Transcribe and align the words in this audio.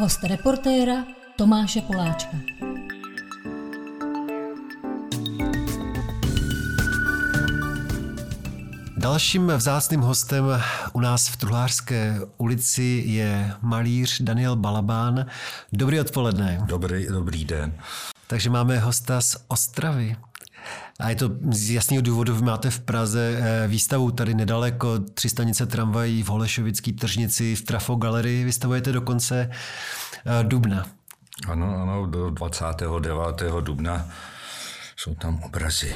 Host 0.00 0.24
reportéra 0.24 1.04
Tomáše 1.36 1.80
Poláčka. 1.80 2.36
Dalším 8.96 9.46
vzácným 9.56 10.00
hostem 10.00 10.44
u 10.92 11.00
nás 11.00 11.28
v 11.28 11.36
Truhlářské 11.36 12.20
ulici 12.36 13.02
je 13.06 13.52
malíř 13.62 14.20
Daniel 14.20 14.56
Balabán. 14.56 15.26
Dobrý 15.72 16.00
odpoledne. 16.00 16.60
Dobrý, 16.66 17.06
dobrý 17.06 17.44
den. 17.44 17.72
Takže 18.26 18.50
máme 18.50 18.78
hosta 18.78 19.20
z 19.20 19.36
Ostravy. 19.48 20.16
A 21.00 21.10
je 21.10 21.16
to 21.16 21.30
z 21.50 21.70
jasného 21.70 22.02
důvodu, 22.02 22.34
vy 22.34 22.42
máte 22.42 22.70
v 22.70 22.80
Praze 22.80 23.38
eh, 23.38 23.68
výstavu 23.68 24.10
tady 24.10 24.34
nedaleko, 24.34 24.98
tři 24.98 25.28
stanice 25.28 25.66
tramvají 25.66 26.22
v 26.22 26.28
Holešovické 26.28 26.92
tržnici, 26.92 27.56
v 27.56 27.62
Trafo 27.62 27.94
Galerii, 27.94 28.44
vystavujete 28.44 28.92
do 28.92 29.00
konce 29.00 29.50
eh, 29.50 30.44
dubna. 30.44 30.86
Ano, 31.48 31.82
ano, 31.82 32.06
do 32.06 32.30
29. 32.30 33.42
dubna 33.60 34.08
jsou 35.00 35.14
tam 35.14 35.42
obrazy. 35.42 35.94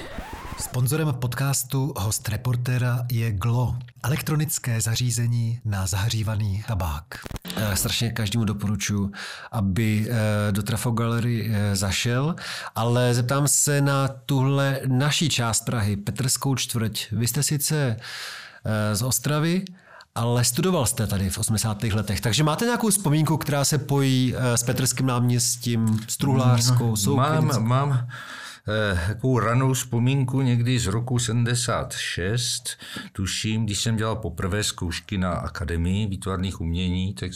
Sponzorem 0.59 1.15
podcastu 1.15 1.93
host 1.97 2.29
reportéra 2.29 3.07
je 3.13 3.33
Glo, 3.33 3.77
elektronické 4.03 4.81
zařízení 4.81 5.61
na 5.65 5.87
zahřívaný 5.87 6.65
tabák. 6.69 7.05
Eh, 7.57 7.77
strašně 7.77 8.11
každému 8.11 8.45
doporučuji, 8.45 9.11
aby 9.53 10.09
eh, 10.11 10.53
do 10.53 10.63
Trafo 10.63 10.91
Gallery 10.91 11.51
eh, 11.51 11.77
zašel, 11.77 12.37
ale 12.75 13.15
zeptám 13.15 13.49
se 13.49 13.81
na 13.81 14.09
tuhle 14.09 14.81
naší 14.87 15.29
část 15.29 15.65
Prahy, 15.65 15.97
Petrskou 15.97 16.55
čtvrť. 16.55 17.07
Vy 17.13 17.29
jste 17.29 17.43
sice 17.43 17.97
z 18.93 19.03
Ostravy, 19.03 19.65
ale 20.15 20.45
studoval 20.45 20.87
jste 20.87 21.07
tady 21.07 21.31
v 21.31 21.39
80. 21.39 21.83
letech, 21.83 22.21
takže 22.21 22.45
máte 22.45 22.65
nějakou 22.65 22.91
vzpomínku, 22.91 23.37
která 23.37 23.65
se 23.65 23.79
pojí 23.79 24.35
s 24.55 24.63
Petrským 24.63 25.07
náměstím, 25.07 26.01
s 26.09 26.17
Truhlářskou, 26.17 26.97
Mám, 27.17 27.65
mám 27.65 28.09
Eh, 28.09 28.09
takovou 29.09 29.39
ranou 29.39 29.73
vzpomínku 29.73 30.41
někdy 30.41 30.79
z 30.79 30.87
roku 30.87 31.19
76, 31.19 32.77
tuším, 33.13 33.65
když 33.65 33.81
jsem 33.81 33.97
dělal 33.97 34.17
poprvé 34.17 34.65
zkoušky 34.65 35.19
na 35.19 35.33
Akademii 35.33 36.07
výtvarných 36.07 36.61
umění, 36.61 37.15
tak 37.15 37.31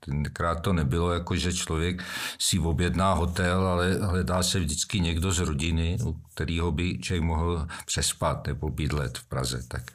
tenkrát 0.00 0.54
to 0.54 0.72
nebylo 0.72 1.12
jako, 1.12 1.36
že 1.36 1.52
člověk 1.52 2.02
si 2.38 2.58
objedná 2.58 3.12
hotel, 3.12 3.66
ale 3.66 3.98
hledá 4.02 4.42
se 4.42 4.60
vždycky 4.60 5.00
někdo 5.00 5.32
z 5.32 5.38
rodiny, 5.38 5.98
u 6.04 6.12
kterého 6.34 6.72
by 6.72 6.98
člověk 6.98 7.24
mohl 7.24 7.66
přespat 7.86 8.46
nebo 8.46 8.70
bydlet 8.70 9.18
v 9.18 9.24
Praze. 9.24 9.62
Tak 9.68 9.90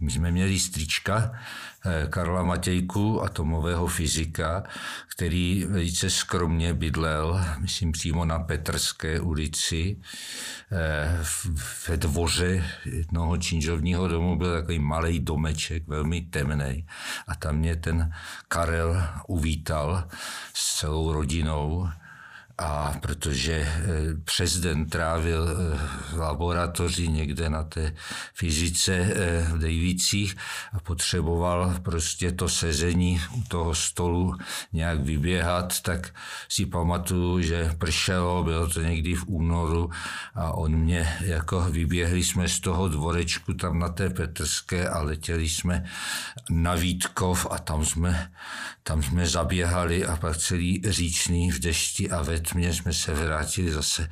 my 0.00 0.10
jsme 0.10 0.30
měli 0.30 0.58
strička, 0.58 1.32
Eh, 1.32 1.69
Karla 2.10 2.42
Matějku, 2.42 3.22
atomového 3.22 3.86
fyzika, 3.86 4.62
který 5.08 5.64
velice 5.64 6.10
skromně 6.10 6.74
bydlel, 6.74 7.44
myslím 7.58 7.92
přímo 7.92 8.24
na 8.24 8.38
Petrské 8.38 9.20
ulici. 9.20 9.96
Eh, 10.72 11.24
ve 11.88 11.96
dvoře 11.96 12.64
jednoho 12.84 13.36
činžovního 13.36 14.08
domu 14.08 14.36
byl 14.36 14.60
takový 14.60 14.78
malý 14.78 15.20
domeček, 15.20 15.88
velmi 15.88 16.20
temný. 16.20 16.86
A 17.26 17.34
tam 17.34 17.56
mě 17.56 17.76
ten 17.76 18.12
Karel 18.48 19.02
uvítal 19.26 20.08
s 20.54 20.78
celou 20.78 21.12
rodinou 21.12 21.88
a 22.60 22.94
protože 23.00 23.52
eh, 23.52 23.80
přes 24.24 24.56
den 24.60 24.86
trávil 24.86 25.48
eh, 25.48 25.78
v 26.12 26.18
laboratoři 26.18 27.08
někde 27.08 27.50
na 27.50 27.62
té 27.62 27.94
fyzice 28.34 28.92
eh, 28.94 29.46
v 29.52 29.58
Dejvících 29.58 30.36
a 30.72 30.80
potřeboval 30.80 31.74
prostě 31.82 32.32
to 32.32 32.48
sezení 32.48 33.20
u 33.32 33.42
toho 33.48 33.74
stolu 33.74 34.34
nějak 34.72 35.00
vyběhat, 35.00 35.80
tak 35.80 36.14
si 36.48 36.66
pamatuju, 36.66 37.40
že 37.40 37.74
pršelo, 37.78 38.44
bylo 38.44 38.68
to 38.68 38.82
někdy 38.82 39.14
v 39.14 39.24
únoru 39.26 39.90
a 40.34 40.52
on 40.52 40.76
mě, 40.76 41.16
jako 41.20 41.60
vyběhli 41.70 42.24
jsme 42.24 42.48
z 42.48 42.60
toho 42.60 42.88
dvorečku 42.88 43.54
tam 43.54 43.78
na 43.78 43.88
té 43.88 44.10
Petrské 44.10 44.88
a 44.88 45.02
letěli 45.02 45.48
jsme 45.48 45.84
na 46.50 46.74
Vítkov 46.74 47.46
a 47.50 47.58
tam 47.58 47.84
jsme, 47.84 48.32
tam 48.82 49.02
jsme 49.02 49.26
zaběhali 49.26 50.06
a 50.06 50.16
pak 50.16 50.36
celý 50.36 50.82
říčný 50.84 51.50
v 51.50 51.58
dešti 51.58 52.10
a 52.10 52.22
ve 52.22 52.40
tmě 52.50 52.74
jsme 52.74 52.92
se 52.92 53.14
vrátili 53.14 53.72
zase 53.72 54.08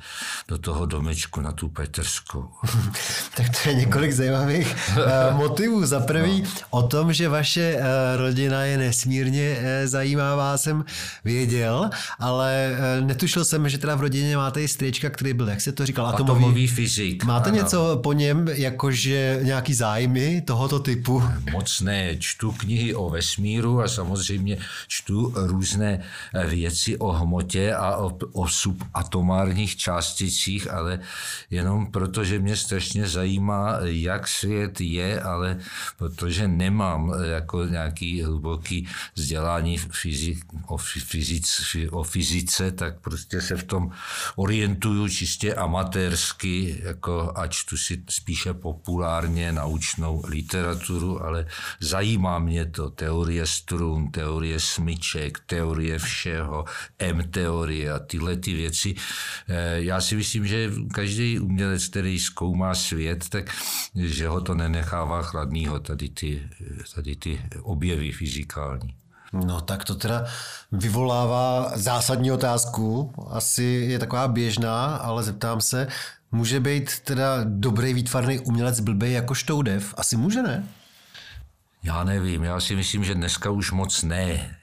do 0.47 0.57
toho 0.57 0.85
domečku 0.85 1.41
na 1.41 1.51
tu 1.51 1.69
Peterskou. 1.69 2.49
tak 3.35 3.45
to 3.49 3.69
je 3.69 3.75
několik 3.75 4.11
zajímavých 4.11 4.75
uh, 4.97 5.37
motivů. 5.37 5.85
Za 5.85 5.99
prvý 5.99 6.41
no. 6.41 6.49
o 6.69 6.83
tom, 6.83 7.13
že 7.13 7.29
vaše 7.29 7.75
uh, 7.75 7.81
rodina 8.15 8.63
je 8.63 8.77
nesmírně 8.77 9.57
uh, 9.57 9.65
zajímavá, 9.85 10.57
jsem 10.57 10.85
věděl, 11.23 11.89
ale 12.19 12.77
netušil 13.01 13.45
jsem, 13.45 13.69
že 13.69 13.77
teda 13.77 13.95
v 13.95 14.01
rodině 14.01 14.37
máte 14.37 14.61
i 14.61 14.67
strička, 14.67 15.09
který 15.09 15.33
byl, 15.33 15.49
jak 15.49 15.61
se 15.61 15.71
to 15.71 15.85
říkal, 15.85 16.07
atomový, 16.07 16.39
atomový 16.39 16.67
fyzik. 16.67 17.23
Máte 17.23 17.49
ano. 17.49 17.57
něco 17.57 17.99
po 18.03 18.13
něm, 18.13 18.47
jakože 18.47 19.39
nějaký 19.43 19.73
zájmy 19.73 20.41
tohoto 20.41 20.79
typu? 20.79 21.23
Moc 21.51 21.81
ne, 21.81 22.17
čtu 22.19 22.51
knihy 22.51 22.95
o 22.95 23.09
vesmíru 23.09 23.81
a 23.81 23.87
samozřejmě 23.87 24.57
čtu 24.87 25.33
různé 25.35 25.99
věci 26.47 26.97
o 26.97 27.11
hmotě 27.11 27.73
a 27.73 27.95
o, 27.95 28.17
o 28.33 28.47
subatomárních 28.47 29.75
částicích, 29.75 30.71
ale 30.71 30.99
jenom 31.49 31.91
proto, 31.91 32.23
že 32.23 32.39
mě 32.39 32.55
strašně 32.55 33.07
zajímá, 33.07 33.77
jak 33.81 34.27
svět 34.27 34.81
je, 34.81 35.21
ale 35.21 35.57
protože 35.97 36.47
nemám 36.47 37.13
jako 37.23 37.65
nějaký 37.65 38.23
hluboký 38.23 38.87
vzdělání 39.15 39.77
fyzik, 39.77 40.45
o, 40.67 40.77
fyzic, 40.77 41.75
o 41.91 42.03
fyzice, 42.03 42.71
tak 42.71 42.99
prostě 42.99 43.41
se 43.41 43.55
v 43.55 43.63
tom 43.63 43.91
orientuju 44.35 45.09
čistě 45.09 45.55
amatérsky, 45.55 46.81
jako 46.83 47.31
a 47.35 47.47
čtu 47.47 47.77
si 47.77 48.03
spíše 48.09 48.53
populárně 48.53 49.51
naučnou 49.51 50.23
literaturu, 50.27 51.23
ale 51.23 51.45
zajímá 51.79 52.39
mě 52.39 52.65
to 52.65 52.89
teorie 52.89 53.47
strun, 53.47 54.11
teorie 54.11 54.59
smyček, 54.59 55.39
teorie 55.45 55.99
všeho, 55.99 56.65
M-teorie 56.99 57.91
a 57.91 57.99
tyhle 58.19 58.35
ty 58.35 58.53
věci. 58.53 58.95
Eh, 59.47 59.81
já 59.81 60.01
si 60.01 60.15
myslím, 60.15 60.47
že 60.47 60.71
každý 60.93 61.39
umělec, 61.39 61.87
který 61.87 62.19
zkoumá 62.19 62.75
svět, 62.75 63.29
tak 63.29 63.55
že 63.95 64.27
ho 64.27 64.41
to 64.41 64.55
nenechává 64.55 65.21
chladnýho, 65.21 65.79
tady 65.79 66.09
ty, 66.09 66.49
tady 66.95 67.15
ty 67.15 67.41
objevy 67.61 68.11
fyzikální. 68.11 68.95
No 69.33 69.61
tak 69.61 69.83
to 69.83 69.95
teda 69.95 70.25
vyvolává 70.71 71.71
zásadní 71.75 72.31
otázku. 72.31 73.13
Asi 73.29 73.63
je 73.63 73.99
taková 73.99 74.27
běžná, 74.27 74.95
ale 74.95 75.23
zeptám 75.23 75.61
se, 75.61 75.87
může 76.31 76.59
být 76.59 76.99
teda 76.99 77.43
dobrý 77.43 77.93
výtvarný 77.93 78.39
umělec 78.39 78.79
blbý 78.79 79.11
jako 79.11 79.33
Štoudev? 79.33 79.93
Asi 79.97 80.17
může, 80.17 80.41
ne? 80.43 80.67
Já 81.83 82.03
nevím, 82.03 82.43
já 82.43 82.59
si 82.59 82.75
myslím, 82.75 83.03
že 83.03 83.15
dneska 83.15 83.49
už 83.49 83.71
moc 83.71 84.03
ne. 84.03 84.58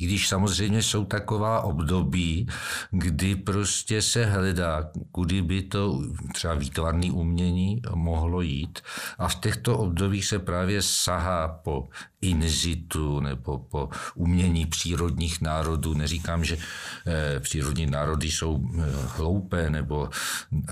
I 0.00 0.06
když 0.06 0.28
samozřejmě 0.28 0.82
jsou 0.82 1.04
taková 1.04 1.60
období, 1.60 2.46
kdy 2.90 3.36
prostě 3.36 4.02
se 4.02 4.24
hledá, 4.24 4.90
kudy 5.12 5.42
by 5.42 5.62
to 5.62 6.02
třeba 6.34 6.54
výtvarné 6.54 7.12
umění 7.12 7.82
mohlo 7.94 8.40
jít. 8.40 8.80
A 9.18 9.28
v 9.28 9.34
těchto 9.34 9.78
obdobích 9.78 10.26
se 10.26 10.38
právě 10.38 10.82
sahá 10.82 11.48
po 11.48 11.88
inzitu 12.20 13.20
nebo 13.20 13.58
po 13.58 13.88
umění 14.14 14.66
přírodních 14.66 15.40
národů. 15.40 15.94
Neříkám, 15.94 16.44
že 16.44 16.58
eh, 17.06 17.40
přírodní 17.40 17.86
národy 17.86 18.30
jsou 18.30 18.60
eh, 18.60 18.82
hloupé 19.16 19.70
nebo 19.70 20.10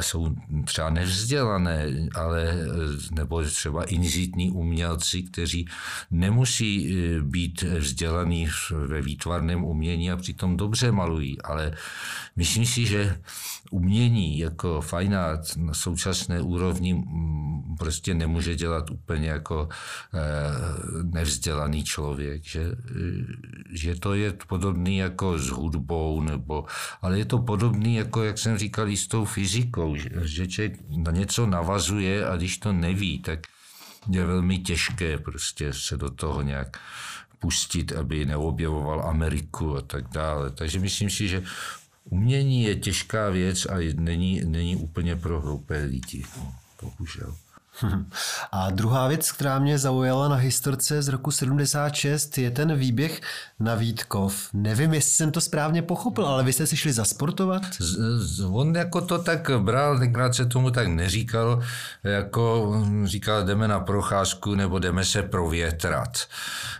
jsou 0.00 0.34
třeba 0.64 0.90
nevzdělané, 0.90 1.86
ale 2.14 2.48
eh, 2.50 3.14
nebo 3.14 3.42
třeba 3.44 3.84
inzitní 3.84 4.50
umělci, 4.50 5.22
kteří 5.22 5.68
nemusí 6.10 6.96
být 7.22 7.62
vzdělaní 7.62 8.48
ve 8.70 9.02
výtvarném 9.02 9.64
umění 9.64 10.10
a 10.10 10.16
přitom 10.16 10.56
dobře 10.56 10.92
malují, 10.92 11.42
ale 11.42 11.72
myslím 12.36 12.66
si, 12.66 12.86
že 12.86 13.20
umění 13.70 14.38
jako 14.38 14.80
fine 14.80 15.18
art 15.18 15.56
na 15.56 15.74
současné 15.74 16.40
úrovni 16.42 16.94
mm, 16.94 17.76
prostě 17.78 18.14
nemůže 18.14 18.56
dělat 18.56 18.90
úplně 18.90 19.28
jako 19.28 19.68
nevzdělaný 21.02 21.54
vzdělaný 21.54 21.84
člověk, 21.84 22.44
že, 22.44 22.64
že 23.70 23.94
to 23.94 24.14
je 24.14 24.32
podobný 24.46 24.96
jako 24.96 25.38
s 25.38 25.48
hudbou, 25.48 26.20
nebo, 26.20 26.64
ale 27.02 27.18
je 27.18 27.24
to 27.24 27.38
podobný, 27.38 27.96
jako 27.96 28.22
jak 28.22 28.38
jsem 28.38 28.58
říkal, 28.58 28.88
i 28.88 28.96
s 28.96 29.06
tou 29.06 29.24
fyzikou, 29.24 29.96
že, 29.96 30.10
že 30.22 30.46
člověk 30.46 30.80
na 30.88 31.12
něco 31.12 31.46
navazuje 31.46 32.26
a 32.26 32.36
když 32.36 32.58
to 32.58 32.72
neví, 32.72 33.18
tak 33.18 33.46
je 34.10 34.24
velmi 34.24 34.58
těžké 34.58 35.18
prostě 35.18 35.72
se 35.72 35.96
do 35.96 36.10
toho 36.10 36.42
nějak 36.42 36.80
pustit, 37.38 37.92
aby 37.92 38.24
neobjevoval 38.24 39.02
Ameriku 39.08 39.76
a 39.76 39.80
tak 39.80 40.08
dále. 40.08 40.50
Takže 40.50 40.80
myslím 40.80 41.10
si, 41.10 41.28
že 41.28 41.42
umění 42.04 42.62
je 42.62 42.76
těžká 42.76 43.30
věc 43.30 43.66
a 43.66 43.74
není, 43.94 44.40
není 44.44 44.76
úplně 44.76 45.16
pro 45.16 45.40
hloupé 45.40 45.84
lidi. 45.84 46.24
No, 46.36 46.54
bohužel. 46.82 47.36
A 48.52 48.70
druhá 48.70 49.08
věc, 49.08 49.32
která 49.32 49.58
mě 49.58 49.78
zaujala 49.78 50.28
na 50.28 50.36
historce 50.36 51.02
z 51.02 51.08
roku 51.08 51.30
76, 51.30 52.38
je 52.38 52.50
ten 52.50 52.76
výběh 52.76 53.20
na 53.60 53.74
Vítkov. 53.74 54.48
Nevím, 54.52 54.94
jestli 54.94 55.10
jsem 55.10 55.30
to 55.32 55.40
správně 55.40 55.82
pochopil, 55.82 56.26
ale 56.26 56.44
vy 56.44 56.52
jste 56.52 56.66
si 56.66 56.76
šli 56.76 56.92
zasportovat? 56.92 57.62
On 58.50 58.76
jako 58.76 59.00
to 59.00 59.18
tak 59.18 59.50
bral, 59.58 59.98
tenkrát 59.98 60.34
se 60.34 60.46
tomu 60.46 60.70
tak 60.70 60.88
neříkal, 60.88 61.62
jako 62.04 62.72
říkal, 63.04 63.44
jdeme 63.44 63.68
na 63.68 63.80
procházku 63.80 64.54
nebo 64.54 64.78
jdeme 64.78 65.04
se 65.04 65.22
provětrat. 65.22 66.18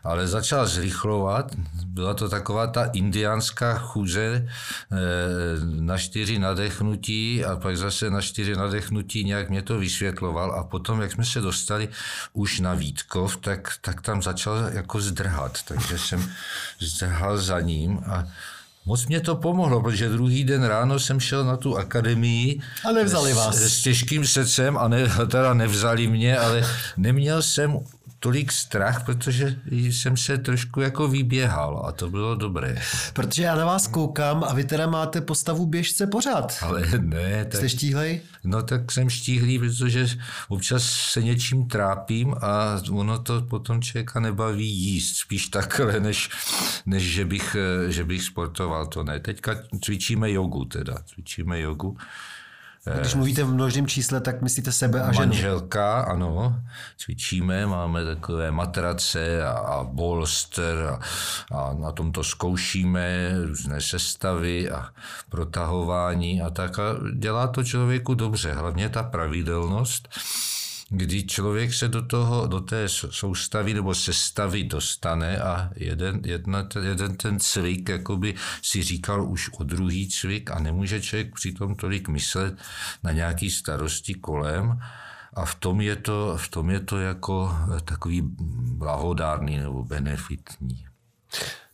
Ale 0.05 0.27
začal 0.27 0.67
zrychlovat, 0.67 1.53
byla 1.87 2.15
to 2.15 2.29
taková 2.29 2.67
ta 2.67 2.85
indiánská 2.85 3.79
chůze 3.79 4.47
eh, 4.47 4.97
na 5.81 5.99
čtyři 5.99 6.39
nadechnutí 6.39 7.45
a 7.45 7.57
pak 7.57 7.77
zase 7.77 8.11
na 8.11 8.21
čtyři 8.21 8.57
nadechnutí 8.57 9.25
nějak 9.25 9.51
mě 9.51 9.63
to 9.63 9.79
vysvětloval 9.79 10.53
a 10.53 10.65
potom, 10.65 10.84
jak 11.03 11.13
jsme 11.13 11.25
se 11.25 11.41
dostali 11.41 11.89
už 12.33 12.61
na 12.61 12.75
Vítkov, 12.75 13.37
tak, 13.37 13.73
tak 13.81 14.01
tam 14.01 14.23
začal 14.23 14.57
jako 14.73 15.01
zdrhat, 15.01 15.63
takže 15.63 15.99
jsem 15.99 16.31
zdrhal 16.81 17.39
za 17.39 17.61
ním 17.61 17.99
a 18.07 18.27
Moc 18.87 19.07
mě 19.07 19.21
to 19.21 19.37
pomohlo, 19.37 19.83
protože 19.83 20.09
druhý 20.09 20.45
den 20.45 20.65
ráno 20.65 20.99
jsem 20.99 21.21
šel 21.21 21.45
na 21.45 21.57
tu 21.57 21.77
akademii. 21.77 22.61
A 22.89 22.93
nevzali 22.93 23.33
vás. 23.33 23.57
S, 23.57 23.79
s 23.79 23.83
těžkým 23.83 24.27
srdcem 24.27 24.79
a 24.79 24.89
ne, 24.89 25.09
teda 25.31 25.55
nevzali 25.55 26.07
mě, 26.07 26.39
ale 26.39 26.67
neměl 26.97 27.43
jsem 27.43 27.79
tolik 28.25 28.53
strach, 28.53 29.05
protože 29.05 29.57
jsem 29.71 30.17
se 30.17 30.39
trošku 30.39 30.81
jako 30.81 31.09
vyběhal 31.09 31.85
a 31.89 31.93
to 31.93 32.11
bylo 32.11 32.35
dobré. 32.35 32.83
Protože 33.13 33.43
já 33.43 33.55
na 33.55 33.65
vás 33.65 33.87
koukám 33.87 34.45
a 34.45 34.55
vy 34.55 34.65
teda 34.65 34.87
máte 34.87 35.21
postavu 35.21 35.67
běžce 35.67 36.07
pořád. 36.07 36.57
Ale 36.61 36.83
ne. 37.01 37.45
Tak, 37.45 37.55
Jste 37.55 37.69
štíhlej? 37.69 38.21
No 38.45 38.63
tak 38.63 38.93
jsem 38.93 39.11
štíhlý, 39.11 39.59
protože 39.59 40.07
občas 40.49 40.83
se 40.83 41.23
něčím 41.23 41.69
trápím 41.69 42.35
a 42.41 42.81
ono 42.91 43.19
to 43.19 43.43
potom 43.43 43.83
člověka 43.83 44.21
nebaví 44.21 44.69
jíst. 44.69 45.17
Spíš 45.17 45.49
takhle, 45.49 46.01
než, 46.01 46.31
než 46.87 47.03
že, 47.03 47.25
bych, 47.25 47.57
že 47.89 48.05
bych 48.05 48.23
sportoval, 48.23 48.87
to 48.87 49.05
ne. 49.05 49.21
Teďka 49.21 49.57
cvičíme 49.85 50.33
jogu 50.33 50.65
teda, 50.65 50.95
cvičíme 51.07 51.61
jogu. 51.61 51.97
Když 53.01 53.15
mluvíte 53.15 53.45
v 53.45 53.55
množném 53.55 53.87
čísle, 53.87 54.21
tak 54.21 54.43
myslíte 54.43 54.73
sebe 54.73 55.03
a 55.03 55.13
ženu? 55.13 55.27
Manželka, 55.27 56.01
ano. 56.01 56.61
Cvičíme, 56.97 57.67
máme 57.67 58.05
takové 58.05 58.51
matrace 58.51 59.47
a, 59.47 59.51
a 59.51 59.85
bolster 59.85 60.77
a, 60.79 60.99
a 61.57 61.75
na 61.75 61.93
tom 61.93 62.13
to 62.13 62.25
zkoušíme, 62.25 63.35
různé 63.45 63.81
sestavy 63.81 64.71
a 64.71 64.89
protahování 65.29 66.43
a 66.43 66.51
tak. 66.51 66.79
A 66.79 66.83
dělá 67.15 67.47
to 67.47 67.65
člověku 67.65 68.15
dobře, 68.15 68.53
hlavně 68.53 68.89
ta 68.89 69.03
pravidelnost 69.03 70.09
kdy 70.89 71.27
člověk 71.27 71.75
se 71.75 71.89
do, 71.89 72.03
toho, 72.03 72.47
do 72.47 72.61
té 72.61 72.89
soustavy 72.89 73.75
nebo 73.75 73.95
sestavy 73.95 74.65
dostane 74.65 75.39
a 75.39 75.71
jeden, 75.77 76.21
jedna, 76.25 76.69
jeden 76.83 77.17
ten 77.17 77.41
cvik 77.41 77.89
jakoby 77.89 78.35
si 78.63 78.83
říkal 78.83 79.25
už 79.25 79.51
o 79.59 79.65
druhý 79.65 80.09
cvik 80.09 80.51
a 80.51 80.59
nemůže 80.59 81.01
člověk 81.01 81.35
přitom 81.35 81.75
tolik 81.75 82.09
myslet 82.09 82.55
na 83.03 83.13
nějaký 83.13 83.51
starosti 83.51 84.15
kolem 84.15 84.81
a 85.35 85.45
v 85.45 85.55
tom 85.55 85.81
je 85.81 85.97
to, 85.97 86.37
v 86.37 86.49
tom 86.49 86.71
je 86.71 86.81
to 86.81 86.99
jako 86.99 87.57
takový 87.85 88.23
blahodárný 88.77 89.59
nebo 89.59 89.85
benefitní. 89.85 90.87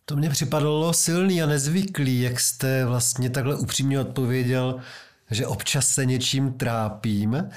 To 0.05 0.17
mě 0.17 0.31
připadalo 0.31 0.93
silný 0.93 1.43
a 1.43 1.47
nezvyklý, 1.47 2.21
jak 2.21 2.41
jste 2.41 2.85
vlastně 2.85 3.31
takhle 3.31 3.57
upřímně 3.57 4.01
odpověděl, 4.01 4.81
že 5.31 5.47
občas 5.47 5.89
se 5.89 6.07
něčím 6.07 6.53
trápím. 6.53 7.51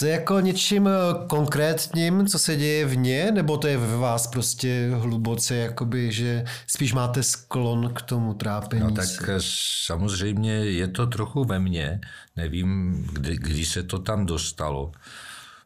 To 0.00 0.06
je 0.06 0.12
jako 0.12 0.40
něčím 0.40 0.88
eh, 0.88 0.90
konkrétním, 1.26 2.26
co 2.26 2.38
se 2.38 2.56
děje 2.56 2.86
v 2.86 2.96
ně, 2.96 3.30
nebo 3.32 3.56
to 3.56 3.66
je 3.66 3.76
ve 3.76 3.96
vás 3.96 4.26
prostě 4.26 4.90
hluboce, 4.94 5.56
jakoby, 5.56 6.12
že 6.12 6.44
spíš 6.66 6.92
máte 6.92 7.22
sklon 7.22 7.94
k 7.94 8.02
tomu 8.02 8.34
trápení? 8.34 8.82
No 8.82 8.90
tak 8.90 9.06
se? 9.06 9.38
samozřejmě 9.84 10.52
je 10.52 10.88
to 10.88 11.06
trochu 11.06 11.44
ve 11.44 11.58
mně, 11.58 12.00
nevím, 12.36 13.02
kdy, 13.12 13.36
kdy 13.36 13.64
se 13.64 13.82
to 13.82 13.98
tam 13.98 14.26
dostalo. 14.26 14.92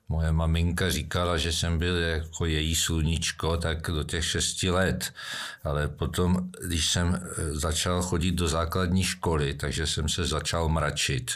Moje 0.09 0.33
maminka 0.33 0.91
říkala, 0.91 1.39
že 1.39 1.53
jsem 1.53 1.79
byl 1.79 1.97
jako 1.97 2.47
její 2.47 2.75
sluníčko, 2.75 3.56
tak 3.56 3.91
do 3.91 4.03
těch 4.05 4.25
šesti 4.25 4.71
let. 4.71 5.12
Ale 5.65 5.89
potom, 5.89 6.51
když 6.67 6.91
jsem 6.91 7.15
eh, 7.15 7.55
začal 7.55 8.03
chodit 8.03 8.33
do 8.33 8.49
základní 8.49 9.05
školy, 9.05 9.55
takže 9.55 9.87
jsem 9.87 10.09
se 10.09 10.25
začal 10.25 10.69
mračit. 10.69 11.31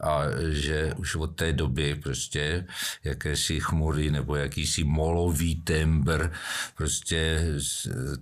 A 0.00 0.22
že 0.48 0.94
už 0.96 1.14
od 1.16 1.26
té 1.26 1.52
doby 1.52 1.94
prostě 1.94 2.66
jakési 3.04 3.60
chmury 3.60 4.10
nebo 4.10 4.36
jakýsi 4.36 4.84
molový 4.84 5.56
tembr 5.56 6.30
prostě 6.76 7.44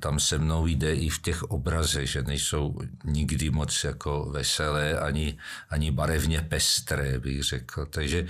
tam 0.01 0.21
se 0.21 0.39
mnou 0.39 0.67
jde 0.67 0.95
i 0.95 1.09
v 1.09 1.23
těch 1.23 1.43
obrazech, 1.43 2.11
že 2.11 2.23
nejsou 2.23 2.79
nikdy 3.05 3.51
moc 3.51 3.85
jako 3.85 4.31
veselé 4.33 4.99
ani, 4.99 5.39
ani 5.71 5.91
barevně 5.91 6.41
pestré, 6.41 7.19
bych 7.19 7.43
řekl. 7.43 7.87
Takže 7.87 8.27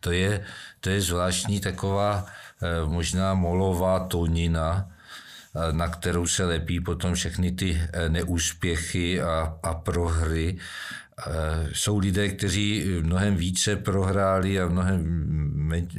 to 0.00 0.12
je, 0.12 0.44
to 0.80 0.90
je 0.90 0.97
zvláštní 1.00 1.60
taková 1.60 2.26
eh, 2.26 2.86
možná 2.86 3.34
molová 3.34 4.00
tonina, 4.00 4.88
eh, 4.88 5.72
na 5.72 5.88
kterou 5.88 6.26
se 6.26 6.44
lepí 6.44 6.80
potom 6.80 7.14
všechny 7.14 7.52
ty 7.52 7.80
eh, 7.80 8.08
neúspěchy 8.08 9.22
a, 9.22 9.58
a 9.62 9.74
prohry. 9.74 10.58
Jsou 11.72 11.98
lidé, 11.98 12.28
kteří 12.28 12.84
mnohem 13.02 13.36
více 13.36 13.76
prohráli 13.76 14.60
a 14.60 14.68
mnohem 14.68 15.02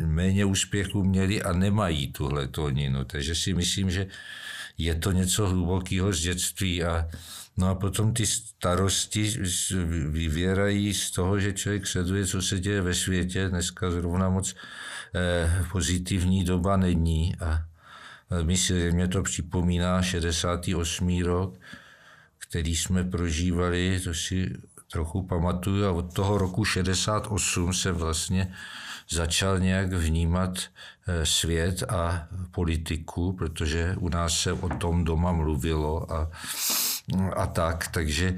méně 0.05 0.45
úspěchů 0.45 1.03
měli 1.03 1.43
a 1.43 1.53
nemají 1.53 2.11
tuhle 2.11 2.47
toninu. 2.47 3.03
Takže 3.03 3.35
si 3.35 3.53
myslím, 3.53 3.91
že 3.91 4.07
je 4.77 4.95
to 4.95 5.11
něco 5.11 5.47
hlubokého 5.47 6.13
z 6.13 6.19
dětství 6.21 6.83
a 6.83 7.07
No 7.59 7.69
a 7.69 7.75
potom 7.75 8.13
ty 8.13 8.25
starosti 8.25 9.33
vyvěrají 10.09 10.93
z 10.93 11.11
toho, 11.11 11.39
že 11.39 11.53
člověk 11.53 11.87
sleduje, 11.87 12.25
co 12.25 12.41
se 12.41 12.59
děje 12.59 12.81
ve 12.81 12.93
světě. 12.93 13.49
Dneska 13.49 13.91
zrovna 13.91 14.29
moc 14.29 14.55
pozitivní 15.71 16.43
doba 16.43 16.77
není 16.77 17.35
a 17.39 17.65
mě 18.91 19.07
to 19.07 19.23
připomíná 19.23 20.01
68. 20.01 21.23
rok, 21.23 21.59
který 22.37 22.75
jsme 22.75 23.03
prožívali, 23.03 23.99
to 24.03 24.13
si 24.13 24.53
trochu 24.91 25.23
pamatuju 25.23 25.85
a 25.85 25.91
od 25.91 26.13
toho 26.13 26.37
roku 26.37 26.65
68 26.65 27.73
jsem 27.73 27.95
vlastně 27.95 28.53
začal 29.09 29.59
nějak 29.59 29.93
vnímat 29.93 30.59
eh, 31.07 31.25
svět 31.25 31.83
a 31.83 32.27
politiku, 32.51 33.33
protože 33.33 33.95
u 33.99 34.09
nás 34.09 34.33
se 34.41 34.53
o 34.53 34.69
tom 34.69 35.03
doma 35.03 35.31
mluvilo 35.31 36.13
a, 36.13 36.31
a 37.35 37.45
tak, 37.45 37.87
takže 37.87 38.37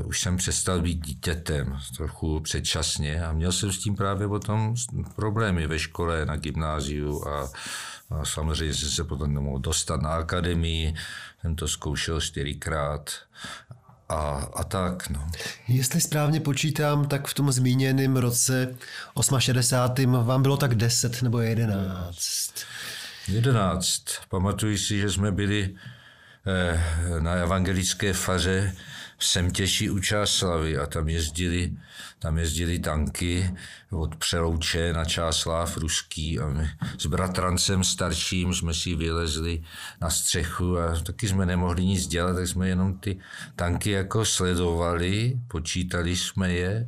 uh, 0.00 0.06
už 0.06 0.20
jsem 0.20 0.36
přestal 0.36 0.80
být 0.80 1.06
dítětem 1.06 1.78
trochu 1.96 2.40
předčasně 2.40 3.24
a 3.24 3.32
měl 3.32 3.52
jsem 3.52 3.72
s 3.72 3.78
tím 3.78 3.96
právě 3.96 4.28
potom 4.28 4.74
problémy 5.16 5.66
ve 5.66 5.78
škole, 5.78 6.26
na 6.26 6.36
gymnáziu 6.36 7.28
a, 7.28 7.50
a 8.10 8.24
samozřejmě 8.24 8.74
jsem 8.74 8.88
se 8.88 9.04
potom 9.04 9.34
nemohl 9.34 9.58
dostat 9.58 10.02
na 10.02 10.10
akademii, 10.10 10.94
jsem 11.40 11.54
to 11.54 11.68
zkoušel 11.68 12.20
čtyřikrát 12.20 13.10
a, 14.08 14.48
a 14.54 14.64
tak. 14.64 15.10
No. 15.10 15.30
Jestli 15.68 16.00
správně 16.00 16.40
počítám, 16.40 17.08
tak 17.08 17.26
v 17.26 17.34
tom 17.34 17.52
zmíněném 17.52 18.16
roce 18.16 18.76
68. 19.38 20.12
vám 20.12 20.42
bylo 20.42 20.56
tak 20.56 20.74
10 20.74 21.22
nebo 21.22 21.40
11. 21.40 22.52
11. 23.28 24.04
Pamatuji 24.28 24.78
si, 24.78 24.98
že 25.00 25.10
jsme 25.10 25.32
byli 25.32 25.74
eh, 26.46 27.20
na 27.20 27.32
evangelické 27.32 28.12
faře 28.12 28.74
v 29.18 29.24
Semtěši 29.24 29.90
u 29.90 29.98
Čáslavy 29.98 30.78
a 30.78 30.86
tam 30.86 31.08
jezdili 31.08 31.72
tam 32.18 32.38
jezdili 32.38 32.78
tanky 32.78 33.54
od 33.90 34.16
Přelouče 34.16 34.92
na 34.92 35.04
Čáslav 35.04 35.76
ruský 35.76 36.38
a 36.38 36.46
my 36.46 36.70
s 36.98 37.06
bratrancem 37.06 37.84
starším 37.84 38.54
jsme 38.54 38.74
si 38.74 38.94
vylezli 38.94 39.62
na 40.00 40.10
střechu 40.10 40.78
a 40.78 41.00
taky 41.00 41.28
jsme 41.28 41.46
nemohli 41.46 41.84
nic 41.84 42.06
dělat, 42.06 42.34
tak 42.34 42.48
jsme 42.48 42.68
jenom 42.68 42.98
ty 42.98 43.18
tanky 43.56 43.90
jako 43.90 44.24
sledovali, 44.24 45.40
počítali 45.48 46.16
jsme 46.16 46.52
je. 46.52 46.86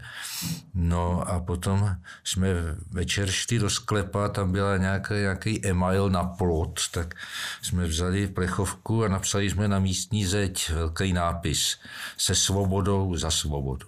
No 0.74 1.28
a 1.28 1.40
potom 1.40 1.96
jsme 2.24 2.48
večer 2.90 3.30
šli 3.30 3.58
do 3.58 3.70
sklepa, 3.70 4.28
tam 4.28 4.52
byla 4.52 4.76
nějaký, 4.76 5.14
nějaký 5.14 5.66
email 5.66 6.10
na 6.10 6.24
plot, 6.24 6.80
tak 6.90 7.14
jsme 7.62 7.86
vzali 7.86 8.28
plechovku 8.28 9.04
a 9.04 9.08
napsali 9.08 9.50
jsme 9.50 9.68
na 9.68 9.78
místní 9.78 10.26
zeď 10.26 10.70
velký 10.70 11.12
nápis 11.12 11.78
se 12.20 12.34
svobodou 12.34 13.16
za 13.16 13.30
svobodu. 13.30 13.86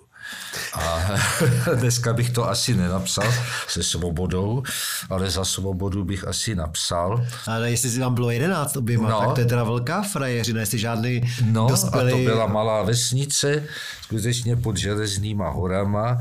A 0.75 0.99
dneska 1.75 2.12
bych 2.12 2.31
to 2.31 2.49
asi 2.49 2.75
nenapsal 2.75 3.25
se 3.69 3.83
svobodou, 3.83 4.62
ale 5.11 5.31
za 5.31 5.45
svobodu 5.45 6.05
bych 6.05 6.29
asi 6.29 6.55
napsal. 6.55 7.27
Ale 7.47 7.71
jestli 7.71 7.91
si 7.91 7.99
tam 7.99 8.15
bylo 8.15 8.31
jedenáct 8.31 8.77
oběma, 8.77 9.09
no, 9.11 9.21
tak 9.21 9.35
to 9.35 9.41
je 9.41 9.47
teda 9.47 9.65
velká 9.65 10.03
frajeřina, 10.03 10.61
jestli 10.61 10.79
žádný 10.79 11.21
No 11.45 11.67
dospělý... 11.69 12.12
a 12.12 12.17
to 12.17 12.23
byla 12.23 12.47
malá 12.47 12.83
vesnice, 12.83 13.65
skutečně 14.03 14.57
pod 14.57 14.77
železnýma 14.77 15.49
horama, 15.51 16.19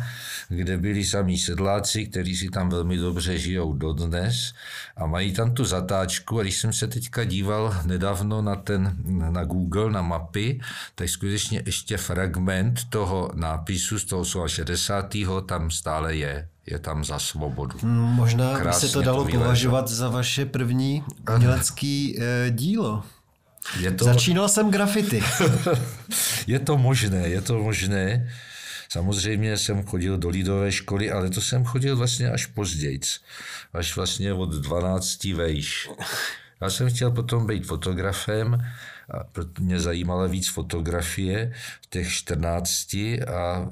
kde 0.56 0.78
byli 0.78 1.06
samí 1.06 1.38
sedláci, 1.38 2.06
kteří 2.06 2.36
si 2.36 2.50
tam 2.50 2.70
velmi 2.70 2.98
dobře 2.98 3.38
žijou 3.38 3.74
dodnes 3.74 4.54
a 4.98 5.06
mají 5.06 5.34
tam 5.34 5.54
tu 5.54 5.66
zatáčku 5.66 6.40
a 6.40 6.42
když 6.42 6.58
jsem 6.58 6.74
se 6.74 6.88
teďka 6.88 7.24
díval 7.24 7.76
nedávno 7.86 8.42
na 8.42 8.56
ten, 8.56 8.96
na 9.30 9.44
Google, 9.44 9.92
na 9.92 10.02
mapy, 10.02 10.60
tak 10.96 11.10
skutečně 11.10 11.64
ještě 11.66 11.98
fragment 11.98 12.80
toho 12.90 13.32
nápisu 13.34 14.00
z 14.00 14.06
toho 14.06 14.48
60. 14.48 15.16
tam 15.46 15.72
stále 15.72 16.16
je 16.16 16.48
je 16.66 16.80
tam 16.80 17.04
za 17.04 17.20
svobodu. 17.20 17.78
Možná 17.88 18.60
by 18.60 18.74
se 18.74 18.90
to 18.90 19.02
dalo 19.02 19.26
to 19.26 19.32
považovat 19.32 19.88
za 19.88 20.10
vaše 20.10 20.46
první 20.46 21.04
umělecké 21.36 22.14
eh, 22.20 22.50
dílo. 22.50 23.04
Je 23.80 23.92
to... 23.92 24.06
Začínal 24.06 24.50
jsem 24.50 24.72
grafity. 24.72 25.24
je 26.48 26.60
to 26.60 26.78
možné, 26.78 27.18
je 27.18 27.42
to 27.42 27.64
možné. 27.64 28.30
Samozřejmě 28.92 29.58
jsem 29.58 29.84
chodil 29.84 30.18
do 30.18 30.30
lidové 30.30 30.72
školy, 30.72 31.12
ale 31.12 31.30
to 31.30 31.42
jsem 31.42 31.64
chodil 31.64 31.98
vlastně 31.98 32.32
až 32.32 32.46
později, 32.46 33.00
až 33.74 33.96
vlastně 33.96 34.34
od 34.34 34.50
12 34.50 35.24
vejš. 35.24 35.90
Já 36.62 36.70
jsem 36.70 36.90
chtěl 36.90 37.12
potom 37.12 37.48
být 37.48 37.66
fotografem, 37.66 38.66
a 39.14 39.24
mě 39.60 39.80
zajímala 39.80 40.28
víc 40.28 40.50
fotografie 40.50 41.54
v 41.82 41.88
těch 41.90 42.12
14 42.12 42.94
a 43.28 43.70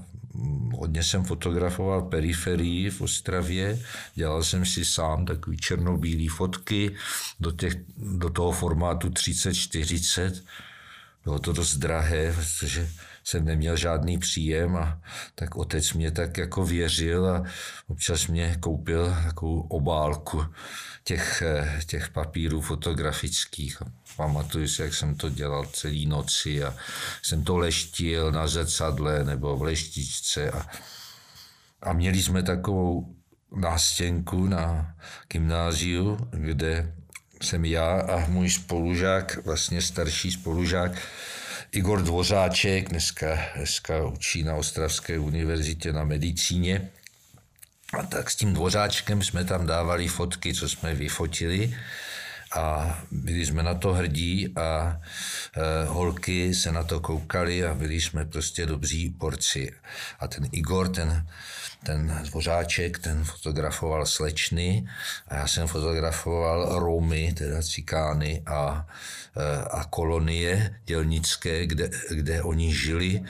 hodně 0.74 1.04
jsem 1.04 1.24
fotografoval 1.24 2.02
periferii 2.02 2.90
v 2.90 3.02
Ostravě, 3.02 3.80
dělal 4.16 4.44
jsem 4.44 4.66
si 4.66 4.86
sám 4.86 5.26
takový 5.26 5.58
černobílý 5.58 6.28
fotky 6.28 6.96
do, 7.40 7.52
těch, 7.52 7.74
do 7.98 8.30
toho 8.30 8.52
formátu 8.52 9.10
30-40. 9.10 10.44
Bylo 11.24 11.40
to 11.40 11.54
dost 11.54 11.76
drahé, 11.76 12.34
protože 12.34 12.90
jsem 13.30 13.46
neměl 13.46 13.78
žádný 13.78 14.18
příjem 14.18 14.76
a 14.76 15.02
tak 15.36 15.56
otec 15.56 15.94
mě 15.94 16.12
tak 16.12 16.38
jako 16.38 16.66
věřil 16.66 17.30
a 17.30 17.44
občas 17.88 18.28
mě 18.28 18.58
koupil 18.60 19.16
takovou 19.24 19.62
obálku 19.62 20.46
těch, 21.04 21.42
eh, 21.42 21.80
těch 21.86 22.10
papírů 22.10 22.62
fotografických. 22.62 23.78
Pamatuju 24.16 24.68
si, 24.68 24.82
jak 24.82 24.94
jsem 24.94 25.16
to 25.16 25.30
dělal 25.30 25.66
celý 25.66 26.06
noci 26.06 26.64
a 26.64 26.76
jsem 27.22 27.44
to 27.44 27.58
leštil 27.58 28.32
na 28.32 28.48
zrcadle 28.48 29.24
nebo 29.24 29.58
v 29.58 29.64
leštičce 29.64 30.52
a, 30.52 30.66
a 31.82 31.94
měli 31.94 32.24
jsme 32.24 32.44
takovou 32.44 33.16
nástěnku 33.56 34.46
na 34.46 34.96
gymnáziu, 35.32 36.18
kde 36.32 36.94
jsem 37.42 37.66
já 37.66 38.02
a 38.02 38.28
můj 38.28 38.50
spolužák, 38.50 39.46
vlastně 39.46 39.82
starší 39.82 40.32
spolužák, 40.32 40.92
Igor 41.72 42.02
Dvořáček, 42.02 42.90
dneska, 42.90 43.40
dneska 43.56 44.06
učí 44.06 44.44
na 44.44 44.56
Ostravské 44.56 45.20
univerzitě 45.20 45.94
na 45.94 46.04
medicíně. 46.04 46.90
A 48.00 48.04
tak 48.04 48.30
s 48.30 48.36
tím 48.36 48.54
Dvořáčkem 48.54 49.24
jsme 49.24 49.46
tam 49.46 49.66
dávali 49.66 50.08
fotky, 50.08 50.54
co 50.54 50.70
jsme 50.70 50.96
vyfotili 50.96 51.78
a 52.56 52.98
byli 53.12 53.46
jsme 53.46 53.64
na 53.64 53.74
to 53.74 53.94
hrdí 53.94 54.54
a 54.56 55.02
e, 55.56 55.86
holky 55.86 56.56
se 56.56 56.72
na 56.72 56.84
to 56.84 57.00
koukali 57.00 57.66
a 57.66 57.74
byli 57.74 58.02
jsme 58.02 58.26
prostě 58.26 58.66
dobří 58.66 59.10
porci. 59.10 59.74
A 60.20 60.28
ten 60.28 60.50
Igor, 60.52 60.90
ten, 60.90 61.28
ten 61.84 62.22
dvořáček, 62.24 63.00
ten 63.00 63.24
fotografoval 63.24 64.06
slečny 64.06 64.88
a 65.28 65.36
já 65.36 65.48
jsem 65.48 65.68
fotografoval 65.68 66.80
Romy, 66.80 67.34
teda 67.38 67.62
cikány 67.62 68.44
a, 68.46 68.88
e, 69.38 69.64
a 69.64 69.84
kolonie 69.84 70.80
dělnické, 70.86 71.68
kde, 71.68 71.90
kde 72.10 72.44
oni 72.44 72.74
žili 72.74 73.24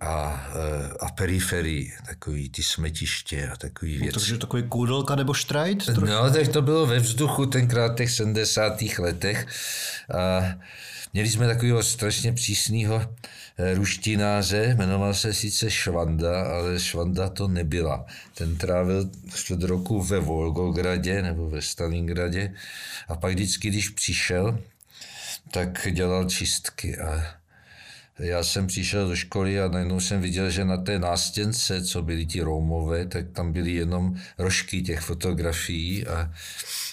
a, 0.00 0.46
e, 0.54 0.90
a 1.00 1.10
periferii, 1.10 1.92
takový 2.06 2.50
ty 2.50 2.62
smetiště 2.62 3.48
a 3.48 3.56
takový 3.56 3.98
věci. 3.98 4.06
No, 4.06 4.12
takže 4.12 4.38
takový 4.38 4.62
kůdelka 4.62 5.14
nebo 5.14 5.34
štrajt? 5.34 5.88
No, 5.88 6.30
tak 6.30 6.48
to 6.48 6.62
bylo 6.62 6.86
ve 6.86 6.98
vzduchu 6.98 7.46
tenkrát 7.46 7.96
těch 7.96 8.10
70. 8.10 8.98
letech. 8.98 9.46
A 10.14 10.54
měli 11.12 11.30
jsme 11.30 11.46
takového 11.46 11.82
strašně 11.82 12.32
přísného 12.32 13.14
e, 13.58 13.74
ruštináře, 13.74 14.74
jmenoval 14.78 15.14
se 15.14 15.34
sice 15.34 15.70
Švanda, 15.70 16.42
ale 16.42 16.80
Švanda 16.80 17.28
to 17.28 17.48
nebyla. 17.48 18.06
Ten 18.34 18.56
trávil 18.56 19.10
čtvrt 19.34 19.62
roku 19.62 20.02
ve 20.02 20.20
Volgogradě 20.20 21.22
nebo 21.22 21.50
ve 21.50 21.62
Stalingradě 21.62 22.54
a 23.08 23.16
pak 23.16 23.32
vždycky, 23.32 23.68
když 23.68 23.88
přišel, 23.88 24.58
tak 25.50 25.88
dělal 25.90 26.30
čistky 26.30 26.98
a 26.98 27.42
já 28.18 28.44
jsem 28.44 28.66
přišel 28.66 29.08
do 29.08 29.16
školy 29.16 29.60
a 29.60 29.68
najednou 29.68 30.00
jsem 30.00 30.20
viděl, 30.20 30.50
že 30.50 30.64
na 30.64 30.76
té 30.76 30.98
nástěnce, 30.98 31.84
co 31.84 32.02
byli 32.02 32.26
ti 32.26 32.40
Rómové, 32.40 33.06
tak 33.06 33.24
tam 33.32 33.52
byly 33.52 33.72
jenom 33.72 34.16
rožky 34.38 34.82
těch 34.82 35.00
fotografií 35.00 36.06
a 36.06 36.32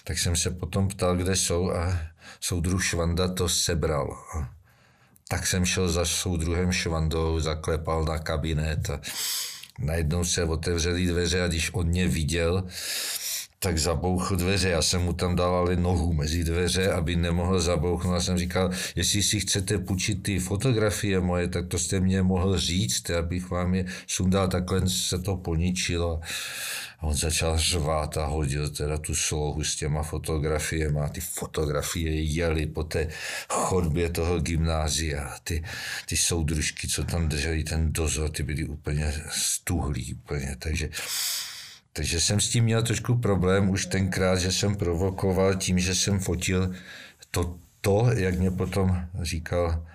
tak 0.04 0.20
jsem 0.20 0.36
se 0.36 0.52
potom 0.52 0.88
ptal, 0.88 1.18
kde 1.18 1.36
jsou 1.36 1.72
a 1.72 2.00
soudruh 2.40 2.84
Švanda 2.84 3.28
to 3.28 3.50
sebral. 3.50 4.18
Tak 5.28 5.48
jsem 5.48 5.66
šel 5.66 5.90
za 5.90 6.06
soudruhem 6.06 6.72
Švandou, 6.72 7.40
zaklepal 7.40 8.06
na 8.06 8.20
kabinet 8.20 8.90
najednou 9.80 10.24
se 10.24 10.44
otevřely 10.44 11.06
dveře 11.06 11.44
a 11.44 11.48
když 11.48 11.74
on 11.74 11.88
mě 11.88 12.08
viděl, 12.08 12.64
tak 13.60 13.78
zabouchl 13.78 14.36
dveře. 14.36 14.70
Já 14.70 14.82
jsem 14.82 15.02
mu 15.02 15.14
tam 15.14 15.36
dal 15.36 15.56
ale 15.56 15.76
nohu 15.76 16.14
mezi 16.14 16.44
dveře, 16.44 16.92
aby 16.92 17.16
nemohl 17.16 17.60
zabouchnout. 17.60 18.14
Já 18.14 18.22
jsem 18.22 18.38
říkal, 18.38 18.72
jestli 18.96 19.24
si 19.24 19.40
chcete 19.40 19.78
půjčit 19.78 20.24
ty 20.24 20.40
fotografie 20.40 21.20
moje, 21.20 21.48
tak 21.48 21.68
to 21.68 21.80
jste 21.80 22.00
mě 22.00 22.22
mohl 22.22 22.58
říct, 22.58 23.10
abych 23.10 23.50
vám 23.50 23.76
je 23.76 23.86
sundal. 24.08 24.48
Takhle 24.48 24.90
se 24.90 25.20
to 25.20 25.36
poničilo. 25.36 26.22
A 27.00 27.04
on 27.04 27.14
začal 27.14 27.58
řvát 27.58 28.18
a 28.18 28.26
hodil 28.26 28.70
teda 28.70 28.98
tu 28.98 29.16
slohu 29.16 29.64
s 29.64 29.76
těma 29.76 30.04
fotografiemi 30.04 31.00
a 31.00 31.10
ty 31.10 31.22
fotografie 31.22 32.22
jeli 32.22 32.66
po 32.66 32.84
té 32.84 33.08
chodbě 33.50 34.10
toho 34.10 34.40
gymnázia. 34.40 35.36
Ty, 35.44 35.64
ty 36.06 36.18
soudružky, 36.18 36.88
co 36.88 37.04
tam 37.04 37.28
drželi 37.28 37.64
ten 37.64 37.94
dozor, 37.94 38.30
ty 38.30 38.44
byly 38.44 38.64
úplně 38.66 39.14
stuhlí 39.32 40.14
úplně. 40.14 40.56
Takže 40.60 40.90
takže 41.94 42.22
jsem 42.22 42.40
s 42.40 42.50
tím 42.50 42.64
měl 42.64 42.84
trošku 42.84 43.18
problém 43.18 43.70
už 43.70 43.86
tenkrát, 43.86 44.40
že 44.40 44.52
jsem 44.52 44.76
provokoval 44.76 45.56
tím, 45.56 45.80
že 45.80 45.96
jsem 45.96 46.20
fotil 46.20 46.76
to, 47.32 47.56
to 47.82 48.10
jak 48.16 48.40
mě 48.40 48.52
potom 48.52 49.06
říkal 49.22 49.86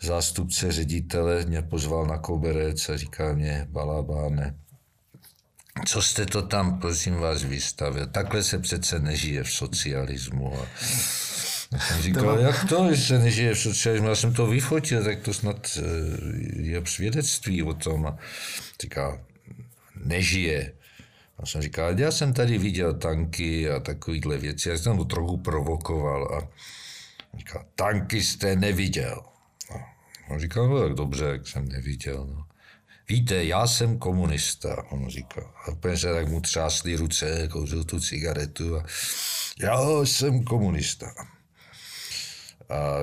zástupce 0.00 0.72
ředitele, 0.72 1.44
mě 1.46 1.62
pozval 1.62 2.06
na 2.06 2.18
koberec 2.18 2.88
a 2.88 2.96
říkal 2.96 3.34
mě, 3.34 3.66
balabáne, 3.70 4.54
co 5.86 6.02
jste 6.02 6.26
to 6.26 6.42
tam, 6.42 6.80
prosím 6.80 7.14
vás, 7.14 7.42
vystavil? 7.42 8.06
Takhle 8.06 8.42
se 8.42 8.58
přece 8.58 8.98
nežije 8.98 9.44
v 9.44 9.52
socialismu. 9.52 10.54
A 10.54 10.66
já 11.72 11.78
jsem 11.78 12.02
říkal, 12.02 12.38
jak 12.38 12.68
to, 12.68 12.94
že 12.94 13.02
se 13.02 13.18
nežije 13.18 13.54
v 13.54 13.58
socialismu? 13.58 14.08
Já 14.08 14.14
jsem 14.14 14.34
to 14.34 14.46
vyfotil, 14.46 15.04
tak 15.04 15.20
to 15.20 15.34
snad 15.34 15.78
eh, 15.78 15.82
je 16.62 16.82
svědectví 16.86 17.62
o 17.62 17.74
tom. 17.74 18.06
A 18.06 18.18
říká, 18.82 19.20
nežije. 20.04 20.72
A 21.38 21.46
jsem 21.46 21.62
říkal, 21.62 22.00
já 22.00 22.12
jsem 22.12 22.32
tady 22.32 22.58
viděl 22.58 22.94
tanky 22.94 23.70
a 23.70 23.80
takovýhle 23.80 24.38
věci. 24.38 24.68
Já 24.68 24.78
jsem 24.78 24.96
to 24.96 25.04
trochu 25.04 25.36
provokoval 25.36 26.34
a 26.34 26.48
říkal, 27.38 27.64
tanky 27.74 28.22
jste 28.22 28.56
neviděl. 28.56 29.22
A 29.74 29.74
on 30.30 30.40
říkal, 30.40 30.68
no 30.68 30.80
tak 30.82 30.92
dobře, 30.92 31.24
jak 31.24 31.48
jsem 31.48 31.68
neviděl. 31.68 32.26
No. 32.26 32.44
Víte, 33.08 33.44
já 33.44 33.66
jsem 33.66 33.98
komunista, 33.98 34.84
on 34.90 35.08
říkal. 35.08 35.54
A 35.64 35.70
úplně 35.70 35.96
se 35.96 36.14
tak 36.14 36.28
mu 36.28 36.40
třásly 36.40 36.96
ruce, 36.96 37.48
kouřil 37.48 37.84
tu 37.84 38.00
cigaretu 38.00 38.76
a 38.76 38.84
já 39.60 40.04
jsem 40.04 40.44
komunista. 40.44 41.14
A 42.68 42.98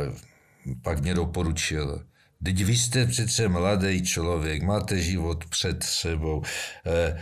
pak 0.82 1.02
mě 1.02 1.14
doporučil, 1.14 2.06
Teď 2.44 2.64
vy 2.64 2.78
jste 2.78 3.06
přece 3.06 3.48
mladý 3.48 4.04
člověk, 4.04 4.64
máte 4.64 5.00
život 5.00 5.46
před 5.46 5.84
sebou. 5.84 6.44
Eh, 6.86 7.22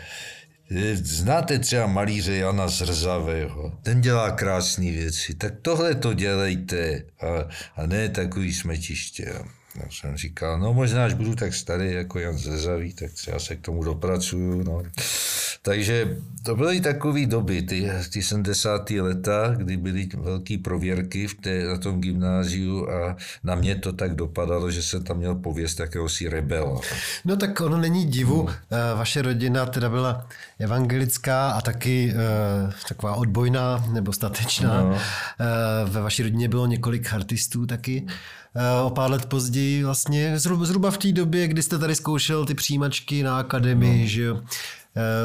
Znáte 0.93 1.59
třeba 1.59 1.87
malíře 1.87 2.35
Jana 2.35 2.67
Zrzavého? 2.67 3.71
Ten 3.83 4.01
dělá 4.01 4.31
krásné 4.31 4.91
věci. 4.91 5.33
Tak 5.33 5.53
tohle 5.61 5.95
to 5.95 6.13
dělejte 6.13 7.03
a, 7.21 7.49
a 7.75 7.85
ne 7.85 8.09
takový 8.09 8.53
smetiště. 8.53 9.33
Já 9.75 9.89
jsem 9.91 10.17
říkal, 10.17 10.59
no 10.59 10.73
možná, 10.73 11.05
až 11.05 11.13
budu 11.13 11.35
tak 11.35 11.53
starý 11.53 11.93
jako 11.93 12.19
Jan 12.19 12.37
Zrzavý, 12.37 12.93
tak 12.93 13.11
třeba 13.11 13.39
se 13.39 13.55
k 13.55 13.61
tomu 13.61 13.83
dopracuju. 13.83 14.63
No. 14.63 14.83
Takže 15.61 16.17
to 16.43 16.55
byly 16.55 16.81
takové 16.81 17.25
doby, 17.25 17.61
ty, 17.61 17.91
ty 18.13 18.23
70. 18.23 18.89
leta, 18.89 19.53
kdy 19.57 19.77
byly 19.77 20.09
velké 20.17 20.57
prověrky 20.57 21.27
v 21.27 21.33
té, 21.33 21.63
na 21.63 21.77
tom 21.77 22.01
gymnáziu 22.01 22.89
a 22.89 23.17
na 23.43 23.55
mě 23.55 23.75
to 23.75 23.93
tak 23.93 24.15
dopadalo, 24.15 24.71
že 24.71 24.83
jsem 24.83 25.03
tam 25.03 25.17
měl 25.17 25.35
pověst 25.35 25.79
jakéhosi 25.79 26.29
rebela. 26.29 26.81
No 27.25 27.37
tak 27.37 27.61
ono 27.61 27.77
není 27.77 28.05
divu, 28.05 28.41
hmm. 28.41 28.55
vaše 28.95 29.21
rodina 29.21 29.65
teda 29.65 29.89
byla 29.89 30.27
evangelická 30.59 31.51
a 31.51 31.61
taky 31.61 32.13
uh, 32.13 32.73
taková 32.89 33.15
odbojná 33.15 33.85
nebo 33.91 34.13
statečná. 34.13 34.81
No. 34.81 34.89
Uh, 34.89 34.97
ve 35.89 36.01
vaší 36.01 36.23
rodině 36.23 36.47
bylo 36.49 36.65
několik 36.65 37.13
artistů 37.13 37.65
taky. 37.65 38.05
Uh, 38.59 38.85
o 38.85 38.89
pár 38.89 39.11
let 39.11 39.25
později 39.25 39.83
vlastně, 39.83 40.39
zhruba, 40.39 40.65
zhruba 40.65 40.91
v 40.91 40.97
té 40.97 41.11
době, 41.11 41.47
kdy 41.47 41.63
jste 41.63 41.77
tady 41.77 41.95
zkoušel 41.95 42.45
ty 42.45 42.53
přijímačky 42.53 43.23
na 43.23 43.39
akademii, 43.39 44.01
no. 44.01 44.07
že 44.07 44.21
jo, 44.21 44.41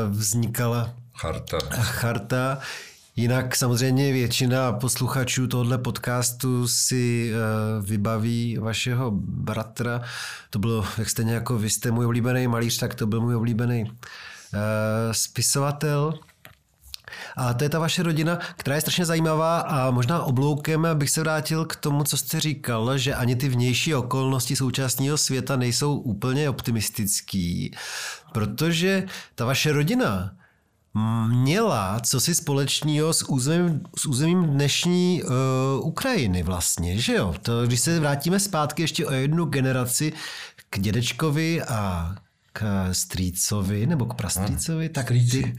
vznikala 0.08 0.94
Charta. 1.16 1.58
charta. 1.70 2.58
Jinak 3.16 3.56
samozřejmě 3.56 4.12
většina 4.12 4.72
posluchačů 4.72 5.46
tohoto 5.46 5.78
podcastu 5.78 6.68
si 6.68 7.32
vybaví 7.82 8.58
vašeho 8.60 9.10
bratra. 9.20 10.02
To 10.50 10.58
bylo, 10.58 10.84
jak 10.98 11.10
stejně 11.10 11.34
jako 11.34 11.58
vy 11.58 11.70
jste 11.70 11.90
můj 11.90 12.06
oblíbený 12.06 12.48
malíř, 12.48 12.78
tak 12.78 12.94
to 12.94 13.06
byl 13.06 13.20
můj 13.20 13.34
oblíbený 13.34 13.92
spisovatel. 15.12 16.18
A 17.36 17.54
to 17.54 17.64
je 17.64 17.70
ta 17.70 17.78
vaše 17.78 18.02
rodina, 18.02 18.38
která 18.56 18.76
je 18.76 18.80
strašně 18.80 19.06
zajímavá 19.06 19.60
a 19.60 19.90
možná 19.90 20.22
obloukem 20.22 20.88
bych 20.94 21.10
se 21.10 21.20
vrátil 21.20 21.64
k 21.64 21.76
tomu, 21.76 22.04
co 22.04 22.16
jste 22.16 22.40
říkal, 22.40 22.98
že 22.98 23.14
ani 23.14 23.36
ty 23.36 23.48
vnější 23.48 23.94
okolnosti 23.94 24.56
současného 24.56 25.18
světa 25.18 25.56
nejsou 25.56 25.96
úplně 25.96 26.50
optimistický, 26.50 27.74
protože 28.32 29.06
ta 29.34 29.44
vaše 29.44 29.72
rodina 29.72 30.30
měla 31.28 32.00
co 32.00 32.20
si 32.20 32.34
společného 32.34 33.12
s 33.12 33.28
územím, 33.28 33.80
s 33.98 34.06
územím 34.06 34.44
dnešní 34.44 35.22
uh, 35.22 35.30
Ukrajiny 35.86 36.42
vlastně, 36.42 36.98
že 36.98 37.14
jo? 37.14 37.34
To, 37.42 37.66
když 37.66 37.80
se 37.80 38.00
vrátíme 38.00 38.40
zpátky 38.40 38.82
ještě 38.82 39.06
o 39.06 39.12
jednu 39.12 39.44
generaci 39.44 40.12
k 40.70 40.78
dědečkovi 40.78 41.62
a 41.62 42.14
k 42.56 42.88
strýcovi 42.92 43.86
nebo 43.86 44.06
k 44.06 44.14
prastrýcovi, 44.14 44.88
tak 44.88 45.08
ty... 45.08 45.56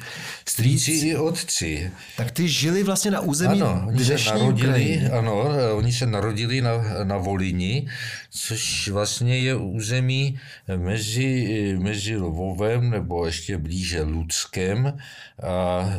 Strýci 0.48 0.92
i 0.92 1.16
otci. 1.16 1.92
Tak 2.18 2.32
ty 2.32 2.48
žili 2.48 2.84
vlastně 2.84 3.12
na 3.12 3.20
území 3.20 3.62
ano, 3.62 3.84
oni 3.88 4.06
se 4.06 4.32
narodili, 4.32 4.70
Ukrajiny. 4.70 5.10
Ano, 5.10 5.46
oni 5.76 5.94
se 5.94 6.06
narodili 6.06 6.62
na, 6.62 6.72
na 7.04 7.18
Volini, 7.18 7.88
což 8.30 8.88
vlastně 8.88 9.40
je 9.40 9.56
území 9.56 10.40
mezi, 10.78 11.76
mezi 11.80 12.18
Lvovem 12.18 12.90
nebo 12.90 13.26
ještě 13.26 13.58
blíže 13.58 14.02
Ludskem 14.02 14.98
a 15.44 15.90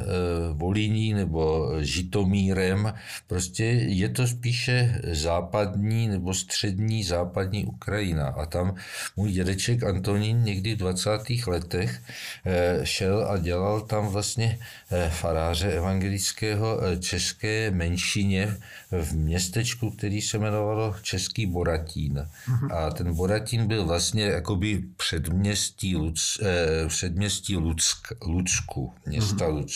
Volíní 0.52 1.14
nebo 1.14 1.72
Žitomírem. 1.80 2.94
Prostě 3.26 3.64
je 3.64 4.08
to 4.08 4.26
spíše 4.26 5.00
západní 5.12 6.08
nebo 6.08 6.34
střední 6.34 7.04
západní 7.04 7.64
Ukrajina. 7.64 8.28
A 8.28 8.46
tam 8.46 8.74
můj 9.16 9.32
dědeček 9.32 9.82
Antonín 9.82 10.42
někdy 10.42 10.76
20. 10.92 11.10
letech 11.46 12.02
eh, 12.44 12.80
šel 12.86 13.26
a 13.30 13.38
dělal 13.38 13.80
tam 13.80 14.06
vlastně 14.06 14.58
eh, 14.90 15.10
faráře 15.10 15.72
evangelického 15.72 16.84
eh, 16.84 16.96
české 16.96 17.70
menšině 17.70 18.56
v 18.90 19.12
městečku, 19.12 19.90
který 19.90 20.22
se 20.22 20.36
jmenovalo 20.36 20.96
Český 21.02 21.46
Boratín. 21.46 22.28
Mhm. 22.48 22.72
A 22.72 22.90
ten 22.90 23.14
Boratín 23.14 23.66
byl 23.66 23.84
vlastně 23.86 24.24
jakoby 24.24 24.82
předměstí, 24.96 25.96
Luc, 25.96 26.40
předměstí 26.88 27.56
Luck, 27.56 27.82
Lucku, 28.26 28.94
města 29.06 29.48
mhm. 29.48 29.56
Luck. 29.56 29.70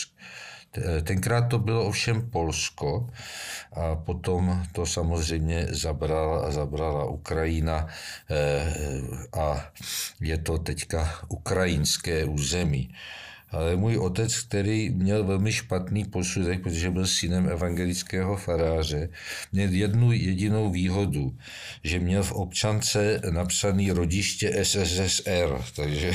Tenkrát 1.03 1.41
to 1.41 1.59
bylo 1.59 1.85
ovšem 1.85 2.29
Polsko 2.29 3.09
a 3.73 3.95
potom 3.95 4.63
to 4.71 4.85
samozřejmě 4.85 5.67
zabrala, 5.69 6.51
zabrala 6.51 7.05
Ukrajina 7.05 7.87
eh, 7.87 8.73
a 9.39 9.71
je 10.21 10.37
to 10.37 10.57
teďka 10.57 11.19
ukrajinské 11.27 12.25
území. 12.25 12.95
Ale 13.51 13.75
můj 13.75 13.97
otec, 13.97 14.39
který 14.39 14.89
měl 14.89 15.23
velmi 15.23 15.51
špatný 15.51 16.05
posudek, 16.05 16.61
protože 16.61 16.91
byl 16.91 17.07
synem 17.07 17.49
evangelického 17.49 18.37
faráře, 18.37 19.09
měl 19.51 19.69
jednu 19.69 20.11
jedinou 20.11 20.71
výhodu, 20.71 21.37
že 21.83 21.99
měl 21.99 22.23
v 22.23 22.31
občance 22.31 23.21
napsaný 23.29 23.91
rodiště 23.91 24.65
SSSR. 24.65 25.61
Takže 25.75 26.11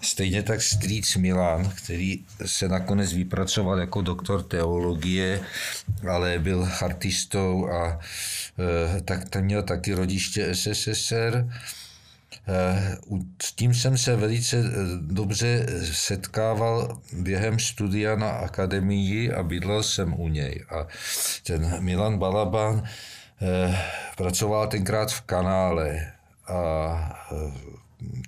stejně 0.00 0.42
tak 0.42 0.62
strýc 0.62 1.16
Milan, 1.16 1.72
který 1.74 2.24
se 2.46 2.68
nakonec 2.68 3.12
vypracoval 3.12 3.78
jako 3.78 4.02
doktor 4.02 4.42
teologie, 4.42 5.40
ale 6.10 6.38
byl 6.38 6.66
chartistou 6.66 7.68
a 7.68 8.00
e, 8.98 9.00
tak 9.00 9.28
ten 9.28 9.44
měl 9.44 9.62
taky 9.62 9.94
rodiště 9.94 10.54
SSSR 10.54 11.28
Eh, 11.28 11.87
s 13.42 13.52
tím 13.52 13.74
jsem 13.74 13.98
se 13.98 14.16
velice 14.16 14.56
eh, 14.56 14.62
dobře 15.00 15.66
setkával 15.92 17.00
během 17.12 17.58
studia 17.58 18.16
na 18.16 18.30
akademii 18.30 19.32
a 19.32 19.42
bydlel 19.42 19.82
jsem 19.82 20.20
u 20.20 20.28
něj. 20.28 20.64
A 20.70 20.86
ten 21.46 21.82
Milan 21.82 22.18
Balaban 22.18 22.82
eh, 23.42 23.78
pracoval 24.16 24.66
tenkrát 24.68 25.12
v 25.12 25.20
kanále 25.20 26.12
a 26.48 27.28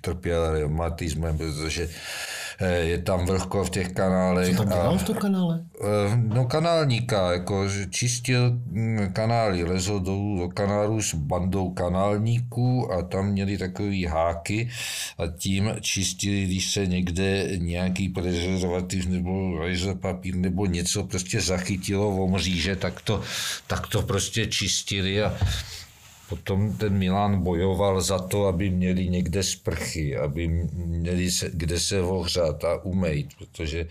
trpěl 0.01 0.51
reumatismem, 0.51 1.37
protože 1.37 1.89
Eh, 1.89 2.50
je 2.65 2.97
tam 2.97 3.25
vlhko 3.25 3.63
v 3.63 3.69
těch 3.69 3.91
kanálech. 3.91 4.57
Co 4.57 4.63
tam 4.63 4.67
dělal 4.67 4.97
v 4.97 5.03
tom 5.03 5.15
kanále? 5.15 5.65
Eh, 5.81 6.17
no 6.17 6.45
kanálníka, 6.45 7.31
jako 7.31 7.65
čistil 7.89 8.51
hm, 8.51 9.09
kanály, 9.13 9.63
lezl 9.63 9.99
dolů 9.99 10.39
do 10.39 10.49
kanálu 10.49 11.01
s 11.01 11.13
bandou 11.13 11.69
kanálníků 11.69 12.93
a 12.93 13.01
tam 13.01 13.27
měli 13.27 13.57
takový 13.57 14.05
háky 14.05 14.69
a 15.17 15.27
tím 15.27 15.75
čistili, 15.81 16.45
když 16.45 16.71
se 16.71 16.87
někde 16.87 17.47
nějaký 17.57 18.09
prezervativ 18.09 19.05
nebo 19.05 19.57
papír 20.01 20.35
nebo 20.35 20.65
něco 20.65 21.03
prostě 21.03 21.41
zachytilo 21.41 22.11
v 22.11 22.19
omříže, 22.19 22.75
tak 22.75 23.01
to, 23.01 23.21
tak 23.67 23.87
to 23.87 24.01
prostě 24.01 24.47
čistili 24.47 25.23
a 25.23 25.37
Potom 26.31 26.73
ten 26.79 26.95
Milan 26.95 27.43
bojoval 27.43 28.01
za 28.01 28.19
to, 28.19 28.47
aby 28.47 28.69
měli 28.69 29.09
někde 29.09 29.43
sprchy, 29.43 30.17
aby 30.17 30.47
měli 30.73 31.31
se, 31.31 31.51
kde 31.53 31.79
se 31.79 32.01
ohřát 32.01 32.63
a 32.63 32.83
umejt, 32.83 33.27
protože 33.37 33.87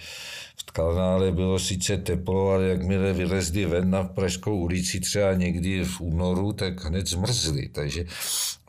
v 0.56 0.72
kanále 0.72 1.32
bylo 1.32 1.58
sice 1.58 1.96
teplo, 1.96 2.50
ale 2.50 2.68
jakmile 2.68 3.12
vylezli 3.12 3.64
ven 3.64 3.90
na 3.90 4.04
Pražskou 4.04 4.56
ulici 4.56 5.00
třeba 5.00 5.34
někdy 5.34 5.84
v 5.84 6.00
únoru, 6.00 6.52
tak 6.52 6.84
hned 6.84 7.06
zmrzli. 7.08 7.68
Takže 7.68 8.04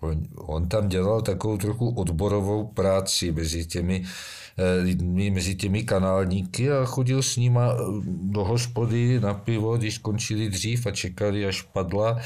on, 0.01 0.23
on 0.35 0.67
tam 0.67 0.89
dělal 0.89 1.21
takovou 1.21 1.57
trochu 1.57 1.89
odborovou 1.89 2.67
práci 2.67 3.31
mezi 3.31 3.65
těmi 3.65 4.03
lidmi, 4.83 5.29
mezi 5.29 5.55
těmi 5.55 5.83
kanálníky 5.83 6.71
a 6.71 6.85
chodil 6.85 7.23
s 7.23 7.37
nima 7.37 7.73
eh, 7.73 7.77
do 8.05 8.43
hospody 8.43 9.19
na 9.19 9.33
pivo, 9.33 9.77
když 9.77 9.95
skončili 9.95 10.49
dřív 10.49 10.85
a 10.85 10.91
čekali, 10.91 11.45
až 11.45 11.61
padla. 11.61 12.19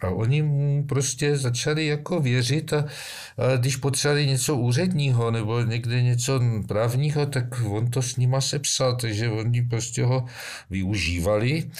A 0.00 0.08
oni 0.08 0.42
mu 0.42 0.84
prostě 0.88 1.36
začali 1.36 1.86
jako 1.86 2.20
věřit 2.20 2.72
a, 2.72 2.78
a 2.78 3.56
když 3.56 3.76
potřebovali 3.76 4.26
něco 4.26 4.56
úředního 4.56 5.30
nebo 5.30 5.60
někde 5.60 6.02
něco 6.02 6.40
právního, 6.68 7.26
tak 7.26 7.62
on 7.70 7.90
to 7.90 8.02
s 8.02 8.16
nima 8.16 8.40
sepsal, 8.40 8.96
takže 8.96 9.30
oni 9.30 9.62
prostě 9.62 10.04
ho 10.04 10.24
využívali. 10.70 11.70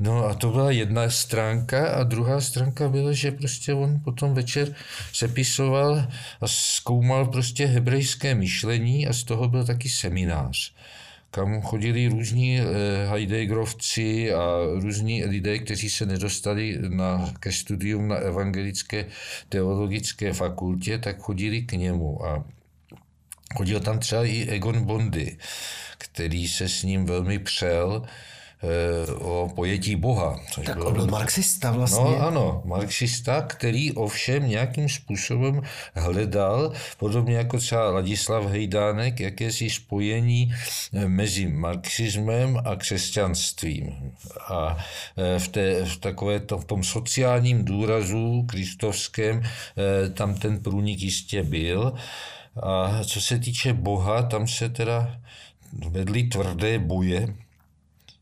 No 0.00 0.24
a 0.24 0.34
to 0.34 0.50
byla 0.50 0.70
jedna 0.70 1.10
stránka 1.10 1.88
a 1.88 2.02
druhá 2.02 2.40
stránka 2.40 2.88
byla, 2.88 3.12
že 3.12 3.32
prostě 3.32 3.74
on 3.74 4.00
potom 4.04 4.34
večer 4.34 4.74
sepisoval 5.12 6.06
a 6.40 6.46
zkoumal 6.46 7.26
prostě 7.26 7.66
hebrejské 7.66 8.34
myšlení 8.34 9.06
a 9.06 9.12
z 9.12 9.24
toho 9.28 9.48
byl 9.48 9.64
taky 9.64 9.88
seminář 9.88 10.72
kam 11.30 11.62
chodili 11.62 12.08
různí 12.08 12.60
eh, 12.60 12.64
Heideggerovci 13.06 14.32
a 14.34 14.44
různí 14.80 15.24
lidé, 15.24 15.58
kteří 15.58 15.90
se 15.90 16.06
nedostali 16.06 16.78
na, 16.88 17.34
ke 17.40 17.52
studium 17.52 18.08
na 18.08 18.16
evangelické 18.16 19.06
teologické 19.48 20.32
fakultě, 20.32 20.98
tak 20.98 21.18
chodili 21.18 21.62
k 21.62 21.72
němu 21.72 22.26
a 22.26 22.44
chodil 23.56 23.80
tam 23.80 23.98
třeba 23.98 24.24
i 24.24 24.46
Egon 24.48 24.84
Bondy, 24.84 25.36
který 25.98 26.48
se 26.48 26.68
s 26.68 26.82
ním 26.82 27.04
velmi 27.04 27.38
přel, 27.38 28.02
o 29.18 29.50
pojetí 29.54 29.96
Boha. 29.96 30.40
Což 30.50 30.66
tak 30.66 30.76
byl, 30.76 30.90
byl 30.90 31.06
marxista 31.06 31.70
vlastně. 31.70 32.04
No 32.04 32.26
ano, 32.26 32.62
marxista, 32.64 33.42
který 33.42 33.92
ovšem 33.92 34.48
nějakým 34.48 34.88
způsobem 34.88 35.62
hledal, 35.94 36.72
podobně 36.98 37.36
jako 37.36 37.58
třeba 37.58 37.90
Ladislav 37.90 38.44
Hejdánek, 38.44 39.20
jakési 39.20 39.70
spojení 39.70 40.54
eh, 40.94 41.08
mezi 41.08 41.46
marxismem 41.46 42.62
a 42.64 42.76
křesťanstvím. 42.76 44.12
A 44.48 44.78
eh, 45.16 45.38
v, 45.38 45.48
té, 45.48 45.84
v, 45.84 45.96
takové 45.96 46.40
to, 46.40 46.58
v 46.58 46.64
tom 46.64 46.84
sociálním 46.84 47.64
důrazu 47.64 48.44
kristovském 48.48 49.42
tam 50.14 50.34
ten 50.34 50.58
průnik 50.58 51.00
jistě 51.00 51.42
byl. 51.42 51.92
A 52.62 53.04
co 53.04 53.20
se 53.20 53.38
týče 53.38 53.72
Boha, 53.72 54.22
tam 54.22 54.48
se 54.48 54.68
teda 54.68 55.18
vedly 55.90 56.22
tvrdé 56.22 56.78
boje, 56.78 57.34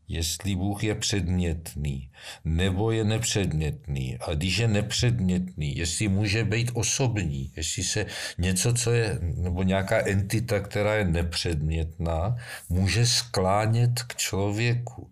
jestli 0.07 0.55
Bůh 0.55 0.83
je 0.83 0.95
předmětný 0.95 2.09
nebo 2.45 2.91
je 2.91 3.03
nepředmětný. 3.03 4.17
A 4.17 4.33
když 4.33 4.57
je 4.57 4.67
nepředmětný, 4.67 5.77
jestli 5.77 6.07
může 6.07 6.43
být 6.43 6.71
osobní, 6.73 7.51
jestli 7.55 7.83
se 7.83 8.05
něco, 8.37 8.73
co 8.73 8.91
je, 8.91 9.19
nebo 9.21 9.63
nějaká 9.63 10.07
entita, 10.07 10.59
která 10.59 10.95
je 10.95 11.05
nepředmětná, 11.05 12.35
může 12.69 13.05
sklánět 13.05 14.03
k 14.07 14.15
člověku. 14.15 15.11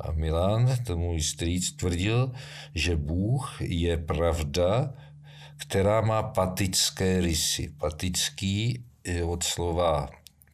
A 0.00 0.12
Milan, 0.12 0.76
to 0.86 0.96
můj 0.98 1.22
strýc, 1.22 1.72
tvrdil, 1.72 2.32
že 2.74 2.96
Bůh 2.96 3.56
je 3.60 3.96
pravda, 3.96 4.94
která 5.56 6.00
má 6.00 6.22
patické 6.22 7.20
rysy. 7.20 7.72
Patický 7.78 8.84
je 9.04 9.24
od 9.24 9.42
slova 9.42 10.10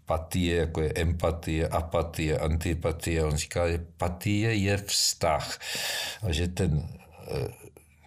patie, 0.06 0.56
jako 0.56 0.80
je 0.82 0.92
empatie, 0.96 1.68
apatie, 1.68 2.38
antipatie. 2.38 3.24
On 3.24 3.36
říká, 3.36 3.70
že 3.70 3.84
patie 3.96 4.54
je 4.54 4.76
vztah 4.76 5.58
a 6.22 6.32
že 6.32 6.48
ten 6.48 6.88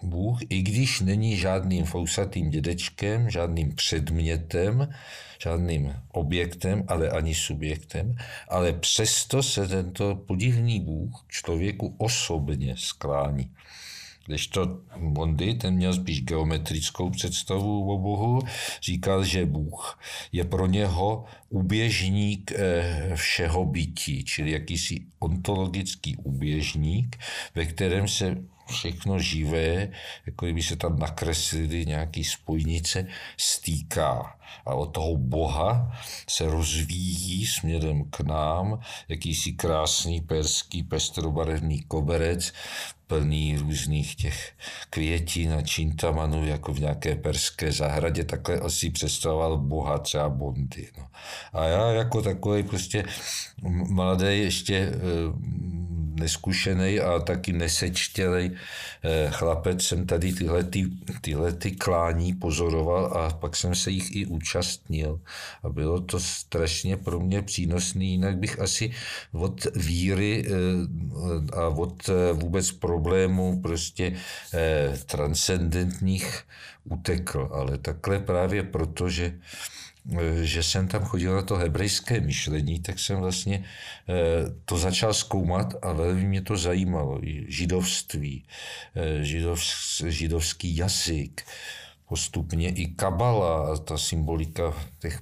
Bůh, 0.01 0.39
i 0.49 0.61
když 0.61 0.99
není 0.99 1.37
žádným 1.37 1.85
fousatým 1.85 2.49
dědečkem, 2.49 3.29
žádným 3.29 3.75
předmětem, 3.75 4.93
žádným 5.39 5.95
objektem, 6.11 6.83
ale 6.87 7.09
ani 7.09 7.35
subjektem, 7.35 8.15
ale 8.49 8.73
přesto 8.73 9.43
se 9.43 9.67
tento 9.67 10.15
podivný 10.15 10.79
Bůh 10.79 11.25
člověku 11.27 11.95
osobně 11.97 12.75
sklání. 12.77 13.51
Když 14.27 14.47
to 14.47 14.81
Bondy, 14.97 15.53
ten 15.53 15.73
měl 15.73 15.93
spíš 15.93 16.21
geometrickou 16.21 17.09
představu 17.09 17.93
o 17.93 17.97
Bohu, 17.97 18.39
říkal, 18.81 19.23
že 19.23 19.45
Bůh 19.45 19.99
je 20.31 20.43
pro 20.43 20.67
něho 20.67 21.25
uběžník 21.49 22.51
eh, 22.51 23.11
všeho 23.15 23.65
bytí, 23.65 24.23
čili 24.23 24.51
jakýsi 24.51 25.05
ontologický 25.19 26.17
uběžník, 26.17 27.17
ve 27.55 27.65
kterém 27.65 28.07
se 28.07 28.37
všechno 28.69 29.19
živé, 29.19 29.89
jako 30.25 30.45
kdyby 30.45 30.63
se 30.63 30.75
tam 30.75 30.99
nakreslili 30.99 31.85
nějaký 31.85 32.23
spojnice, 32.23 33.07
stýká. 33.37 34.37
A 34.65 34.73
od 34.73 34.85
toho 34.85 35.17
Boha 35.17 35.97
se 36.29 36.45
rozvíjí 36.45 37.47
směrem 37.47 38.03
k 38.09 38.19
nám 38.19 38.79
jakýsi 39.07 39.51
krásný 39.51 40.21
perský 40.21 40.83
pestrobarevný 40.83 41.81
koberec, 41.81 42.53
plný 43.07 43.57
různých 43.57 44.15
těch 44.15 44.53
květin 44.89 45.53
a 45.53 45.61
čintamanů, 45.61 46.47
jako 46.47 46.73
v 46.73 46.79
nějaké 46.79 47.15
perské 47.15 47.71
zahradě, 47.71 48.23
takhle 48.23 48.59
asi 48.59 48.89
představoval 48.89 49.57
boha 49.57 49.97
třeba 49.97 50.29
Bondy. 50.29 50.87
No. 50.97 51.07
A 51.53 51.65
já 51.65 51.91
jako 51.91 52.21
takový 52.21 52.63
prostě 52.63 53.03
mladý 53.89 54.39
ještě 54.39 54.75
eh, 54.75 54.97
neskušený 56.19 56.99
a 56.99 57.19
taky 57.19 57.53
nesečtělej 57.53 58.51
eh, 58.51 59.29
chlapec 59.31 59.83
jsem 59.83 60.05
tady 60.05 60.33
tyhle, 60.33 60.63
ty, 60.63 60.85
tyhle 61.21 61.51
ty 61.51 61.71
klání 61.71 62.33
pozoroval 62.33 63.05
a 63.05 63.29
pak 63.33 63.55
jsem 63.55 63.75
se 63.75 63.91
jich 63.91 64.15
i 64.15 64.25
účastnil. 64.25 65.19
A 65.63 65.69
bylo 65.69 66.01
to 66.01 66.19
strašně 66.19 66.97
pro 66.97 67.19
mě 67.19 67.41
přínosné, 67.41 68.03
jinak 68.03 68.37
bych 68.37 68.59
asi 68.59 68.91
od 69.31 69.67
víry 69.75 70.45
eh, 70.47 70.51
a 71.55 71.67
od 71.67 72.09
eh, 72.09 72.33
vůbec 72.33 72.71
problémů 72.71 73.61
prostě 73.61 74.17
transcendentních 75.05 76.43
utekl. 76.83 77.49
Ale 77.53 77.77
takhle 77.77 78.19
právě 78.19 78.63
proto, 78.63 79.09
že 79.09 79.33
že 80.41 80.63
jsem 80.63 80.87
tam 80.87 81.03
chodil 81.03 81.35
na 81.35 81.41
to 81.41 81.55
hebrejské 81.55 82.19
myšlení, 82.19 82.79
tak 82.79 82.99
jsem 82.99 83.17
vlastně 83.17 83.63
eh, 84.09 84.13
to 84.65 84.77
začal 84.77 85.13
zkoumat 85.13 85.73
a 85.81 85.93
velmi 85.93 86.23
mě 86.23 86.41
to 86.41 86.57
zajímalo. 86.57 87.21
Židovství, 87.47 88.43
eh, 88.95 89.23
židov, 89.23 89.59
židovský 90.07 90.77
jazyk, 90.77 91.43
postupně 92.07 92.69
i 92.69 92.87
kabala, 92.87 93.73
a 93.73 93.77
ta 93.77 93.97
symbolika 93.97 94.73
těch 94.99 95.21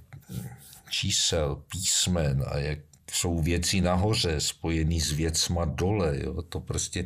čísel, 0.90 1.64
písmen 1.72 2.44
a 2.48 2.58
jak 2.58 2.80
jsou 3.12 3.40
věci 3.42 3.82
nahoře 3.82 4.36
spojené 4.42 5.00
s 5.00 5.12
věcma 5.12 5.66
dole. 5.66 6.20
Jo. 6.24 6.42
To 6.42 6.60
prostě 6.60 7.06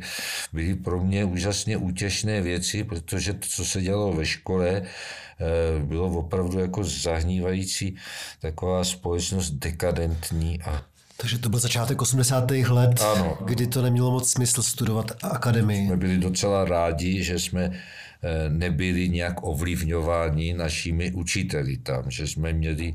byly 0.52 0.74
pro 0.74 1.04
mě 1.04 1.24
úžasně 1.24 1.76
útěšné 1.76 2.40
věci, 2.40 2.84
protože 2.84 3.32
to, 3.32 3.46
co 3.48 3.64
se 3.64 3.82
dělalo 3.82 4.12
ve 4.12 4.26
škole, 4.26 4.82
eh, 4.82 5.84
bylo 5.84 6.18
opravdu 6.18 6.58
jako 6.58 6.84
zahnívající 6.84 7.96
taková 8.40 8.84
společnost 8.84 9.50
dekadentní 9.50 10.62
a 10.62 10.84
takže 11.20 11.38
to 11.38 11.48
byl 11.48 11.58
začátek 11.58 12.02
80. 12.02 12.50
let, 12.50 13.00
ano. 13.00 13.38
kdy 13.44 13.66
to 13.66 13.82
nemělo 13.82 14.10
moc 14.10 14.30
smysl 14.30 14.62
studovat 14.62 15.12
akademii. 15.22 15.86
Jsme 15.86 15.96
byli 15.96 16.18
docela 16.18 16.64
rádi, 16.64 17.24
že 17.24 17.38
jsme 17.38 17.62
eh, 17.62 18.48
nebyli 18.48 19.08
nějak 19.08 19.34
ovlivňováni 19.42 20.54
našimi 20.54 21.12
učiteli 21.12 21.76
tam, 21.76 22.10
že 22.10 22.26
jsme 22.26 22.52
měli 22.52 22.94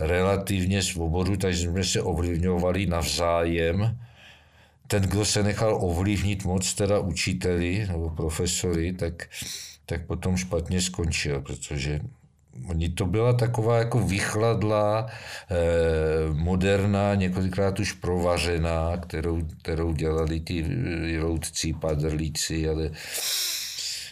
relativně 0.00 0.82
svobodu, 0.82 1.36
takže 1.36 1.68
jsme 1.68 1.84
se 1.84 2.02
ovlivňovali 2.02 2.86
navzájem. 2.86 3.98
Ten, 4.86 5.02
kdo 5.02 5.24
se 5.24 5.42
nechal 5.42 5.78
ovlivnit 5.80 6.44
moc 6.44 6.74
teda 6.74 6.98
učiteli 6.98 7.86
nebo 7.88 8.10
profesory, 8.10 8.92
tak, 8.92 9.28
tak 9.86 10.06
potom 10.06 10.36
špatně 10.36 10.82
skončil, 10.82 11.40
protože 11.40 12.00
Oni 12.66 12.88
to 12.88 13.06
byla 13.06 13.32
taková 13.32 13.78
jako 13.78 14.00
vychladlá, 14.00 15.06
eh, 15.06 15.54
moderná, 16.32 17.14
několikrát 17.14 17.80
už 17.80 17.92
provařená, 17.92 18.96
kterou, 18.96 19.42
kterou 19.62 19.92
dělali 19.92 20.40
ty 20.40 20.64
roudci, 21.20 21.72
padrlíci, 21.72 22.68
ale 22.68 22.90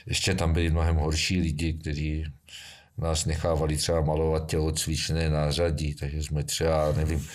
ještě 0.06 0.34
tam 0.34 0.52
byli 0.52 0.70
mnohem 0.70 0.96
horší 0.96 1.40
lidi, 1.40 1.72
kteří 1.72 2.24
nás 2.98 3.26
nechávali 3.26 3.76
třeba 3.76 4.00
malovat 4.00 4.46
tělocvičné 4.46 5.30
nářadí, 5.30 5.94
takže 5.94 6.22
jsme 6.22 6.44
třeba, 6.44 6.92
nevím, 6.92 7.26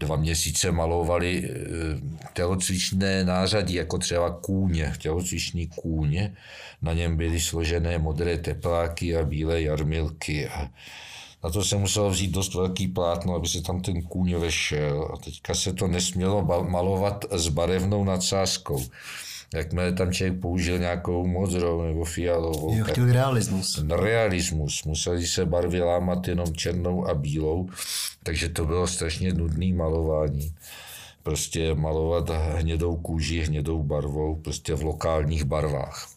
dva 0.00 0.16
měsíce 0.16 0.72
malovali 0.72 1.44
eh, 1.44 1.56
tělocvičné 2.32 3.24
nářadí, 3.24 3.74
jako 3.74 3.98
třeba 3.98 4.30
kůně, 4.30 4.92
tělocvičný 4.98 5.66
kůně. 5.66 6.36
Na 6.82 6.92
něm 6.92 7.16
byly 7.16 7.40
složené 7.40 7.98
modré 7.98 8.38
tepláky 8.38 9.16
a 9.16 9.24
bílé 9.24 9.62
jarmilky. 9.62 10.48
A 10.48 10.70
na 11.44 11.50
to 11.50 11.64
se 11.64 11.76
musel 11.76 12.10
vzít 12.10 12.30
dost 12.30 12.54
velký 12.54 12.88
plátno, 12.88 13.34
aby 13.34 13.48
se 13.48 13.62
tam 13.62 13.80
ten 13.80 14.02
kůň 14.02 14.34
vešel. 14.34 15.10
A 15.14 15.16
teďka 15.16 15.54
se 15.54 15.72
to 15.72 15.86
nesmělo 15.86 16.64
malovat 16.68 17.24
s 17.30 17.48
barevnou 17.48 18.04
nadsázkou 18.04 18.84
jakmile 19.54 19.92
tam 19.92 20.12
člověk 20.12 20.40
použil 20.40 20.78
nějakou 20.78 21.26
modrou 21.26 21.82
nebo 21.82 22.04
fialovou. 22.04 22.76
Jo, 22.76 22.84
chtěl 22.84 23.12
realismus. 23.12 23.74
Ten 23.74 23.90
realismus. 23.90 24.84
Museli 24.84 25.26
se 25.26 25.46
barvy 25.46 25.80
lámat 25.80 26.28
jenom 26.28 26.54
černou 26.54 27.08
a 27.08 27.14
bílou, 27.14 27.68
takže 28.22 28.48
to 28.48 28.66
bylo 28.66 28.86
strašně 28.86 29.32
nudný 29.32 29.72
malování. 29.72 30.54
Prostě 31.22 31.74
malovat 31.74 32.30
hnědou 32.30 32.96
kůži, 32.96 33.40
hnědou 33.40 33.82
barvou, 33.82 34.36
prostě 34.36 34.74
v 34.74 34.82
lokálních 34.82 35.44
barvách. 35.44 36.08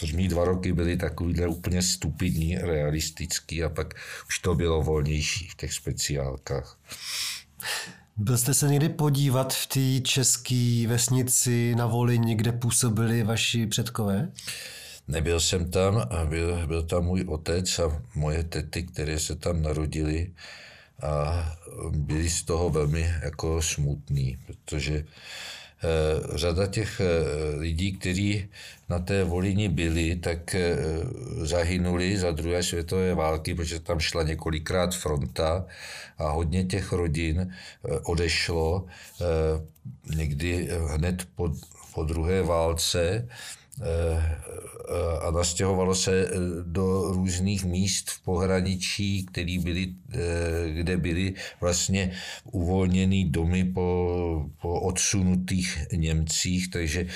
První 0.00 0.28
dva 0.28 0.44
roky 0.44 0.72
byly 0.72 0.96
takovýhle 0.96 1.46
úplně 1.46 1.82
stupidní, 1.82 2.58
realistický 2.58 3.64
a 3.64 3.68
pak 3.68 3.94
už 4.28 4.38
to 4.38 4.54
bylo 4.54 4.82
volnější 4.82 5.48
v 5.48 5.56
těch 5.56 5.72
speciálkách. 5.72 6.78
Byl 8.16 8.38
jste 8.38 8.54
se 8.54 8.68
někdy 8.68 8.88
podívat 8.88 9.54
v 9.54 9.66
té 9.66 10.00
české 10.00 10.84
vesnici 10.88 11.74
na 11.74 11.86
Volini, 11.86 12.34
kde 12.34 12.52
působili 12.52 13.22
vaši 13.22 13.66
předkové? 13.66 14.32
Nebyl 15.08 15.40
jsem 15.40 15.70
tam 15.70 15.98
a 16.10 16.24
byl, 16.24 16.66
byl 16.66 16.82
tam 16.82 17.04
můj 17.04 17.24
otec 17.28 17.78
a 17.78 18.02
moje 18.14 18.44
tety, 18.44 18.82
které 18.82 19.18
se 19.18 19.36
tam 19.36 19.62
narodili 19.62 20.32
a 21.02 21.52
byli 21.90 22.30
z 22.30 22.42
toho 22.42 22.70
velmi 22.70 23.14
jako 23.22 23.62
smutní, 23.62 24.38
protože 24.46 25.04
Eh, 25.84 26.38
řada 26.38 26.66
těch 26.66 27.00
eh, 27.00 27.56
lidí, 27.56 27.92
kteří 27.92 28.48
na 28.92 28.98
té 28.98 29.24
Volini 29.24 29.68
byli, 29.68 30.16
tak 30.16 30.54
eh, 30.54 30.76
zahynuli 31.48 32.18
za 32.18 32.30
druhé 32.30 32.62
světové 32.62 33.14
války, 33.14 33.54
protože 33.54 33.80
tam 33.80 34.00
šla 34.00 34.22
několikrát 34.22 34.94
fronta 34.94 35.64
a 36.18 36.30
hodně 36.30 36.64
těch 36.64 36.92
rodin 36.92 37.50
odešlo 38.04 38.86
někdy 40.16 40.68
hned 40.88 41.26
po, 41.34 41.52
po 41.94 42.04
druhé 42.04 42.42
válce 42.42 43.28
a 45.22 45.30
nastěhovalo 45.30 45.94
se 45.94 46.28
do 46.62 47.12
různých 47.12 47.64
míst 47.64 48.10
v 48.10 48.20
pohraničí, 48.20 49.26
který 49.26 49.58
byly, 49.58 49.94
kde 50.74 50.96
byly 50.96 51.34
vlastně 51.60 52.12
uvolněný 52.52 53.24
domy 53.24 53.64
po, 53.64 54.46
po 54.60 54.80
odsunutých 54.80 55.78
Němcích, 55.92 56.70
takže 56.70 57.06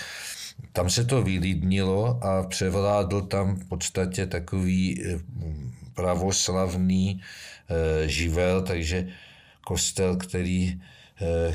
tam 0.72 0.90
se 0.90 1.04
to 1.04 1.22
vylidnilo 1.22 2.24
a 2.24 2.42
převládl 2.42 3.22
tam 3.22 3.56
v 3.56 3.68
podstatě 3.68 4.26
takový 4.26 5.04
pravoslavný 5.94 7.20
živel, 8.06 8.62
takže 8.62 9.08
kostel, 9.64 10.16
který 10.16 10.80
Eh, 10.80 10.95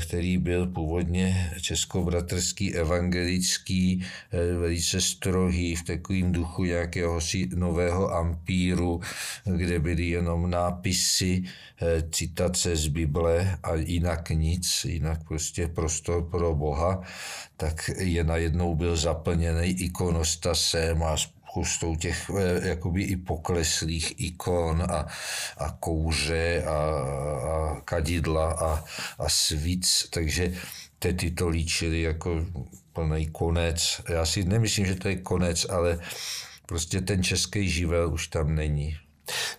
který 0.02 0.38
byl 0.38 0.66
původně 0.66 1.52
českobratrský 1.60 2.74
evangelický, 2.74 4.04
eh, 4.32 4.52
velice 4.58 5.00
strohý, 5.00 5.76
v 5.76 5.82
takovým 5.82 6.32
duchu 6.32 6.64
nějakého 6.64 7.20
nového 7.54 8.14
ampíru, 8.14 9.00
kde 9.44 9.78
byly 9.78 10.06
jenom 10.06 10.50
nápisy, 10.50 11.42
eh, 11.42 12.02
citace 12.10 12.76
z 12.76 12.88
Bible 12.88 13.58
a 13.62 13.74
jinak 13.74 14.30
nic, 14.30 14.84
jinak 14.84 15.24
prostě 15.28 15.68
prostor 15.68 16.30
pro 16.30 16.54
Boha, 16.54 17.02
tak 17.56 17.90
je 17.98 18.24
najednou 18.24 18.74
byl 18.74 18.96
zaplněný 18.96 19.68
ikonostasem 19.68 21.02
a 21.02 21.16
spoustou 21.52 21.96
těch 21.96 22.30
eh, 22.30 22.68
jakoby 22.68 23.02
i 23.02 23.16
pokleslých 23.16 24.20
ikon 24.20 24.82
a, 24.82 25.06
a 25.58 25.70
kouře 25.80 26.64
a, 26.64 26.72
a 26.72 27.80
kadidla 27.84 28.52
a, 28.52 28.84
a 29.18 29.28
svíc, 29.28 30.08
takže 30.10 30.52
tety 30.98 31.30
to 31.30 31.48
líčili 31.48 32.02
jako 32.02 32.46
plný 32.92 33.26
konec. 33.26 34.00
Já 34.08 34.26
si 34.26 34.44
nemyslím, 34.44 34.86
že 34.86 34.94
to 34.94 35.08
je 35.08 35.16
konec, 35.16 35.66
ale 35.70 35.98
prostě 36.66 37.00
ten 37.00 37.22
český 37.22 37.70
živel 37.70 38.12
už 38.12 38.28
tam 38.28 38.54
není. 38.54 38.96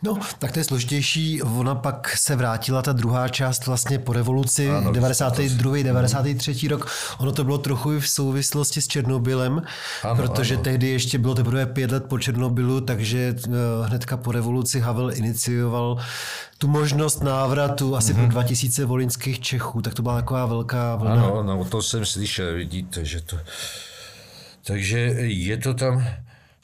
No, 0.03 0.19
tak 0.39 0.51
to 0.51 0.59
je 0.59 0.63
složitější. 0.63 1.41
Ona 1.41 1.75
pak 1.75 2.17
se 2.17 2.35
vrátila, 2.35 2.81
ta 2.81 2.93
druhá 2.93 3.27
část 3.27 3.65
vlastně 3.65 3.99
po 3.99 4.13
revoluci, 4.13 4.69
ano, 4.69 4.91
92. 4.91 5.83
93. 5.83 6.67
rok. 6.67 6.91
Ono 7.17 7.31
to 7.31 7.43
bylo 7.43 7.57
trochu 7.57 7.93
i 7.93 7.99
v 7.99 8.09
souvislosti 8.09 8.81
s 8.81 8.87
Černobylem, 8.87 9.61
ano, 10.03 10.15
protože 10.15 10.55
ano. 10.55 10.63
tehdy 10.63 10.89
ještě 10.89 11.17
bylo 11.17 11.35
teprve 11.35 11.65
pět 11.65 11.91
let 11.91 12.05
po 12.05 12.19
Černobylu, 12.19 12.81
takže 12.81 13.35
eh, 13.45 13.51
hnedka 13.85 14.17
po 14.17 14.31
revoluci 14.31 14.79
Havel 14.79 15.11
inicioval 15.13 15.97
tu 16.57 16.67
možnost 16.67 17.23
návratu 17.23 17.95
asi 17.95 18.13
mm-hmm. 18.13 18.21
pro 18.21 18.27
2000 18.27 18.85
volinských 18.85 19.39
Čechů, 19.39 19.81
tak 19.81 19.93
to 19.93 20.01
byla 20.01 20.15
taková 20.15 20.45
velká 20.45 20.95
vlna. 20.95 21.13
Ano, 21.13 21.43
no, 21.43 21.65
to 21.65 21.81
jsem 21.81 22.05
slyšel, 22.05 22.53
vidíte, 22.53 23.05
že 23.05 23.21
to... 23.21 23.37
Takže 24.65 24.99
je 25.27 25.57
to 25.57 25.73
tam 25.73 26.05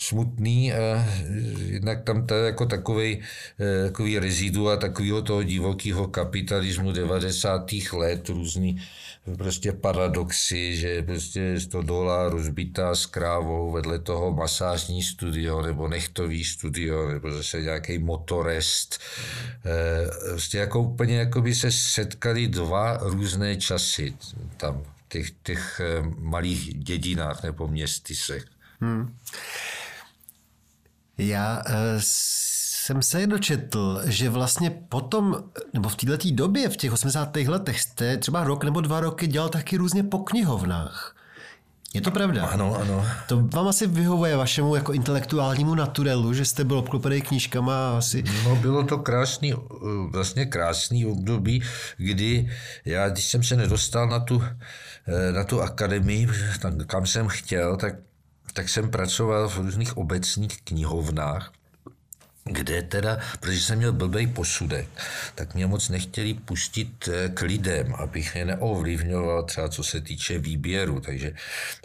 smutný 0.02 0.74
a 0.74 1.06
jednak 1.66 2.04
tam 2.04 2.28
to 2.28 2.34
jako 2.34 2.66
takový, 2.66 3.22
eh, 3.60 3.84
takový 3.84 4.20
rezidua 4.20 4.78
takového 4.78 5.22
toho 5.22 5.44
divokého 5.44 6.08
kapitalismu 6.08 6.92
90. 6.92 7.94
let, 7.94 8.30
různý 8.30 8.82
prostě 9.38 9.72
paradoxy, 9.72 10.76
že 10.76 11.04
prostě 11.04 11.60
100 11.60 11.82
dolarů 11.82 12.38
rozbitá 12.38 12.96
s 12.96 13.06
krávou, 13.06 13.72
vedle 13.72 14.00
toho 14.00 14.32
masážní 14.32 15.04
studio 15.04 15.62
nebo 15.62 15.88
nechtový 15.88 16.44
studio 16.44 17.08
nebo 17.08 17.32
zase 17.32 17.62
nějaký 17.62 18.00
motorest. 18.00 19.00
Eh, 19.66 20.30
prostě 20.30 20.58
jako 20.58 20.82
úplně 20.82 21.18
jako 21.18 21.42
by 21.42 21.56
se 21.56 21.72
setkali 21.72 22.48
dva 22.48 22.98
různé 23.02 23.56
časy 23.56 24.14
tam 24.58 24.84
v 24.84 25.10
těch, 25.10 25.32
těch 25.44 25.82
eh, 25.84 26.04
malých 26.18 26.74
dědinách 26.76 27.44
nebo 27.44 27.68
městysech. 27.68 28.46
Hmm. 28.82 29.16
Já 31.20 31.62
uh, 31.68 31.74
jsem 32.00 33.02
se 33.02 33.28
dočetl, 33.28 34.02
že 34.06 34.30
vlastně 34.30 34.70
potom, 34.70 35.44
nebo 35.74 35.90
v 35.90 35.96
této 35.96 36.28
době, 36.32 36.70
v 36.70 36.78
těch 36.78 36.92
80. 36.92 37.36
letech, 37.36 37.82
jste 37.82 38.18
třeba 38.18 38.44
rok 38.44 38.64
nebo 38.64 38.82
dva 38.82 39.00
roky 39.00 39.28
dělal 39.28 39.50
taky 39.50 39.78
různě 39.78 40.04
po 40.04 40.20
knihovnách. 40.20 41.16
Je 41.94 42.02
to 42.02 42.12
pravda? 42.12 42.46
Ano, 42.46 42.76
ano. 42.82 43.06
To 43.28 43.42
vám 43.54 43.68
asi 43.68 43.88
vyhovuje 43.88 44.38
vašemu 44.38 44.76
jako 44.76 44.94
intelektuálnímu 44.94 45.76
naturelu, 45.76 46.34
že 46.34 46.46
jste 46.46 46.64
byl 46.64 46.78
obklopený 46.78 47.22
knížkama 47.22 47.98
asi. 47.98 48.24
No 48.44 48.56
bylo 48.56 48.84
to 48.84 48.98
krásný, 48.98 49.54
vlastně 50.12 50.46
krásný 50.46 51.06
období, 51.06 51.64
kdy 51.98 52.50
já, 52.86 53.10
když 53.10 53.26
jsem 53.26 53.44
se 53.44 53.56
nedostal 53.56 54.08
na 54.08 54.20
tu, 54.20 54.44
eh, 55.08 55.32
na 55.32 55.44
tu 55.44 55.62
akademii, 55.62 56.28
kam 56.88 57.06
jsem 57.06 57.28
chtěl, 57.28 57.78
tak 57.78 57.96
tak 58.54 58.70
jsem 58.70 58.92
pracoval 58.92 59.50
v 59.50 59.58
různých 59.58 59.98
obecních 59.98 60.62
knihovnách, 60.62 61.52
kde 62.50 62.82
teda, 62.82 63.20
protože 63.40 63.60
jsem 63.60 63.78
měl 63.78 63.94
blbej 63.94 64.28
posudek, 64.28 64.88
tak 65.36 65.56
mě 65.56 65.68
moc 65.68 65.90
nechtěli 65.90 66.34
pustit 66.34 67.08
eh, 67.08 67.30
k 67.30 67.42
lidem, 67.42 67.96
abych 67.96 68.36
je 68.36 68.46
neovlivňoval 68.46 69.44
třeba 69.44 69.70
co 69.70 69.84
se 69.84 70.02
týče 70.02 70.40
výběru. 70.40 71.00
Takže 71.00 71.34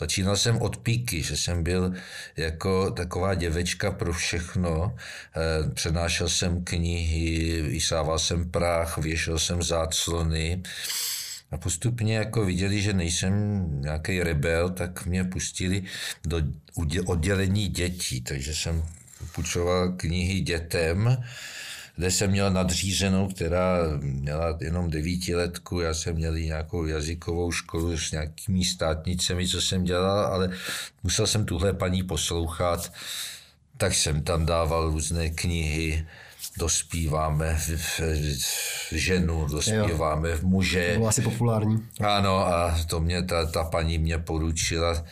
začínal 0.00 0.36
jsem 0.36 0.62
od 0.62 0.76
píky, 0.76 1.22
že 1.22 1.36
jsem 1.36 1.62
byl 1.62 1.94
jako 2.36 2.90
taková 2.90 3.34
děvečka 3.34 3.90
pro 3.90 4.12
všechno. 4.12 4.96
Eh, 4.96 5.70
přenášel 5.70 6.28
jsem 6.28 6.64
knihy, 6.64 7.62
vysával 7.62 8.18
jsem 8.18 8.50
prach, 8.50 8.98
věšel 8.98 9.38
jsem 9.38 9.62
záclony, 9.62 10.62
a 11.54 11.56
postupně 11.56 12.16
jako 12.16 12.44
viděli, 12.44 12.82
že 12.82 12.92
nejsem 12.92 13.32
nějaký 13.80 14.22
rebel, 14.22 14.70
tak 14.70 15.06
mě 15.06 15.24
pustili 15.24 15.82
do 16.24 16.42
oddělení 17.06 17.68
dětí, 17.68 18.20
takže 18.20 18.54
jsem 18.54 18.84
půjčoval 19.34 19.92
knihy 19.92 20.40
dětem, 20.40 21.24
kde 21.96 22.10
jsem 22.10 22.30
měl 22.30 22.50
nadřízenou, 22.50 23.28
která 23.28 23.78
měla 24.00 24.58
jenom 24.60 24.90
devítiletku, 24.90 25.80
já 25.80 25.94
jsem 25.94 26.14
měl 26.14 26.38
nějakou 26.38 26.86
jazykovou 26.86 27.52
školu 27.52 27.98
s 27.98 28.12
nějakými 28.12 28.64
státnicemi, 28.64 29.48
co 29.48 29.60
jsem 29.60 29.84
dělal, 29.84 30.18
ale 30.26 30.50
musel 31.02 31.26
jsem 31.26 31.44
tuhle 31.44 31.72
paní 31.72 32.02
poslouchat, 32.02 32.92
tak 33.76 33.94
jsem 33.94 34.22
tam 34.22 34.46
dával 34.46 34.90
různé 34.90 35.30
knihy, 35.30 36.06
dospíváme 36.58 37.58
v, 37.76 38.00
ženu, 38.92 39.46
dospíváme 39.50 40.30
jo. 40.30 40.36
v 40.36 40.42
muže. 40.42 40.88
To 40.88 40.94
bylo 40.98 41.08
asi 41.08 41.22
populární. 41.22 41.86
Ano, 42.00 42.46
a 42.46 42.78
to 42.86 43.00
mě 43.00 43.22
ta, 43.22 43.46
ta 43.46 43.64
paní 43.64 43.98
mě 43.98 44.18
poručila, 44.18 45.04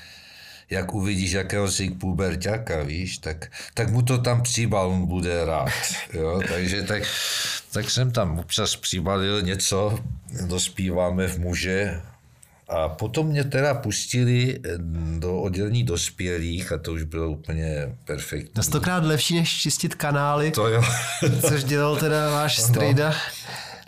jak 0.71 0.95
uvidíš 0.95 1.33
jakéhosi 1.33 1.91
puberťaka, 1.91 2.83
víš, 2.83 3.19
tak, 3.19 3.53
tak 3.75 3.91
mu 3.91 4.03
to 4.03 4.19
tam 4.19 4.43
přibal, 4.43 4.91
on 4.91 5.07
bude 5.07 5.45
rád. 5.45 5.71
Jo? 6.13 6.41
Takže 6.49 6.83
tak, 6.83 7.03
tak 7.73 7.91
jsem 7.91 8.11
tam 8.11 8.39
občas 8.39 8.77
přibalil 8.77 9.43
něco, 9.43 9.99
dospíváme 10.47 11.29
v 11.29 11.39
muže 11.39 12.01
a 12.69 12.89
potom 12.89 13.27
mě 13.27 13.45
teda 13.45 13.75
pustili 13.75 14.61
eh, 14.65 14.79
do 15.19 15.41
oddělení 15.41 15.85
dospělých 15.85 16.73
a 16.73 16.79
to 16.79 16.93
už 16.93 17.03
bylo 17.03 17.31
úplně 17.31 17.97
perfektní. 18.05 18.55
To 18.55 18.63
stokrát 18.63 19.05
lepší, 19.05 19.35
než 19.35 19.61
čistit 19.61 19.95
kanály. 19.95 20.51
To 20.51 20.69
jo. 20.69 20.85
což 21.49 21.65
dělal 21.65 21.97
teda 21.97 22.31
váš 22.31 22.59
strejda. 22.59 23.15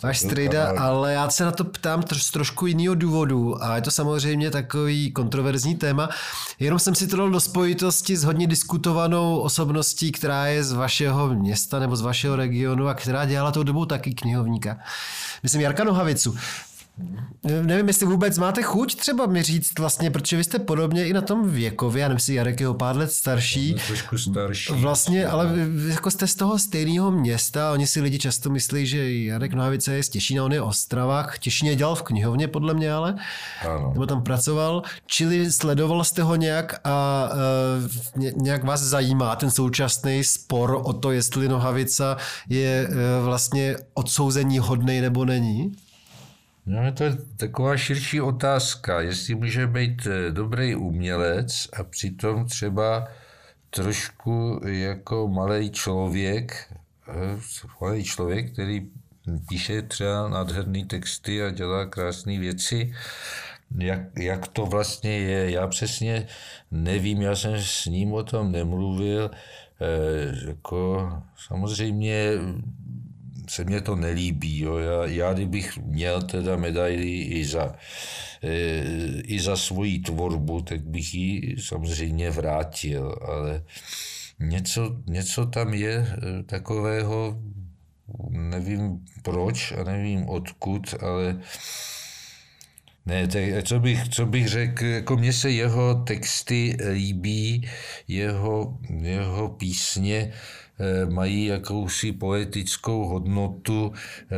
Váš 0.03 0.19
strejda, 0.19 0.73
ale 0.77 1.13
já 1.13 1.29
se 1.29 1.45
na 1.45 1.51
to 1.51 1.63
ptám 1.63 2.03
z 2.13 2.31
trošku 2.31 2.65
jiného 2.65 2.95
důvodu 2.95 3.63
a 3.63 3.75
je 3.75 3.81
to 3.81 3.91
samozřejmě 3.91 4.51
takový 4.51 5.11
kontroverzní 5.11 5.75
téma. 5.75 6.09
Jenom 6.59 6.79
jsem 6.79 6.95
si 6.95 7.07
to 7.07 7.17
dal 7.17 7.29
do 7.29 7.39
spojitosti 7.39 8.17
s 8.17 8.23
hodně 8.23 8.47
diskutovanou 8.47 9.37
osobností, 9.37 10.11
která 10.11 10.45
je 10.45 10.63
z 10.63 10.71
vašeho 10.71 11.35
města 11.35 11.79
nebo 11.79 11.95
z 11.95 12.01
vašeho 12.01 12.35
regionu 12.35 12.87
a 12.87 12.93
která 12.93 13.25
dělala 13.25 13.51
tou 13.51 13.63
dobou 13.63 13.85
taky 13.85 14.13
knihovníka. 14.13 14.77
Myslím 15.43 15.61
Jarka 15.61 15.83
Nohavicu. 15.83 16.37
Nevím, 17.61 17.87
jestli 17.87 18.05
vůbec 18.05 18.37
máte 18.37 18.63
chuť 18.63 18.95
třeba 18.95 19.25
mi 19.25 19.43
říct 19.43 19.79
vlastně, 19.79 20.11
protože 20.11 20.37
vy 20.37 20.43
jste 20.43 20.59
podobně 20.59 21.07
i 21.07 21.13
na 21.13 21.21
tom 21.21 21.49
věkově, 21.49 22.01
já 22.01 22.07
nevím, 22.07 22.35
Jarek 22.35 22.59
je 22.59 22.69
o 22.69 22.73
pár 22.73 22.97
let 22.97 23.11
starší. 23.11 23.75
Trošku 23.87 24.17
starší. 24.17 24.73
Vlastně, 24.73 25.27
ale 25.27 25.51
jako 25.87 26.11
jste 26.11 26.27
z 26.27 26.35
toho 26.35 26.59
stejného 26.59 27.11
města, 27.11 27.71
oni 27.71 27.87
si 27.87 28.01
lidi 28.01 28.19
často 28.19 28.49
myslí, 28.49 28.85
že 28.87 29.13
Jarek 29.13 29.53
Nohavice 29.53 29.93
je 29.93 30.03
z 30.03 30.09
Těšína, 30.09 30.43
on 30.43 30.53
je 30.53 30.61
Ostravách. 30.61 31.39
Těšíně 31.39 31.75
dělal 31.75 31.95
v 31.95 32.03
knihovně, 32.03 32.47
podle 32.47 32.73
mě, 32.73 32.93
ale. 32.93 33.15
Ano. 33.67 33.89
Nebo 33.93 34.05
tam 34.05 34.23
pracoval. 34.23 34.83
Čili 35.05 35.51
sledoval 35.51 36.03
jste 36.03 36.23
ho 36.23 36.35
nějak 36.35 36.79
a 36.83 37.29
uh, 38.15 38.23
nějak 38.41 38.63
vás 38.63 38.81
zajímá 38.81 39.35
ten 39.35 39.51
současný 39.51 40.23
spor 40.23 40.81
o 40.83 40.93
to, 40.93 41.11
jestli 41.11 41.47
Nohavica 41.47 42.17
je 42.49 42.87
uh, 42.89 43.25
vlastně 43.25 43.75
odsouzení 43.93 44.59
hodnej 44.59 45.01
nebo 45.01 45.25
není? 45.25 45.71
No, 46.65 46.91
to 46.91 47.03
je 47.03 47.17
taková 47.37 47.77
širší 47.77 48.21
otázka, 48.21 49.01
jestli 49.01 49.35
může 49.35 49.67
být 49.67 50.07
eh, 50.07 50.31
dobrý 50.31 50.75
umělec 50.75 51.67
a 51.79 51.83
přitom 51.83 52.45
třeba 52.45 53.07
trošku 53.69 54.61
jako 54.65 55.27
malý 55.27 55.69
člověk, 55.69 56.73
eh, 57.07 57.39
malý 57.81 58.03
člověk, 58.03 58.51
který 58.51 58.89
píše 59.49 59.81
třeba 59.81 60.29
nádherné 60.29 60.85
texty 60.85 61.43
a 61.43 61.49
dělá 61.49 61.85
krásné 61.85 62.39
věci, 62.39 62.93
jak, 63.77 63.99
jak 64.19 64.47
to 64.47 64.65
vlastně 64.65 65.19
je. 65.19 65.51
Já 65.51 65.67
přesně 65.67 66.27
nevím, 66.71 67.21
já 67.21 67.35
jsem 67.35 67.53
s 67.57 67.85
ním 67.85 68.13
o 68.13 68.23
tom 68.23 68.51
nemluvil. 68.51 69.31
E, 69.81 70.47
jako, 70.47 71.11
samozřejmě 71.47 72.31
se 73.47 73.63
mně 73.63 73.81
to 73.81 73.95
nelíbí. 73.95 74.59
Jo. 74.59 74.77
Já, 74.77 75.05
já 75.05 75.33
kdybych 75.33 75.77
měl 75.77 76.21
teda 76.21 76.55
medaili 76.55 77.11
i 77.11 77.45
za, 77.45 77.75
e, 78.43 78.81
i 79.21 79.39
za 79.39 79.55
svoji 79.55 79.99
tvorbu, 79.99 80.61
tak 80.61 80.81
bych 80.81 81.13
ji 81.13 81.55
samozřejmě 81.59 82.31
vrátil, 82.31 83.15
ale 83.21 83.63
něco, 84.39 84.97
něco 85.07 85.45
tam 85.45 85.73
je 85.73 85.93
e, 85.93 86.43
takového, 86.43 87.39
nevím 88.29 89.05
proč 89.21 89.71
a 89.71 89.83
nevím 89.83 90.29
odkud, 90.29 90.95
ale 91.01 91.39
ne, 93.05 93.27
tak 93.27 93.43
co 93.63 93.79
bych, 93.79 94.09
co 94.09 94.25
bych 94.25 94.47
řekl, 94.47 94.85
jako 94.85 95.17
mně 95.17 95.33
se 95.33 95.51
jeho 95.51 95.95
texty 95.95 96.77
líbí, 96.93 97.69
jeho, 98.07 98.77
jeho 99.01 99.49
písně, 99.49 100.33
mají 101.09 101.45
jakousi 101.45 102.11
poetickou 102.11 103.05
hodnotu, 103.05 103.93
eh, 104.31 104.35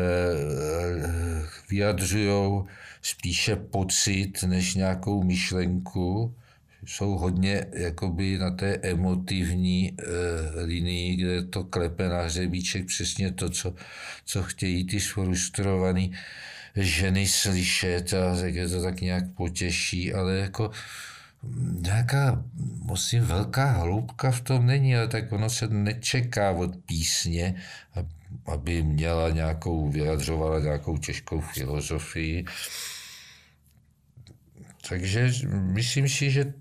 vyjadřují 1.69 2.63
spíše 3.01 3.55
pocit 3.55 4.43
než 4.43 4.75
nějakou 4.75 5.23
myšlenku. 5.23 6.35
jsou 6.85 7.17
hodně 7.17 7.65
jakoby 7.73 8.37
na 8.37 8.51
té 8.51 8.79
emotivní 8.81 9.91
e, 9.91 9.93
linii, 10.63 11.15
kde 11.15 11.43
to 11.43 11.63
klepe 11.63 12.09
na 12.09 12.21
hřebíček 12.21 12.85
přesně 12.85 13.31
to, 13.31 13.49
co, 13.49 13.75
co 14.25 14.43
chtějí 14.43 14.87
ty 14.87 14.99
sfrustrovaný 14.99 16.13
ženy 16.75 17.27
slyšet 17.27 18.13
a 18.13 18.45
je 18.45 18.69
to 18.69 18.81
tak 18.81 19.01
nějak 19.01 19.23
potěší, 19.33 20.13
ale 20.13 20.37
jako 20.37 20.71
nějaká 21.81 22.43
musím 22.81 23.23
velká 23.23 23.71
hloubka 23.71 24.31
v 24.31 24.41
tom 24.41 24.65
není, 24.65 24.95
ale 24.95 25.07
tak 25.07 25.31
ono 25.31 25.49
se 25.49 25.67
nečeká 25.67 26.51
od 26.51 26.75
písně, 26.85 27.55
aby 28.45 28.83
měla 28.83 29.29
nějakou, 29.29 29.89
vyjadřovala 29.89 30.59
nějakou 30.59 30.97
těžkou 30.97 31.41
filozofii. 31.41 32.45
Takže 34.89 35.31
myslím 35.51 36.09
si, 36.09 36.31
že 36.31 36.53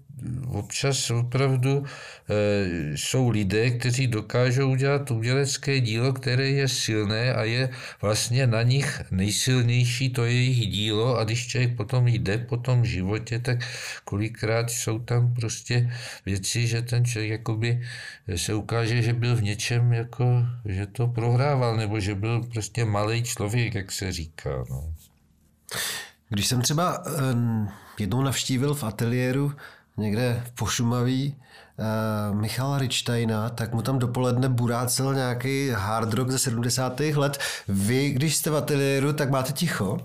občas 0.49 1.11
opravdu 1.11 1.85
e, 1.85 2.97
jsou 2.97 3.29
lidé, 3.29 3.71
kteří 3.71 4.07
dokážou 4.07 4.71
udělat 4.71 5.11
udělecké 5.11 5.81
dílo, 5.81 6.13
které 6.13 6.49
je 6.49 6.69
silné 6.69 7.35
a 7.35 7.45
je 7.45 7.69
vlastně 8.03 8.47
na 8.47 8.63
nich 8.63 9.03
nejsilnější 9.11 10.11
to 10.11 10.25
jejich 10.25 10.67
dílo 10.67 11.19
a 11.19 11.25
když 11.25 11.47
člověk 11.47 11.77
potom 11.77 12.09
jde 12.09 12.39
po 12.39 12.57
tom 12.57 12.85
životě, 12.85 13.39
tak 13.39 13.59
kolikrát 14.05 14.71
jsou 14.71 14.99
tam 14.99 15.35
prostě 15.35 15.91
věci, 16.27 16.67
že 16.67 16.83
ten 16.83 17.05
člověk 17.05 17.31
jakoby 17.31 17.83
se 18.37 18.55
ukáže, 18.55 19.03
že 19.03 19.13
byl 19.13 19.37
v 19.37 19.43
něčem 19.43 19.93
jako, 19.93 20.47
že 20.65 20.87
to 20.87 21.07
prohrával, 21.07 21.77
nebo 21.77 22.01
že 22.01 22.15
byl 22.15 22.43
prostě 22.53 22.85
malý 22.85 23.23
člověk, 23.23 23.75
jak 23.75 23.93
se 23.93 24.13
říká. 24.13 24.65
No. 24.71 24.95
Když 26.29 26.47
jsem 26.47 26.63
třeba 26.63 27.05
um, 27.07 27.69
jednou 27.99 28.23
navštívil 28.23 28.75
v 28.75 28.85
ateliéru 28.85 29.53
někde 29.97 30.43
v 30.45 30.51
Pošumaví 30.53 31.37
uh, 31.79 32.37
Michala 32.41 32.79
Richsteina, 32.79 33.49
tak 33.49 33.75
mu 33.75 33.83
tam 33.83 33.99
dopoledne 33.99 34.49
burácel 34.49 35.15
nějaký 35.15 35.69
hard 35.69 36.13
rock 36.13 36.31
ze 36.31 36.39
70. 36.39 37.01
let. 37.01 37.39
Vy, 37.69 38.11
když 38.11 38.37
jste 38.37 38.51
v 38.51 38.57
ateliéru, 38.57 39.13
tak 39.13 39.31
máte 39.31 39.53
ticho? 39.53 39.99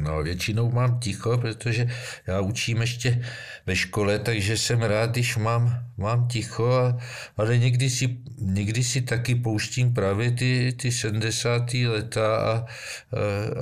No, 0.00 0.22
většinou 0.22 0.70
mám 0.70 1.00
ticho, 1.00 1.38
protože 1.38 1.86
já 2.26 2.40
učím 2.40 2.80
ještě 2.80 3.24
ve 3.66 3.76
škole, 3.76 4.18
takže 4.18 4.56
jsem 4.56 4.82
rád, 4.82 5.10
když 5.10 5.36
mám, 5.36 5.84
mám 5.96 6.28
ticho, 6.28 6.72
a, 6.72 6.98
ale 7.36 7.58
někdy 7.58 7.90
si, 7.90 8.18
někdy 8.38 8.84
si 8.84 9.00
taky 9.00 9.34
pouštím 9.34 9.94
právě 9.94 10.30
ty, 10.30 10.76
ty 10.80 10.92
70. 10.92 11.74
leta 11.74 12.36
a, 12.36 12.52
a, 12.52 12.64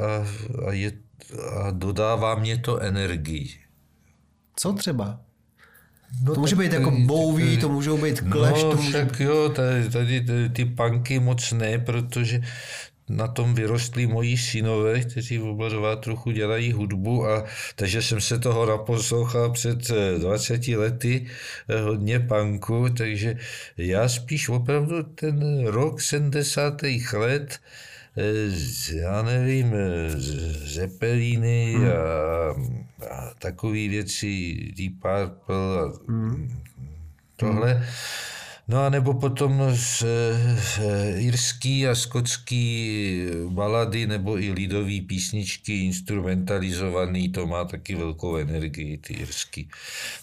a, 0.05 0.27
a, 0.69 0.73
je, 0.73 0.93
a 1.61 1.71
dodává 1.71 2.35
mě 2.35 2.59
to 2.59 2.79
energii. 2.79 3.51
Co 4.57 4.73
třeba? 4.73 5.21
No, 6.23 6.35
to 6.35 6.41
může 6.41 6.57
být 6.57 6.73
jako 6.73 6.91
bouví, 6.91 7.57
to 7.57 7.69
můžou 7.69 7.99
být 7.99 8.21
kleš. 8.21 8.63
No, 8.63 8.71
to 8.71 8.77
může... 8.77 8.89
však 8.89 9.21
jo, 9.21 9.49
tady, 9.49 9.91
tady, 9.91 10.21
tady 10.21 10.49
ty 10.49 10.65
punky 10.65 11.19
moc 11.21 11.53
ne, 11.53 11.79
protože 11.79 12.41
na 13.09 13.29
tom 13.29 13.55
vyrostli 13.55 14.07
moji 14.07 14.37
synové, 14.37 15.01
kteří 15.01 15.41
oba 15.41 15.97
trochu 15.97 16.31
dělají 16.31 16.73
hudbu, 16.73 17.27
a 17.27 17.45
takže 17.75 18.03
jsem 18.03 18.21
se 18.21 18.39
toho 18.39 18.67
naposlouchal 18.67 19.51
před 19.51 19.91
20 20.19 20.69
eh, 20.69 20.77
lety 20.77 21.27
eh, 21.69 21.81
hodně 21.81 22.21
punku, 22.21 22.89
takže 22.97 23.37
já 23.77 24.09
spíš 24.09 24.49
opravdu 24.49 25.03
ten 25.03 25.67
rok 25.67 26.01
70. 26.01 26.83
let 27.13 27.61
já 28.93 29.23
nevím, 29.23 29.75
Zeppeliny 30.65 31.75
hmm. 31.75 31.89
a, 31.89 33.15
a 33.15 33.35
takové 33.39 33.89
věci, 33.89 34.55
Deep 34.77 34.93
Purple 34.93 35.81
a 35.81 35.93
hmm. 36.09 36.63
tohle. 37.37 37.73
Hmm. 37.75 37.85
No 38.69 38.85
a 38.85 38.89
nebo 38.89 39.15
potom 39.15 39.63
z, 39.75 40.05
z 40.57 40.81
irský 41.17 41.89
a 41.89 41.95
skotský 41.95 43.27
balady 43.49 44.07
nebo 44.07 44.39
i 44.39 44.53
lidové 44.53 45.01
písničky 45.01 45.85
instrumentalizovaný, 45.85 47.29
to 47.29 47.47
má 47.47 47.65
taky 47.65 47.95
velkou 47.95 48.37
energii, 48.37 48.99
ty 48.99 49.15
irský, 49.15 49.69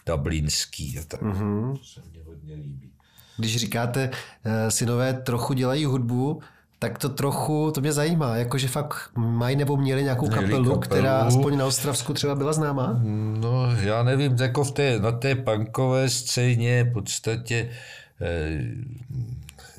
dublinský 0.06 1.00
a 1.00 1.04
tak. 1.08 1.22
Mm-hmm. 1.22 1.78
To 1.78 1.84
se 1.84 2.02
mně 2.12 2.20
hodně 2.26 2.56
líbí. 2.56 2.92
Když 3.38 3.58
říkáte, 3.58 4.12
eh, 4.44 4.72
synové 4.72 5.14
trochu 5.14 5.54
dělají 5.54 5.86
hudbu, 5.86 6.42
tak 6.82 6.98
to 6.98 7.10
trochu, 7.10 7.72
to 7.72 7.82
mě 7.82 7.94
zajímá, 7.94 8.36
jakože 8.36 8.68
fakt 8.68 8.96
mají 9.16 9.56
nebo 9.56 9.78
měli 9.78 10.04
nějakou 10.04 10.30
kapelu, 10.30 10.50
kapelu, 10.50 10.80
která 10.80 11.18
aspoň 11.18 11.58
na 11.58 11.66
Ostravsku 11.66 12.14
třeba 12.14 12.36
byla 12.36 12.54
známá? 12.54 13.00
No, 13.40 13.76
já 13.82 14.04
nevím, 14.04 14.36
jako 14.40 14.64
v 14.64 14.72
té, 14.72 15.00
na 15.00 15.12
té 15.12 15.36
punkové 15.36 16.10
scéně 16.10 16.84
v 16.84 16.94
podstatě 16.94 17.70
eh, 18.22 18.62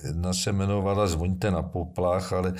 Jedna 0.04 0.34
se 0.34 0.50
jmenovala 0.50 1.06
Zvoňte 1.06 1.50
na 1.50 1.62
poplach, 1.62 2.32
ale 2.32 2.54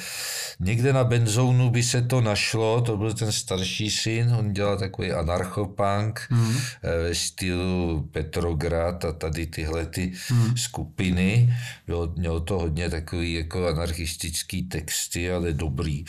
někde 0.61 0.93
na 0.93 1.05
benzónu 1.05 1.71
by 1.71 1.83
se 1.83 2.03
to 2.03 2.21
našlo, 2.21 2.81
to 2.81 2.97
byl 2.97 3.15
ten 3.15 3.33
starší 3.33 3.91
syn, 3.91 4.35
on 4.39 4.53
dělal 4.53 4.79
takový 4.79 5.13
anarchopunk 5.13 6.21
mm. 6.31 6.55
ve 6.83 7.15
stylu 7.15 8.09
Petrograd 8.13 9.05
a 9.05 9.13
tady 9.13 9.47
tyhle 9.47 9.87
ty 9.87 10.13
mm. 10.31 10.57
skupiny. 10.57 11.55
Bylo, 11.87 12.13
mělo 12.17 12.41
to 12.41 12.59
hodně 12.59 12.91
takový 12.91 13.35
jako 13.35 13.67
anarchistický 13.67 14.63
texty, 14.63 15.33
ale 15.33 15.53
dobrý. 15.53 16.05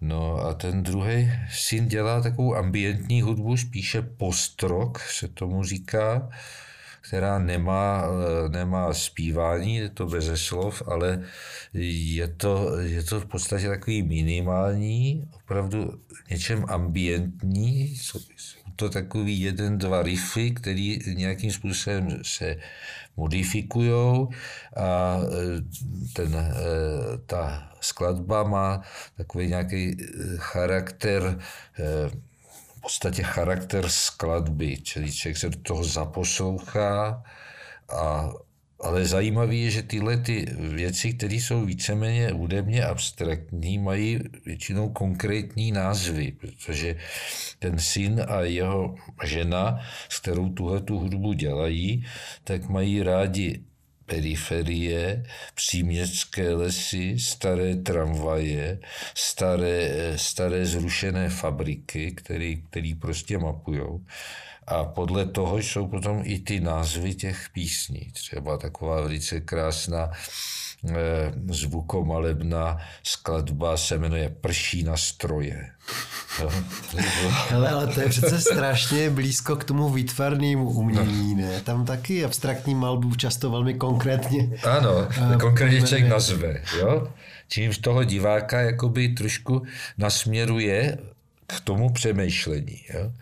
No 0.00 0.36
a 0.36 0.54
ten 0.54 0.82
druhý 0.82 1.32
syn 1.50 1.88
dělá 1.88 2.20
takovou 2.20 2.54
ambientní 2.56 3.22
hudbu, 3.22 3.56
spíše 3.56 4.02
postrok 4.02 5.00
se 5.00 5.28
tomu 5.28 5.64
říká 5.64 6.28
která 7.06 7.38
nemá, 7.38 8.04
eh, 8.04 8.48
nemá 8.48 8.94
zpívání, 8.94 9.76
je 9.76 9.88
to 9.88 10.06
bez 10.06 10.30
slov, 10.34 10.82
ale 10.86 11.22
je 11.72 12.28
to, 12.28 12.80
je 12.80 13.02
to 13.02 13.20
v 13.20 13.26
podstatě 13.26 13.68
takový 13.68 14.02
minimální, 14.02 15.28
opravdu 15.36 16.00
něčem 16.30 16.64
ambientní, 16.68 17.96
jsou 17.96 18.18
to 18.76 18.90
takový 18.90 19.40
jeden, 19.40 19.78
dva 19.78 20.02
riffy, 20.02 20.50
který 20.50 20.98
nějakým 21.14 21.52
způsobem 21.52 22.08
se 22.22 22.56
modifikují 23.16 24.26
a 24.76 25.18
eh, 25.22 25.62
ten, 26.12 26.34
eh, 26.34 26.52
ta 27.26 27.72
skladba 27.80 28.42
má 28.42 28.82
takový 29.16 29.46
nějaký 29.46 29.96
charakter 30.36 31.38
podstatě 32.80 33.22
charakter 33.22 33.88
skladby, 33.88 34.76
čili 34.82 35.12
člověk 35.12 35.36
se 35.36 35.50
do 35.50 35.58
toho 35.62 35.84
zaposlouchá. 35.84 37.22
A 37.88 38.30
ale 38.80 39.06
zajímavé 39.06 39.54
je, 39.54 39.70
že 39.70 39.82
tyhle 39.82 40.16
ty 40.16 40.46
věci, 40.58 41.12
které 41.12 41.34
jsou 41.34 41.64
víceméně 41.64 42.30
hudebně 42.30 42.84
abstraktní, 42.84 43.78
mají 43.78 44.20
většinou 44.46 44.88
konkrétní 44.88 45.72
názvy, 45.72 46.32
protože 46.32 46.96
ten 47.58 47.78
syn 47.78 48.24
a 48.28 48.40
jeho 48.40 48.94
žena, 49.24 49.80
s 50.08 50.20
kterou 50.20 50.48
tuhle 50.48 50.80
tu 50.80 50.98
hudbu 50.98 51.32
dělají, 51.32 52.06
tak 52.44 52.68
mají 52.68 53.02
rádi 53.02 53.64
periferie, 54.06 55.24
příměstské 55.54 56.54
lesy, 56.54 57.18
staré 57.20 57.76
tramvaje, 57.76 58.78
staré, 59.14 60.12
staré 60.16 60.66
zrušené 60.66 61.28
fabriky, 61.28 62.12
který, 62.12 62.62
který 62.70 62.94
prostě 62.94 63.38
mapujou. 63.38 64.04
A 64.66 64.84
podle 64.84 65.26
toho 65.26 65.58
jsou 65.58 65.86
potom 65.86 66.22
i 66.24 66.38
ty 66.38 66.60
názvy 66.60 67.14
těch 67.14 67.48
písní. 67.52 68.10
Třeba 68.12 68.58
taková 68.58 69.00
velice 69.00 69.40
krásná 69.40 70.10
Eh, 70.10 70.55
zvukomalebná 71.50 72.78
skladba 73.02 73.76
se 73.76 73.98
jmenuje 73.98 74.28
Prší 74.40 74.82
na 74.82 74.96
stroje. 74.96 75.70
Ale, 77.54 77.68
ale 77.68 77.86
to 77.86 78.00
je 78.00 78.08
přece 78.08 78.40
strašně 78.40 79.10
blízko 79.10 79.56
k 79.56 79.64
tomu 79.64 79.88
výtvarnému 79.88 80.70
umění, 80.70 81.34
ne? 81.34 81.60
Tam 81.60 81.84
taky 81.84 82.24
abstraktní 82.24 82.74
malbu 82.74 83.14
často 83.14 83.50
velmi 83.50 83.74
konkrétně. 83.74 84.50
Ano, 84.64 85.08
eh, 85.34 85.36
konkrétně 85.36 85.82
člověk 85.82 86.08
nazve, 86.08 86.62
jo? 86.78 87.08
Čímž 87.48 87.78
toho 87.78 88.04
diváka 88.04 88.60
jakoby 88.60 89.08
trošku 89.08 89.62
nasměruje 89.98 90.98
k 91.46 91.60
tomu 91.60 91.90
přemýšlení, 91.90 92.80
jo? 92.94 93.12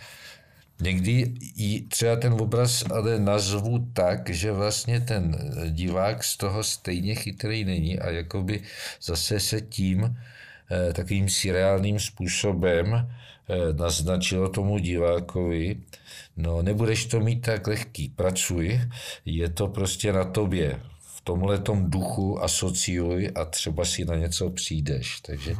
Někdy 0.81 1.33
i 1.57 1.81
třeba 1.81 2.17
ten 2.17 2.33
obraz 2.33 2.85
ale 2.91 3.19
nazvu 3.19 3.89
tak, 3.93 4.31
že 4.31 4.53
vlastně 4.53 5.01
ten 5.01 5.53
divák 5.71 6.25
z 6.25 6.37
toho 6.37 6.63
stejně 6.63 7.15
chytrý 7.15 7.65
není 7.65 7.99
a 7.99 8.11
jakoby 8.11 8.63
zase 9.03 9.41
se 9.41 9.61
tím 9.61 10.17
eh, 10.71 10.93
takovým 10.93 11.29
seriálním 11.29 12.01
způsobem 12.01 12.95
eh, 12.95 13.73
naznačilo 13.73 14.49
tomu 14.49 14.79
divákovi, 14.79 15.77
no 16.37 16.63
nebudeš 16.63 17.07
to 17.07 17.21
mít 17.21 17.41
tak 17.41 17.67
lehký, 17.67 18.09
pracuj, 18.09 18.81
je 19.25 19.49
to 19.49 19.69
prostě 19.69 20.13
na 20.13 20.25
tobě, 20.25 20.81
v 21.01 21.21
tomhle 21.21 21.61
duchu 21.81 22.43
asociuj 22.43 23.31
a 23.35 23.45
třeba 23.45 23.85
si 23.85 24.05
na 24.05 24.17
něco 24.17 24.51
přijdeš. 24.51 25.21
Takže 25.21 25.55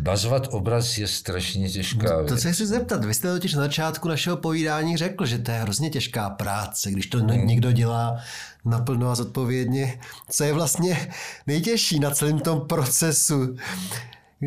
Nazvat 0.00 0.48
obraz 0.50 0.98
je 0.98 1.08
strašně 1.08 1.70
těžká 1.70 2.16
věc. 2.16 2.28
To 2.28 2.36
se 2.36 2.52
chci 2.52 2.66
zeptat. 2.66 3.04
Vy 3.04 3.14
jste 3.14 3.32
totiž 3.32 3.54
na 3.54 3.62
začátku 3.62 4.08
našeho 4.08 4.36
povídání 4.36 4.96
řekl, 4.96 5.26
že 5.26 5.38
to 5.38 5.50
je 5.50 5.58
hrozně 5.58 5.90
těžká 5.90 6.30
práce, 6.30 6.90
když 6.90 7.06
to 7.06 7.18
hmm. 7.18 7.46
někdo 7.46 7.72
dělá 7.72 8.16
naplno 8.64 9.10
a 9.10 9.14
zodpovědně. 9.14 10.00
Co 10.30 10.44
je 10.44 10.52
vlastně 10.52 11.10
nejtěžší 11.46 12.00
na 12.00 12.10
celém 12.10 12.38
tom 12.38 12.60
procesu? 12.60 13.56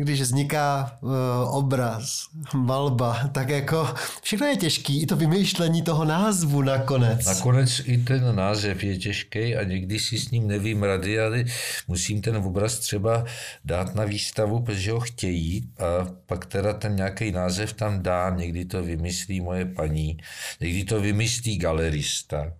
Když 0.00 0.20
vzniká 0.20 0.98
uh, 1.00 1.10
obraz, 1.56 2.24
malba, 2.54 3.30
tak 3.32 3.48
jako 3.48 3.94
všechno 4.22 4.46
je 4.46 4.56
těžký, 4.56 5.02
i 5.02 5.06
to 5.06 5.16
vymýšlení 5.16 5.82
toho 5.82 6.04
názvu 6.04 6.62
nakonec. 6.62 7.26
Nakonec 7.26 7.80
i 7.84 7.98
ten 7.98 8.36
název 8.36 8.84
je 8.84 8.98
těžký 8.98 9.56
a 9.56 9.64
někdy 9.64 9.98
si 9.98 10.18
s 10.18 10.30
ním 10.30 10.46
nevím 10.46 10.82
rady, 10.82 11.20
ale 11.20 11.44
musím 11.88 12.22
ten 12.22 12.36
obraz 12.36 12.78
třeba 12.78 13.24
dát 13.64 13.94
na 13.94 14.04
výstavu, 14.04 14.60
protože 14.62 14.92
ho 14.92 15.00
chtějí 15.00 15.68
a 15.78 16.08
pak 16.26 16.46
teda 16.46 16.72
ten 16.72 16.96
nějaký 16.96 17.32
název 17.32 17.72
tam 17.72 18.02
dá, 18.02 18.30
někdy 18.30 18.64
to 18.64 18.82
vymyslí 18.82 19.40
moje 19.40 19.64
paní, 19.64 20.18
někdy 20.60 20.84
to 20.84 21.00
vymyslí 21.00 21.58
galerista. 21.58 22.52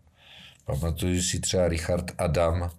Pamatuju 0.64 1.22
si 1.22 1.40
třeba 1.40 1.68
Richard 1.68 2.12
Adam, 2.18 2.70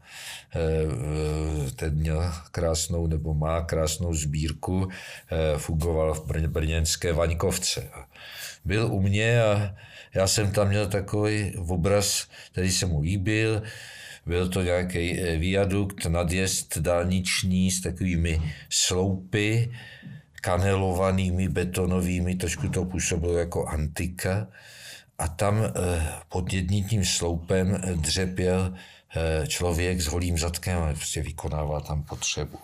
ten 1.75 1.95
měl 1.95 2.31
krásnou 2.51 3.07
nebo 3.07 3.33
má 3.33 3.61
krásnou 3.61 4.13
sbírku, 4.13 4.89
eh, 5.31 5.57
fungoval 5.57 6.13
v 6.13 6.47
brněnské 6.47 7.13
Vaňkovce. 7.13 7.89
Byl 8.65 8.93
u 8.93 9.01
mě 9.01 9.43
a 9.43 9.75
já 10.13 10.27
jsem 10.27 10.51
tam 10.51 10.67
měl 10.67 10.87
takový 10.87 11.55
obraz, 11.57 12.27
který 12.51 12.71
se 12.71 12.85
mu 12.85 13.01
líbil, 13.01 13.63
byl 14.25 14.49
to 14.49 14.61
nějaký 14.61 15.19
eh, 15.19 15.37
viadukt, 15.37 16.05
nadjezd 16.05 16.77
dálniční 16.77 17.71
s 17.71 17.81
takovými 17.81 18.41
sloupy, 18.69 19.71
kanelovanými, 20.41 21.49
betonovými, 21.49 22.35
trošku 22.35 22.69
to 22.69 22.85
působilo 22.85 23.37
jako 23.37 23.65
antika 23.65 24.47
a 25.19 25.27
tam 25.27 25.63
eh, 25.63 25.71
pod 26.29 26.53
jedním 26.53 26.83
tím 26.83 27.05
sloupem 27.05 27.75
eh, 27.75 27.95
dřepěl 27.95 28.73
eh, 28.73 28.79
člověk 29.47 30.01
s 30.01 30.07
holým 30.07 30.37
zadkem 30.37 30.83
a 30.83 30.93
prostě 30.93 31.21
vykonává 31.21 31.79
tam 31.79 32.03
potřebu. 32.03 32.59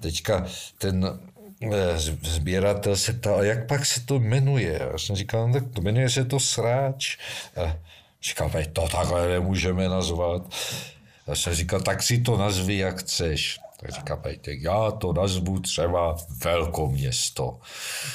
Teďka 0.00 0.46
ten 0.78 1.20
sběratel 2.22 2.96
se 2.96 3.12
ptal, 3.12 3.44
jak 3.44 3.66
pak 3.66 3.86
se 3.86 4.00
to 4.00 4.20
jmenuje? 4.20 4.78
A 4.78 4.92
já 4.92 4.98
jsem 4.98 5.16
říkal, 5.16 5.48
no, 5.48 5.54
tak 5.54 5.64
to 5.72 5.80
jmenuje 5.80 6.10
se 6.10 6.24
to 6.24 6.40
sráč. 6.40 7.16
A 7.56 7.76
říkal, 8.22 8.50
to 8.72 8.88
takhle 8.88 9.28
nemůžeme 9.28 9.88
nazvat. 9.88 10.42
A 11.26 11.30
já 11.30 11.34
jsem 11.34 11.54
říkal, 11.54 11.80
tak 11.80 12.02
si 12.02 12.20
to 12.20 12.36
nazvi, 12.36 12.76
jak 12.76 12.98
chceš. 12.98 13.58
Tak 13.82 13.90
říká 13.90 14.16
Pejtek, 14.16 14.62
já 14.62 14.90
to 14.90 15.12
nazvu 15.12 15.60
třeba 15.60 16.16
Velkoměsto. 16.44 17.58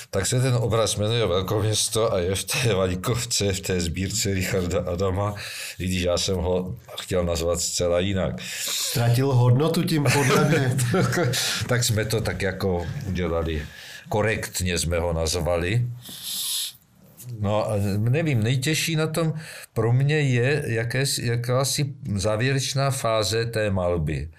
Tak 0.10 0.26
se 0.26 0.42
ten 0.42 0.56
obraz 0.56 0.96
jmenuje 0.96 1.26
Velkoměsto 1.26 2.14
a 2.14 2.20
je 2.20 2.36
v 2.36 2.44
té 2.44 2.74
Vaňkovce, 2.74 3.54
v 3.54 3.60
té 3.60 3.82
sbírce 3.82 4.34
Richarda 4.34 4.80
Adama, 4.94 5.36
i 5.80 5.86
když 5.86 6.02
já 6.02 6.18
jsem 6.18 6.36
ho 6.36 6.76
chtěl 7.00 7.24
nazvat 7.24 7.60
zcela 7.60 8.00
jinak. 8.00 8.36
Ztratil 8.62 9.34
hodnotu 9.34 9.84
tím 9.84 10.04
podle 10.14 10.50
mě. 10.50 10.78
tak 11.68 11.84
jsme 11.84 12.06
to 12.06 12.22
tak 12.22 12.42
jako 12.42 12.88
udělali. 13.08 13.66
Korektně 14.10 14.78
jsme 14.80 15.00
ho 15.00 15.14
nazvali. 15.14 15.88
No, 17.40 17.68
nevím, 17.98 18.44
nejtěžší 18.44 18.96
na 18.96 19.08
tom 19.08 19.34
pro 19.74 19.94
mě 19.94 20.20
je 20.20 20.64
jakési, 20.66 21.26
jakási 21.26 21.94
závěrečná 22.16 22.92
fáze 22.92 23.46
té 23.46 23.70
malby. 23.72 24.30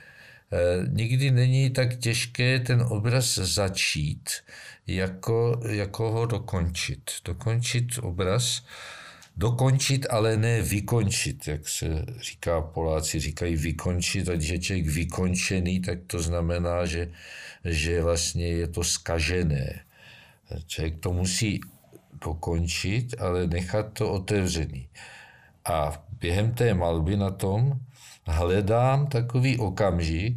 Eh, 0.52 0.86
nikdy 0.88 1.30
není 1.30 1.70
tak 1.70 1.96
těžké 1.96 2.60
ten 2.60 2.82
obraz 2.82 3.34
začít, 3.34 4.30
jako, 4.86 5.60
jako 5.68 6.10
ho 6.10 6.26
dokončit. 6.26 7.10
Dokončit 7.24 7.98
obraz, 8.02 8.64
dokončit, 9.36 10.06
ale 10.10 10.36
ne 10.36 10.62
vykončit, 10.62 11.48
jak 11.48 11.68
se 11.68 12.04
říká, 12.20 12.60
Poláci 12.60 13.20
říkají 13.20 13.56
vykončit, 13.56 14.28
a 14.28 14.34
když 14.34 14.48
je 14.48 14.58
člověk 14.58 14.86
vykončený, 14.86 15.80
tak 15.80 15.98
to 16.06 16.22
znamená, 16.22 16.86
že, 16.86 17.10
že 17.64 18.02
vlastně 18.02 18.46
je 18.46 18.68
to 18.68 18.84
skažené. 18.84 19.80
Člověk 20.66 20.98
to 21.00 21.12
musí 21.12 21.60
dokončit, 22.24 23.14
ale 23.18 23.46
nechat 23.46 23.92
to 23.92 24.12
otevřený. 24.12 24.88
A 25.64 26.04
během 26.20 26.54
té 26.54 26.74
malby 26.74 27.16
na 27.16 27.30
tom 27.30 27.80
hledám 28.28 29.06
takový 29.06 29.58
okamžik, 29.58 30.36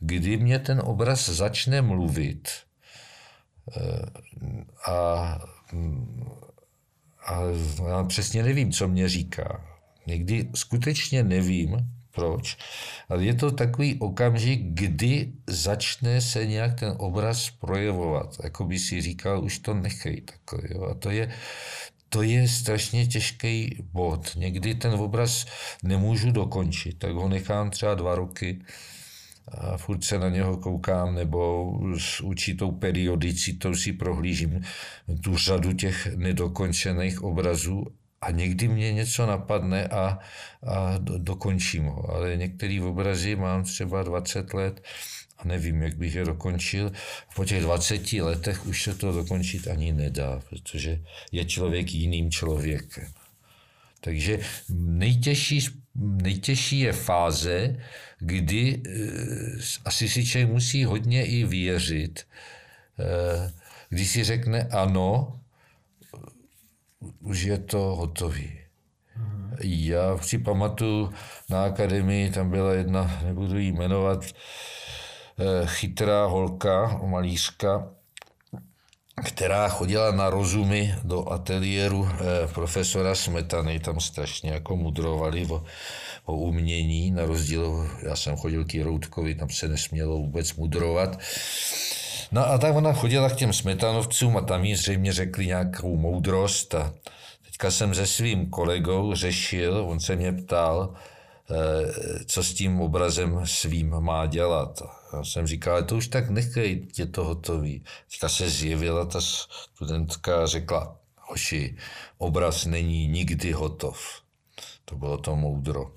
kdy 0.00 0.36
mě 0.36 0.58
ten 0.58 0.80
obraz 0.84 1.28
začne 1.28 1.82
mluvit 1.82 2.48
eh, 3.76 3.80
a, 4.86 4.94
a 7.26 7.40
já 7.88 8.04
přesně 8.04 8.42
nevím, 8.42 8.72
co 8.72 8.88
mě 8.88 9.08
říká. 9.08 9.66
Někdy 10.06 10.48
skutečně 10.54 11.22
nevím, 11.22 11.76
proč, 12.14 12.56
ale 13.08 13.24
je 13.24 13.34
to 13.34 13.50
takový 13.50 13.98
okamžik, 13.98 14.60
kdy 14.62 15.32
začne 15.46 16.20
se 16.20 16.46
nějak 16.46 16.80
ten 16.80 16.94
obraz 16.98 17.50
projevovat. 17.50 18.36
Jako 18.44 18.64
by 18.64 18.78
si 18.78 19.00
říkal, 19.00 19.44
už 19.44 19.58
to 19.58 19.74
nechej. 19.74 20.22
Jo. 20.68 20.82
A 20.84 20.94
to 20.94 21.10
je, 21.10 21.32
to 22.14 22.22
je 22.22 22.48
strašně 22.48 23.06
těžký 23.06 23.82
bod. 23.92 24.36
Někdy 24.36 24.74
ten 24.74 24.92
obraz 24.92 25.46
nemůžu 25.82 26.30
dokončit, 26.30 26.98
tak 26.98 27.12
ho 27.12 27.28
nechám 27.28 27.70
třeba 27.70 27.94
dva 27.94 28.14
roky 28.14 28.62
a 29.48 29.76
furt 29.76 30.04
se 30.04 30.18
na 30.18 30.28
něho 30.28 30.56
koukám, 30.56 31.14
nebo 31.14 31.72
s 31.98 32.20
určitou 32.20 32.70
periodicitou 32.70 33.74
si 33.74 33.92
prohlížím 33.92 34.62
tu 35.20 35.36
řadu 35.36 35.72
těch 35.72 36.16
nedokončených 36.16 37.22
obrazů 37.22 37.86
a 38.20 38.30
někdy 38.30 38.68
mě 38.68 38.92
něco 38.92 39.26
napadne 39.26 39.88
a, 39.88 40.18
a 40.66 40.98
dokončím 40.98 41.84
ho. 41.84 42.10
Ale 42.10 42.36
některé 42.36 42.82
obrazy 42.82 43.36
mám 43.36 43.64
třeba 43.64 44.02
20 44.02 44.54
let 44.54 44.82
a 45.38 45.48
nevím, 45.48 45.82
jak 45.82 45.96
bych 45.96 46.14
je 46.14 46.24
dokončil. 46.24 46.92
Po 47.34 47.44
těch 47.44 47.62
20 47.62 48.12
letech 48.12 48.66
už 48.66 48.82
se 48.82 48.94
to 48.94 49.12
dokončit 49.12 49.68
ani 49.68 49.92
nedá, 49.92 50.40
protože 50.48 51.00
je 51.32 51.44
člověk 51.44 51.92
jiným 51.92 52.30
člověkem. 52.30 53.06
Takže 54.00 54.38
nejtěžší, 54.74 55.66
nejtěžší 55.94 56.80
je 56.80 56.92
fáze, 56.92 57.76
kdy 58.18 58.82
e, 58.86 58.90
asi 59.84 60.08
si 60.08 60.26
člověk 60.26 60.50
musí 60.50 60.84
hodně 60.84 61.26
i 61.26 61.44
věřit, 61.44 62.26
e, 62.98 63.52
když 63.88 64.10
si 64.10 64.24
řekne 64.24 64.62
ano, 64.62 65.40
už 67.20 67.42
je 67.42 67.58
to 67.58 67.78
hotový. 67.78 68.52
Já 69.60 70.18
si 70.18 70.38
pamatuju 70.38 71.12
na 71.50 71.64
akademii, 71.64 72.30
tam 72.30 72.50
byla 72.50 72.74
jedna, 72.74 73.20
nebudu 73.24 73.58
jí 73.58 73.72
jmenovat, 73.72 74.24
Eh, 74.24 74.73
chytrá 75.66 76.26
holka, 76.26 77.00
malířka, 77.06 77.88
která 79.24 79.68
chodila 79.68 80.10
na 80.10 80.30
rozumy 80.30 80.94
do 81.04 81.32
ateliéru 81.32 82.08
eh, 82.08 82.48
profesora 82.54 83.14
Smetany, 83.14 83.80
tam 83.80 84.00
strašně 84.00 84.50
jako 84.50 84.76
mudrovali 84.76 85.46
o, 85.46 85.64
o 86.24 86.36
umění, 86.36 87.10
na 87.10 87.24
rozdíl, 87.24 87.90
já 88.02 88.16
jsem 88.16 88.36
chodil 88.36 88.64
k 88.64 88.74
Jiroutkovi, 88.74 89.34
tam 89.34 89.50
se 89.50 89.68
nesmělo 89.68 90.16
vůbec 90.16 90.54
mudrovat. 90.54 91.18
No 92.32 92.46
a 92.46 92.58
tak 92.58 92.76
ona 92.76 92.92
chodila 92.92 93.30
k 93.30 93.36
těm 93.36 93.52
smetanovcům 93.52 94.36
a 94.36 94.40
tam 94.40 94.64
jí 94.64 94.74
zřejmě 94.74 95.12
řekli 95.12 95.46
nějakou 95.46 95.96
moudrost 95.96 96.74
a 96.74 96.94
teďka 97.44 97.70
jsem 97.70 97.94
se 97.94 98.06
svým 98.06 98.50
kolegou 98.50 99.14
řešil, 99.14 99.84
on 99.88 100.00
se 100.00 100.16
mě 100.16 100.32
ptal, 100.32 100.94
Eh, 100.94 101.13
co 102.26 102.44
s 102.44 102.54
tím 102.54 102.80
obrazem 102.80 103.40
svým 103.44 104.00
má 104.00 104.26
dělat. 104.26 104.82
Já 105.12 105.24
jsem 105.24 105.46
říkal, 105.46 105.72
ale 105.72 105.82
to 105.82 105.96
už 105.96 106.08
tak 106.08 106.30
nechej, 106.30 106.88
je 106.98 107.06
to 107.06 107.24
hotový. 107.24 107.84
Teďka 108.10 108.28
se 108.28 108.50
zjevila 108.50 109.04
ta 109.04 109.20
studentka 109.20 110.42
a 110.42 110.46
řekla, 110.46 110.96
hoši, 111.16 111.76
obraz 112.18 112.64
není 112.64 113.08
nikdy 113.08 113.52
hotov. 113.52 113.98
To 114.84 114.96
bylo 114.96 115.18
to 115.18 115.36
moudro. 115.36 115.92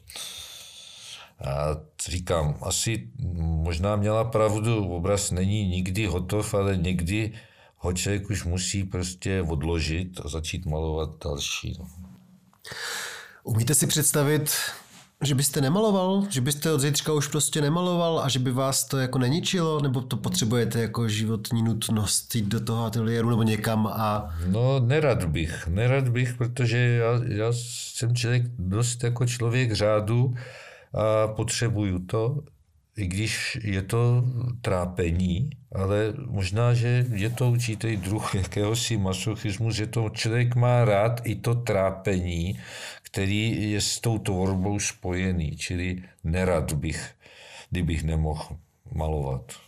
A 1.45 1.77
říkám, 2.09 2.57
asi 2.61 3.09
možná 3.39 3.95
měla 3.95 4.23
pravdu, 4.23 4.87
obraz 4.87 5.31
není 5.31 5.67
nikdy 5.67 6.05
hotov, 6.05 6.53
ale 6.53 6.77
někdy 6.77 7.33
ho 7.77 7.93
člověk 7.93 8.29
už 8.29 8.43
musí 8.43 8.83
prostě 8.83 9.41
odložit 9.41 10.19
a 10.25 10.29
začít 10.29 10.65
malovat 10.65 11.09
další. 11.23 11.75
No. 11.79 11.87
Umíte 13.43 13.75
si 13.75 13.87
představit 13.87 14.51
že 15.23 15.35
byste 15.35 15.61
nemaloval? 15.61 16.23
Že 16.29 16.41
byste 16.41 16.71
od 16.71 16.79
zítřka 16.79 17.13
už 17.13 17.27
prostě 17.27 17.61
nemaloval 17.61 18.19
a 18.19 18.29
že 18.29 18.39
by 18.39 18.51
vás 18.51 18.85
to 18.85 18.97
jako 18.97 19.19
neničilo? 19.19 19.81
Nebo 19.81 20.01
to 20.01 20.17
potřebujete 20.17 20.79
jako 20.79 21.09
životní 21.09 21.63
nutnost 21.63 22.35
jít 22.35 22.45
do 22.45 22.59
toho 22.59 22.85
ateliéru 22.85 23.29
nebo 23.29 23.43
někam 23.43 23.87
a... 23.87 24.35
No 24.47 24.79
nerad 24.79 25.23
bych, 25.25 25.67
nerad 25.67 26.09
bych, 26.09 26.33
protože 26.33 26.77
já, 26.77 27.21
já 27.27 27.47
jsem 27.51 28.15
člověk 28.15 28.43
dost 28.59 29.03
jako 29.03 29.25
člověk 29.25 29.73
řádu 29.73 30.33
a 30.93 31.27
potřebuju 31.27 31.99
to. 31.99 32.37
i 32.97 33.07
když 33.07 33.57
je 33.63 33.81
to 33.81 34.23
trápení, 34.61 35.49
ale 35.75 36.13
možná, 36.25 36.73
že 36.73 37.05
je 37.13 37.29
to 37.29 37.51
určitý 37.51 37.97
druh 37.97 38.35
jakéhosi 38.35 38.97
masochismu, 38.97 39.71
že 39.71 39.87
to 39.87 40.09
člověk 40.09 40.55
má 40.55 40.85
rád 40.85 41.21
i 41.23 41.35
to 41.35 41.55
trápení, 41.55 42.59
který 43.07 43.71
je 43.71 43.81
s 43.81 43.99
tou 43.99 44.17
tvorbou 44.17 44.79
spojený, 44.79 45.57
čili 45.57 46.03
nerad 46.23 46.73
bych, 46.73 47.11
kdybych 47.69 48.03
nemohl 48.03 48.57
malovat. 48.91 49.66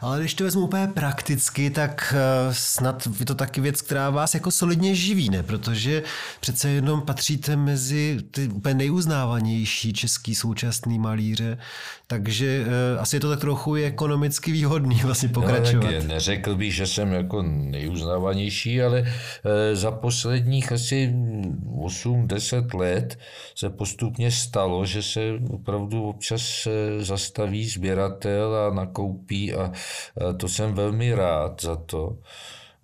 Ale 0.00 0.20
když 0.20 0.34
to 0.34 0.44
vezmu 0.44 0.62
úplně 0.62 0.86
prakticky, 0.86 1.70
tak 1.70 2.14
eh, 2.16 2.54
snad 2.54 3.08
je 3.20 3.26
to 3.26 3.34
taky 3.34 3.60
věc, 3.60 3.82
která 3.82 4.10
vás 4.10 4.34
jako 4.34 4.50
solidně 4.50 4.94
živí, 4.94 5.30
ne? 5.30 5.42
Protože 5.42 6.02
přece 6.40 6.68
jenom 6.68 7.02
patříte 7.02 7.56
mezi 7.56 8.18
ty 8.30 8.48
úplně 8.48 8.74
nejuznávanější 8.74 9.92
český 9.92 10.34
současný 10.34 10.98
malíře, 10.98 11.58
takže 12.06 12.64
uh, 12.94 13.00
asi 13.02 13.16
je 13.16 13.20
to 13.20 13.28
tak 13.28 13.40
trochu 13.40 13.74
ekonomicky 13.74 14.52
výhodný 14.52 14.96
vlastně 15.04 15.28
pokračovat. 15.28 15.74
No, 15.74 15.80
tak 15.80 15.90
je. 15.90 16.08
Neřekl 16.08 16.56
bych, 16.56 16.74
že 16.74 16.86
jsem 16.86 17.12
jako 17.12 17.42
nejuznávanější, 17.42 18.82
ale 18.82 19.00
uh, 19.00 19.08
za 19.72 19.90
posledních 19.90 20.72
asi 20.72 21.14
8-10 21.76 22.78
let 22.78 23.18
se 23.54 23.70
postupně 23.70 24.30
stalo, 24.30 24.86
že 24.86 25.02
se 25.02 25.20
opravdu 25.50 26.08
občas 26.08 26.68
zastaví 26.98 27.68
sběratel 27.68 28.56
a 28.56 28.74
nakoupí 28.74 29.57
a 29.58 29.72
to 30.36 30.48
jsem 30.48 30.74
velmi 30.74 31.14
rád 31.14 31.62
za 31.62 31.76
to, 31.76 32.18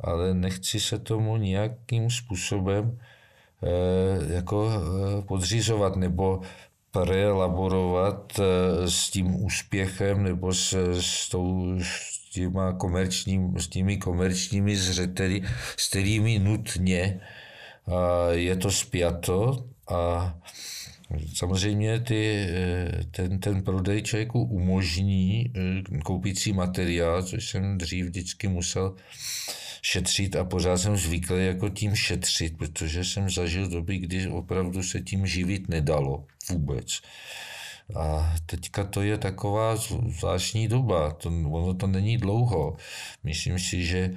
ale 0.01 0.35
nechci 0.35 0.81
se 0.81 0.99
tomu 0.99 1.37
nějakým 1.37 2.11
způsobem 2.11 2.99
eh, 3.63 4.35
jako 4.35 4.71
eh, 4.71 5.23
podřizovat 5.23 5.97
nebo 5.97 6.41
prelaborovat 6.91 8.41
s 8.87 9.11
tím 9.11 9.45
úspěchem 9.45 10.23
nebo 10.23 10.55
s, 10.55 10.73
s, 11.01 11.29
tou, 11.29 11.79
s, 11.83 12.31
těma 12.31 12.73
komerčním, 12.73 13.59
s 13.59 13.69
těmi 13.69 13.97
komerčními 13.97 14.77
zřeteli, 14.77 15.43
s 15.77 15.89
kterými 15.89 16.39
nutně 16.39 17.21
je 18.31 18.57
to 18.57 18.71
spjato 18.71 19.65
a 19.89 20.35
Samozřejmě 21.35 22.01
ty, 22.01 22.47
eh, 22.51 23.05
ten, 23.11 23.39
ten 23.39 23.63
prodej 23.63 24.03
člověku 24.03 24.43
umožní 24.43 25.53
eh, 25.57 25.99
koupící 25.99 26.53
materiál, 26.53 27.23
což 27.23 27.49
jsem 27.49 27.79
dřív 27.79 28.07
vždycky 28.07 28.49
musel 28.49 28.95
šetřit 29.83 30.37
a 30.37 30.45
pořád 30.45 30.79
jsem 30.79 30.97
zvyklý 30.97 31.47
jako 31.47 31.69
tím 31.69 31.95
šetřit, 31.95 32.57
protože 32.57 33.05
jsem 33.05 33.31
zažil 33.31 33.69
doby, 33.69 33.99
kdy 33.99 34.29
opravdu 34.29 34.83
se 34.83 35.01
tím 35.01 35.27
živit 35.27 35.69
nedalo 35.69 36.25
vůbec. 36.51 37.01
A 37.97 38.35
teďka 38.47 38.85
to 38.85 39.03
je 39.03 39.19
taková 39.19 39.77
zvláštní 40.09 40.69
doba, 40.69 41.13
to, 41.13 41.29
ono 41.29 41.75
to 41.75 41.87
není 41.87 42.17
dlouho. 42.17 42.77
Myslím 43.25 43.59
si, 43.59 43.85
že 43.85 44.15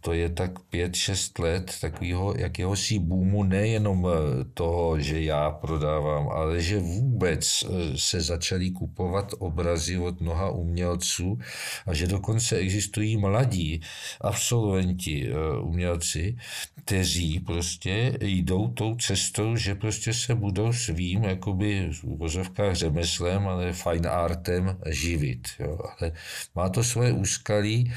to 0.00 0.12
je 0.12 0.28
tak 0.28 0.58
pět 0.58 0.94
šest 0.94 1.38
let 1.38 1.74
takového 1.80 2.34
jakéhosi 2.38 2.98
boomu 2.98 3.42
nejenom 3.42 4.08
eh, 4.08 4.44
toho, 4.54 5.00
že 5.00 5.22
já 5.22 5.50
prodávám, 5.50 6.28
ale 6.28 6.62
že 6.62 6.78
vůbec 6.78 7.64
eh, 7.64 7.68
se 7.96 8.20
začaly 8.20 8.70
kupovat 8.70 9.34
obrazy 9.38 9.98
od 9.98 10.20
mnoha 10.20 10.50
umělců 10.50 11.38
a 11.86 11.94
že 11.94 12.06
dokonce 12.06 12.56
existují 12.56 13.16
mladí 13.16 13.80
absolventi 14.20 15.30
umělci, 15.60 16.36
kteří 16.84 17.40
prostě 17.40 18.18
jdou 18.20 18.68
tou 18.68 18.94
cestou, 18.96 19.56
že 19.56 19.74
prostě 19.74 20.14
se 20.14 20.34
budou 20.34 20.72
svým 20.72 21.24
jakoby 21.24 21.88
v 21.92 22.04
vozovkách 22.04 22.74
řemeslem, 22.74 23.48
ale 23.48 23.72
fine 23.72 24.08
artem 24.08 24.78
živit. 24.86 25.48
Jo. 25.58 25.78
Ale 26.00 26.12
má 26.54 26.68
to 26.68 26.84
svoje 26.84 27.12
úskalí, 27.12 27.92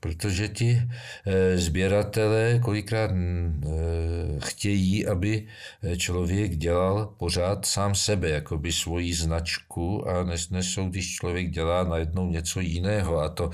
protože 0.00 0.48
ti 0.48 0.82
Eh, 1.26 1.58
sběratelé 1.58 2.58
kolikrát 2.62 3.10
mm, 3.10 3.64
eh, 3.66 4.40
chtějí, 4.40 5.06
aby 5.06 5.46
člověk 5.96 6.56
dělal 6.56 7.14
pořád 7.18 7.66
sám 7.66 7.94
sebe, 7.94 8.28
jako 8.28 8.58
by 8.58 8.72
svoji 8.72 9.14
značku 9.14 10.08
a 10.08 10.24
nesou, 10.50 10.88
když 10.88 11.14
člověk 11.14 11.50
dělá 11.50 11.84
najednou 11.84 12.30
něco 12.30 12.60
jiného. 12.60 13.18
A 13.20 13.28
to 13.28 13.50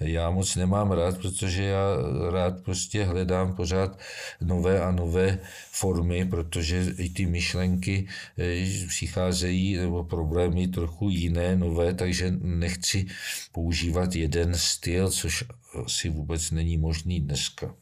já 0.00 0.30
moc 0.30 0.56
nemám 0.56 0.90
rád, 0.90 1.18
protože 1.18 1.64
já 1.64 1.84
rád 2.30 2.62
prostě 2.62 3.04
hledám 3.04 3.56
pořád 3.56 3.98
nové 4.40 4.80
a 4.80 4.90
nové 4.90 5.38
formy, 5.70 6.24
protože 6.24 6.86
i 6.98 7.08
ty 7.10 7.26
myšlenky 7.26 8.06
eh, 8.38 8.86
přicházejí 8.88 9.76
nebo 9.76 10.04
problémy 10.04 10.68
trochu 10.68 11.10
jiné, 11.10 11.56
nové, 11.56 11.94
takže 11.94 12.32
nechci 12.40 13.06
používat 13.52 14.14
jeden 14.14 14.54
styl, 14.54 15.10
což 15.10 15.44
asi 15.84 16.10
vůbec 16.10 16.50
není 16.50 16.76
možný 16.76 17.20
dneska. 17.20 17.74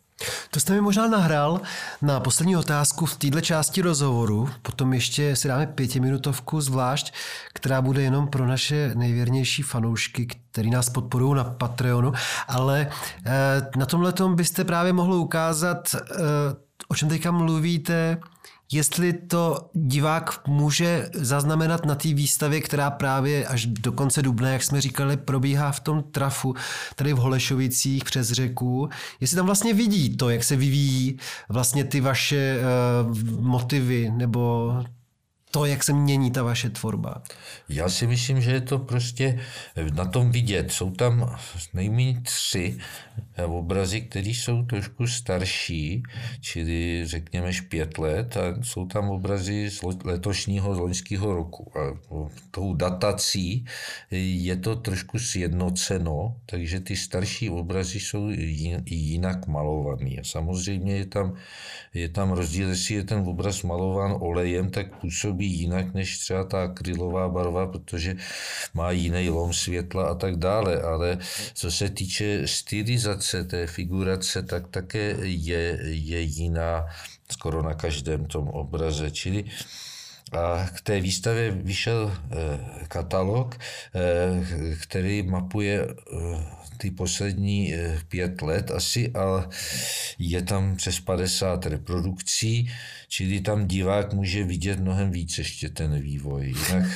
To 0.50 0.60
jste 0.60 0.72
mi 0.72 0.80
možná 0.80 1.08
nahrál 1.08 1.60
na 2.02 2.20
poslední 2.20 2.56
otázku 2.56 3.06
v 3.06 3.16
této 3.16 3.40
části 3.40 3.82
rozhovoru. 3.82 4.50
Potom 4.62 4.92
ještě 4.92 5.36
si 5.36 5.48
dáme 5.48 5.66
pětiminutovku 5.66 6.60
zvlášť, 6.60 7.14
která 7.54 7.82
bude 7.82 8.02
jenom 8.02 8.28
pro 8.28 8.46
naše 8.46 8.92
nejvěrnější 8.94 9.62
fanoušky, 9.62 10.26
který 10.26 10.70
nás 10.70 10.90
podporují 10.90 11.34
na 11.34 11.44
Patreonu. 11.44 12.12
Ale 12.48 12.86
eh, 13.26 13.32
na 13.76 13.86
tomhle 13.86 14.12
byste 14.34 14.64
právě 14.64 14.92
mohli 14.92 15.16
ukázat, 15.16 15.94
eh, 15.94 16.00
o 16.88 16.94
čem 16.94 17.08
teďka 17.08 17.30
mluvíte, 17.30 18.18
jestli 18.72 19.12
to 19.12 19.70
divák 19.74 20.48
může 20.48 21.10
zaznamenat 21.14 21.86
na 21.86 21.94
té 21.94 22.14
výstavě, 22.14 22.60
která 22.60 22.90
právě 22.90 23.46
až 23.46 23.66
do 23.66 23.92
konce 23.92 24.22
dubna, 24.22 24.50
jak 24.50 24.62
jsme 24.62 24.80
říkali, 24.80 25.16
probíhá 25.16 25.72
v 25.72 25.80
tom 25.80 26.02
trafu, 26.02 26.54
tady 26.96 27.12
v 27.12 27.16
Holešovicích 27.16 28.04
přes 28.04 28.32
řeku, 28.32 28.88
jestli 29.20 29.36
tam 29.36 29.46
vlastně 29.46 29.74
vidí 29.74 30.16
to, 30.16 30.30
jak 30.30 30.44
se 30.44 30.56
vyvíjí 30.56 31.18
vlastně 31.48 31.84
ty 31.84 32.00
vaše 32.00 32.58
uh, 32.58 33.40
motivy 33.40 34.10
nebo 34.16 34.72
to, 35.54 35.64
jak 35.64 35.84
se 35.84 35.92
mění 35.92 36.30
ta 36.30 36.42
vaše 36.42 36.70
tvorba? 36.70 37.22
Já 37.68 37.88
si 37.88 38.06
myslím, 38.06 38.40
že 38.40 38.50
je 38.50 38.60
to 38.60 38.78
prostě 38.78 39.40
na 39.92 40.04
tom 40.04 40.30
vidět. 40.30 40.72
Jsou 40.72 40.90
tam 40.90 41.36
nejméně 41.74 42.20
tři 42.20 42.78
obrazy, 43.42 44.00
které 44.00 44.28
jsou 44.30 44.62
trošku 44.62 45.06
starší, 45.06 46.02
čili 46.40 47.06
řekněme 47.06 47.50
pět 47.68 47.98
let 47.98 48.36
a 48.36 48.62
jsou 48.62 48.86
tam 48.86 49.10
obrazy 49.10 49.70
z 49.70 49.80
letošního, 50.04 50.74
z 50.74 50.78
loňského 50.78 51.34
roku. 51.34 51.72
A 51.78 51.98
tou 52.50 52.74
datací 52.74 53.64
je 54.10 54.56
to 54.56 54.76
trošku 54.76 55.18
sjednoceno, 55.18 56.36
takže 56.46 56.80
ty 56.80 56.96
starší 56.96 57.50
obrazy 57.50 58.00
jsou 58.00 58.30
jinak 58.86 59.46
malované. 59.46 60.10
A 60.20 60.24
samozřejmě 60.24 60.96
je 60.96 61.06
tam, 61.06 61.34
je 61.94 62.08
tam 62.08 62.32
rozdíl, 62.32 62.68
jestli 62.68 62.94
je 62.94 63.04
ten 63.04 63.18
obraz 63.18 63.62
malován 63.62 64.16
olejem, 64.20 64.70
tak 64.70 65.00
působí 65.00 65.46
jinak 65.46 65.94
než 65.94 66.18
třeba 66.18 66.44
ta 66.44 66.62
akrylová 66.62 67.28
barva, 67.28 67.66
protože 67.66 68.16
má 68.74 68.90
jiný 68.90 69.28
lom 69.28 69.52
světla 69.52 70.04
a 70.04 70.14
tak 70.14 70.36
dále. 70.36 70.82
Ale 70.82 71.18
co 71.54 71.70
se 71.70 71.90
týče 71.90 72.42
stylizace 72.46 73.23
té 73.32 73.66
figurace, 73.66 74.42
tak 74.42 74.68
také 74.68 75.16
je, 75.22 75.78
je 75.82 76.20
jiná 76.20 76.86
skoro 77.32 77.62
na 77.62 77.74
každém 77.74 78.26
tom 78.26 78.48
obraze. 78.48 79.10
Čili 79.10 79.44
a 80.32 80.66
k 80.66 80.80
té 80.80 81.00
výstavě 81.00 81.50
vyšel 81.50 82.12
eh, 82.12 82.86
katalog, 82.88 83.56
eh, 83.94 84.76
který 84.82 85.22
mapuje 85.22 85.86
eh, 85.88 86.63
ty 86.76 86.90
poslední 86.90 87.74
pět 88.08 88.42
let 88.42 88.70
asi, 88.70 89.10
ale 89.14 89.48
je 90.18 90.42
tam 90.42 90.76
přes 90.76 91.00
50 91.00 91.66
reprodukcí, 91.66 92.70
čili 93.08 93.40
tam 93.40 93.68
divák 93.68 94.12
může 94.12 94.44
vidět 94.44 94.80
mnohem 94.80 95.10
víc 95.10 95.38
ještě 95.38 95.68
ten 95.68 96.00
vývoj. 96.00 96.46
Jinak 96.46 96.90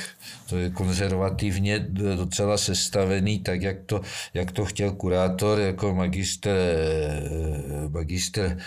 to 0.49 0.57
je 0.57 0.69
konzervativně 0.69 1.79
docela 2.15 2.57
sestavený, 2.57 3.39
tak 3.39 3.61
jak 3.61 3.77
to, 3.85 4.01
jak 4.33 4.51
to 4.51 4.65
chtěl 4.65 4.91
kurátor 4.91 5.59
jako 5.59 5.95
magister, 5.95 6.57
magister 7.89 8.57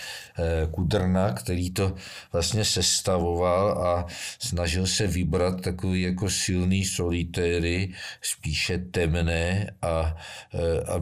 Kudrna, 0.71 1.33
který 1.33 1.71
to 1.71 1.95
vlastně 2.33 2.65
sestavoval 2.65 3.87
a 3.87 4.07
snažil 4.39 4.87
se 4.87 5.07
vybrat 5.07 5.61
takový 5.61 6.03
jako 6.03 6.31
silný 6.31 6.85
solitéry, 6.85 7.93
spíše 8.23 8.79
temné 8.79 9.71
a 9.83 10.17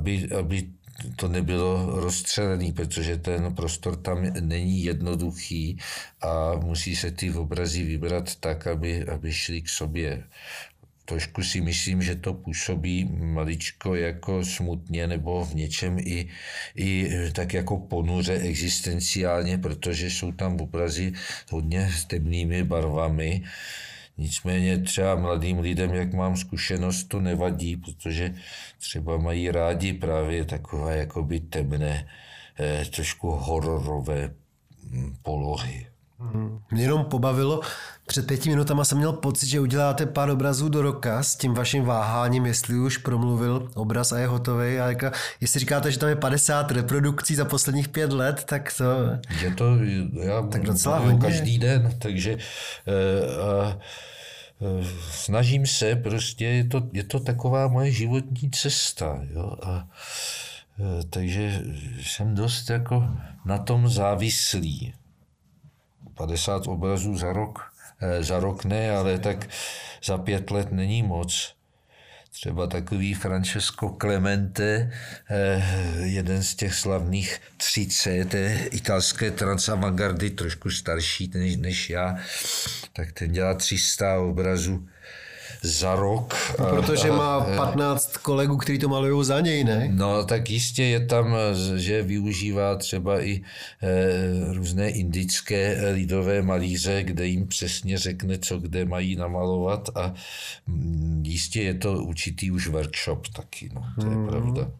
aby, 0.00 0.28
aby 0.32 0.68
to 1.16 1.28
nebylo 1.28 2.00
rozstřelený, 2.00 2.72
protože 2.72 3.16
ten 3.16 3.54
prostor 3.54 3.96
tam 3.96 4.22
není 4.40 4.84
jednoduchý 4.84 5.78
a 6.20 6.56
musí 6.56 6.96
se 6.96 7.10
ty 7.10 7.32
obrazy 7.32 7.84
vybrat 7.84 8.36
tak, 8.36 8.66
aby, 8.66 9.04
aby 9.04 9.32
šli 9.32 9.62
k 9.62 9.68
sobě. 9.68 10.24
Trošku 11.04 11.42
si 11.42 11.60
myslím, 11.60 12.02
že 12.02 12.14
to 12.14 12.34
působí 12.34 13.04
maličko 13.18 13.94
jako 13.94 14.44
smutně 14.44 15.06
nebo 15.06 15.44
v 15.44 15.54
něčem 15.54 15.98
i, 15.98 16.28
i 16.76 17.10
tak 17.32 17.54
jako 17.54 17.78
ponuře 17.78 18.32
existenciálně, 18.32 19.58
protože 19.58 20.10
jsou 20.10 20.32
tam 20.32 20.60
obrazy 20.60 21.12
hodně 21.50 21.92
s 21.92 22.04
temnými 22.04 22.64
barvami 22.64 23.42
Nicméně 24.20 24.78
třeba 24.78 25.14
mladým 25.14 25.58
lidem, 25.58 25.94
jak 25.94 26.12
mám 26.12 26.36
zkušenost, 26.36 27.04
to 27.04 27.20
nevadí, 27.20 27.76
protože 27.76 28.34
třeba 28.78 29.16
mají 29.16 29.50
rádi 29.50 29.92
právě 29.92 30.44
takové 30.44 30.96
jakoby 30.96 31.40
temné, 31.40 32.08
eh, 32.58 32.84
trošku 32.84 33.30
hororové 33.30 34.30
hm, 34.90 35.16
polohy. 35.22 35.86
Mě 36.70 36.82
jenom 36.82 37.04
pobavilo, 37.04 37.60
před 38.06 38.26
pěti 38.26 38.50
minutama 38.50 38.84
jsem 38.84 38.98
měl 38.98 39.12
pocit, 39.12 39.46
že 39.46 39.60
uděláte 39.60 40.06
pár 40.06 40.30
obrazů 40.30 40.68
do 40.68 40.82
roka 40.82 41.22
s 41.22 41.36
tím 41.36 41.54
vaším 41.54 41.84
váháním, 41.84 42.46
jestli 42.46 42.78
už 42.78 42.96
promluvil 42.96 43.70
obraz 43.74 44.12
a 44.12 44.18
je 44.18 44.26
hotový. 44.26 44.78
A 44.78 44.88
jako, 44.88 45.10
jestli 45.40 45.60
říkáte, 45.60 45.92
že 45.92 45.98
tam 45.98 46.08
je 46.08 46.16
50 46.16 46.70
reprodukcí 46.70 47.34
za 47.34 47.44
posledních 47.44 47.88
pět 47.88 48.12
let, 48.12 48.44
tak 48.44 48.72
to... 48.76 48.84
Je 49.42 49.54
to, 49.54 49.64
já 50.22 50.42
tak 50.42 50.62
docela 50.62 50.98
hodně. 50.98 51.20
každý 51.20 51.58
den, 51.58 51.94
takže 51.98 52.38
eh, 52.86 53.36
a, 53.42 53.76
eh, 53.76 53.80
snažím 55.10 55.66
se, 55.66 55.96
prostě 55.96 56.44
je 56.44 56.64
to, 56.64 56.82
je 56.92 57.04
to 57.04 57.20
taková 57.20 57.68
moje 57.68 57.90
životní 57.90 58.50
cesta. 58.50 59.20
Jo? 59.30 59.56
A, 59.62 59.88
eh, 60.78 61.04
takže 61.10 61.62
jsem 62.02 62.34
dost 62.34 62.70
jako 62.70 63.08
na 63.44 63.58
tom 63.58 63.88
závislý. 63.88 64.94
50 66.14 66.66
obrazů 66.66 67.16
za 67.16 67.32
rok, 67.32 67.72
eh, 68.00 68.22
za 68.24 68.40
rok 68.40 68.64
ne, 68.64 68.90
ale 68.90 69.18
tak 69.18 69.48
za 70.04 70.18
pět 70.18 70.50
let 70.50 70.72
není 70.72 71.02
moc. 71.02 71.54
Třeba 72.32 72.66
takový 72.66 73.14
Francesco 73.14 73.96
Clemente, 74.00 74.92
eh, 75.30 75.62
jeden 76.02 76.42
z 76.42 76.54
těch 76.54 76.74
slavných 76.74 77.40
3C, 77.56 78.24
té 78.24 78.54
italské 78.70 79.30
transavangardy, 79.30 80.30
trošku 80.30 80.70
starší 80.70 81.30
než 81.56 81.90
já, 81.90 82.16
tak 82.92 83.12
ten 83.12 83.32
dělá 83.32 83.54
300 83.54 84.20
obrazů 84.20 84.88
za 85.62 85.94
rok. 85.94 86.34
No, 86.58 86.66
protože 86.66 87.12
má 87.12 87.40
15 87.40 88.16
kolegů, 88.16 88.56
kteří 88.56 88.78
to 88.78 88.88
malují 88.88 89.24
za 89.24 89.40
něj, 89.40 89.64
ne? 89.64 89.88
No, 89.92 90.24
tak 90.24 90.50
jistě 90.50 90.84
je 90.84 91.06
tam, 91.06 91.36
že 91.76 92.02
využívá 92.02 92.76
třeba 92.76 93.22
i 93.24 93.40
e, 93.82 94.54
různé 94.54 94.90
indické 94.90 95.80
lidové 95.92 96.42
malíře, 96.42 97.02
kde 97.02 97.26
jim 97.26 97.46
přesně 97.46 97.98
řekne, 97.98 98.38
co 98.38 98.58
kde 98.58 98.84
mají 98.84 99.16
namalovat 99.16 99.88
a 99.94 100.14
mm, 100.66 101.22
jistě 101.26 101.62
je 101.62 101.74
to 101.74 101.92
určitý 101.92 102.50
už 102.50 102.68
workshop 102.68 103.28
taky, 103.28 103.70
no, 103.74 103.84
to 104.00 104.06
je 104.06 104.14
hmm. 104.14 104.28
pravda. 104.28 104.70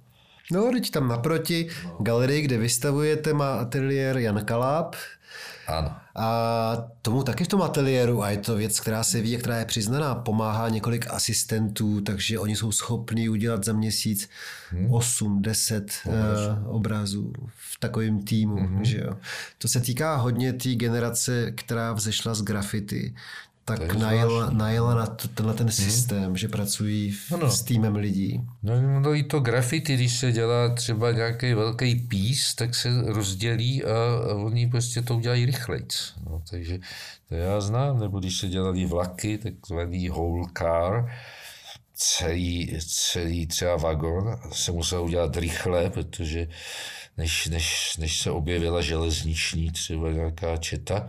No, 0.53 0.70
teď 0.72 0.91
tam 0.91 1.09
naproti 1.09 1.68
galerii, 2.01 2.43
kde 2.43 2.59
vystavujete, 2.59 3.33
má 3.33 3.55
ateliér 3.55 4.18
Jan 4.18 4.45
Kaláb. 4.45 4.97
Ano. 5.71 5.97
A 6.16 6.77
tomu 7.03 7.23
taky 7.23 7.45
v 7.45 7.49
tom 7.49 7.62
ateliéru, 7.62 8.23
a 8.23 8.31
je 8.31 8.39
to 8.39 8.57
věc, 8.57 8.81
která 8.81 9.05
se 9.05 9.21
ví 9.21 9.37
která 9.37 9.59
je 9.59 9.64
přiznaná, 9.64 10.14
pomáhá 10.14 10.68
několik 10.68 11.07
asistentů, 11.11 12.01
takže 12.01 12.39
oni 12.39 12.57
jsou 12.57 12.73
schopni 12.73 13.29
udělat 13.29 13.64
za 13.64 13.73
měsíc 13.73 14.29
hmm. 14.71 14.93
8, 14.93 15.43
10 15.43 15.93
uh, 16.07 16.14
obrazů 16.77 17.33
v 17.47 17.79
takovém 17.81 18.23
týmu. 18.23 18.57
Hmm. 18.57 18.85
Že 18.85 18.99
jo. 18.99 19.16
To 19.59 19.68
se 19.68 19.81
týká 19.81 20.16
hodně 20.16 20.53
té 20.53 20.75
generace, 20.75 21.51
která 21.51 21.93
vzešla 21.93 22.35
z 22.35 22.43
grafity, 22.43 23.14
tak 23.64 23.94
najela, 23.94 24.50
najela 24.50 24.94
na 24.94 25.06
to, 25.06 25.28
tenhle 25.28 25.54
ten 25.54 25.70
systém, 25.70 26.24
hmm. 26.24 26.36
že 26.36 26.48
pracují 26.48 27.11
v, 27.11 27.30
no. 27.30 27.50
s 27.50 27.62
týmem 27.62 27.96
lidí. 27.96 28.40
No, 28.62 29.00
no 29.00 29.14
i 29.14 29.22
to 29.22 29.40
graffiti, 29.40 29.94
když 29.94 30.18
se 30.18 30.32
dělá 30.32 30.74
třeba 30.74 31.12
nějaký 31.12 31.54
velký 31.54 31.94
pís, 31.94 32.54
tak 32.54 32.74
se 32.74 32.88
rozdělí 33.06 33.84
a, 33.84 33.88
a 34.30 34.34
oni 34.34 34.66
prostě 34.66 35.02
to 35.02 35.16
udělají 35.16 35.46
rychlejc. 35.46 36.14
No, 36.26 36.42
takže 36.50 36.78
to 37.28 37.34
já 37.34 37.61
znám, 37.61 38.00
nebo 38.00 38.20
když 38.20 38.38
se 38.38 38.48
dělali 38.48 38.86
vlaky, 38.86 39.38
takzvaný 39.38 40.08
whole 40.08 40.46
car, 40.58 41.11
celý, 41.94 42.78
celý 42.86 43.46
třeba 43.46 43.76
vagon 43.76 44.36
se 44.52 44.72
musel 44.72 45.04
udělat 45.04 45.36
rychle, 45.36 45.90
protože 45.90 46.48
než, 47.16 47.46
než, 47.46 47.96
než 47.96 48.20
se 48.20 48.30
objevila 48.30 48.80
železniční 48.80 49.70
třeba 49.70 50.11
nějaká 50.11 50.56
četa, 50.56 51.08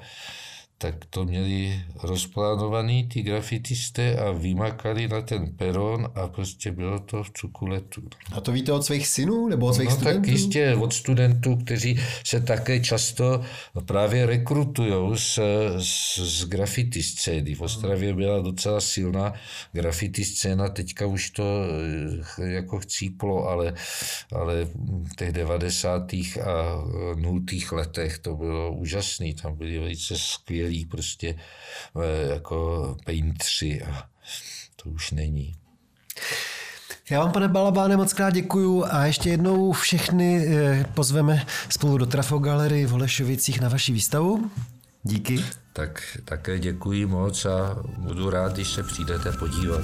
tak 0.82 1.06
to 1.10 1.26
měli 1.26 1.82
rozplánovaný 2.04 3.08
ty 3.08 3.22
grafitisté 3.22 4.16
a 4.16 4.32
vymakali 4.32 5.08
na 5.08 5.22
ten 5.22 5.54
peron 5.56 6.10
a 6.16 6.28
prostě 6.28 6.72
bylo 6.72 7.00
to 7.00 7.24
v 7.24 7.32
cukuletu. 7.34 8.02
A 8.32 8.42
to 8.42 8.52
víte 8.52 8.72
od 8.72 8.86
svých 8.86 9.08
synů 9.08 9.48
nebo 9.48 9.66
od 9.66 9.74
svých 9.74 9.90
no, 9.90 9.96
studentů? 9.96 10.22
tak 10.22 10.28
jistě 10.28 10.76
od 10.76 10.94
studentů, 10.94 11.56
kteří 11.56 12.00
se 12.26 12.42
také 12.42 12.80
často 12.80 13.42
právě 13.86 14.26
rekrutují 14.26 15.18
z, 15.18 15.40
z, 15.78 16.18
z 16.18 16.46
graffiti 16.46 17.04
scény. 17.04 17.56
V 17.56 17.62
Ostravě 17.62 18.14
byla 18.14 18.40
docela 18.42 18.82
silná 18.82 19.34
graffiti 19.72 20.26
scéna, 20.26 20.70
teďka 20.70 21.06
už 21.06 21.30
to 21.30 21.44
eh, 22.40 22.52
jako 22.52 22.80
chcíplo, 22.80 23.50
ale, 23.50 23.74
ale 24.32 24.66
v 25.12 25.16
těch 25.16 25.32
90. 25.32 26.14
a 26.14 26.84
0. 27.16 27.40
letech 27.72 28.20
to 28.20 28.36
bylo 28.36 28.74
úžasné. 28.74 29.34
Tam 29.42 29.56
byli 29.56 29.80
velice 29.80 30.18
skvělí 30.18 30.71
skvělí 30.72 30.86
prostě 30.86 31.36
eh, 31.96 32.34
jako 32.34 32.98
paintři 33.06 33.82
a 33.82 34.04
to 34.76 34.90
už 34.90 35.12
není. 35.12 35.56
Já 37.10 37.20
vám, 37.20 37.32
pane 37.32 37.48
Balabáne, 37.48 37.98
moc 37.98 38.14
krát 38.14 38.30
děkuju 38.30 38.86
a 38.86 39.06
ještě 39.06 39.30
jednou 39.30 39.72
všechny 39.72 40.48
eh, 40.48 40.86
pozveme 40.94 41.46
spolu 41.70 41.98
do 41.98 42.06
Trafo 42.06 42.40
Galery 42.40 42.86
v 42.86 42.90
Holešovicích 42.90 43.62
na 43.62 43.70
vaši 43.70 43.94
výstavu. 43.94 44.52
Díky. 45.04 45.44
Tak 45.74 46.18
také 46.26 46.60
děkuji 46.60 47.06
moc 47.06 47.46
a 47.46 47.78
budu 47.98 48.30
rád, 48.30 48.54
když 48.54 48.68
se 48.68 48.84
přijdete 48.84 49.32
podívat. 49.32 49.84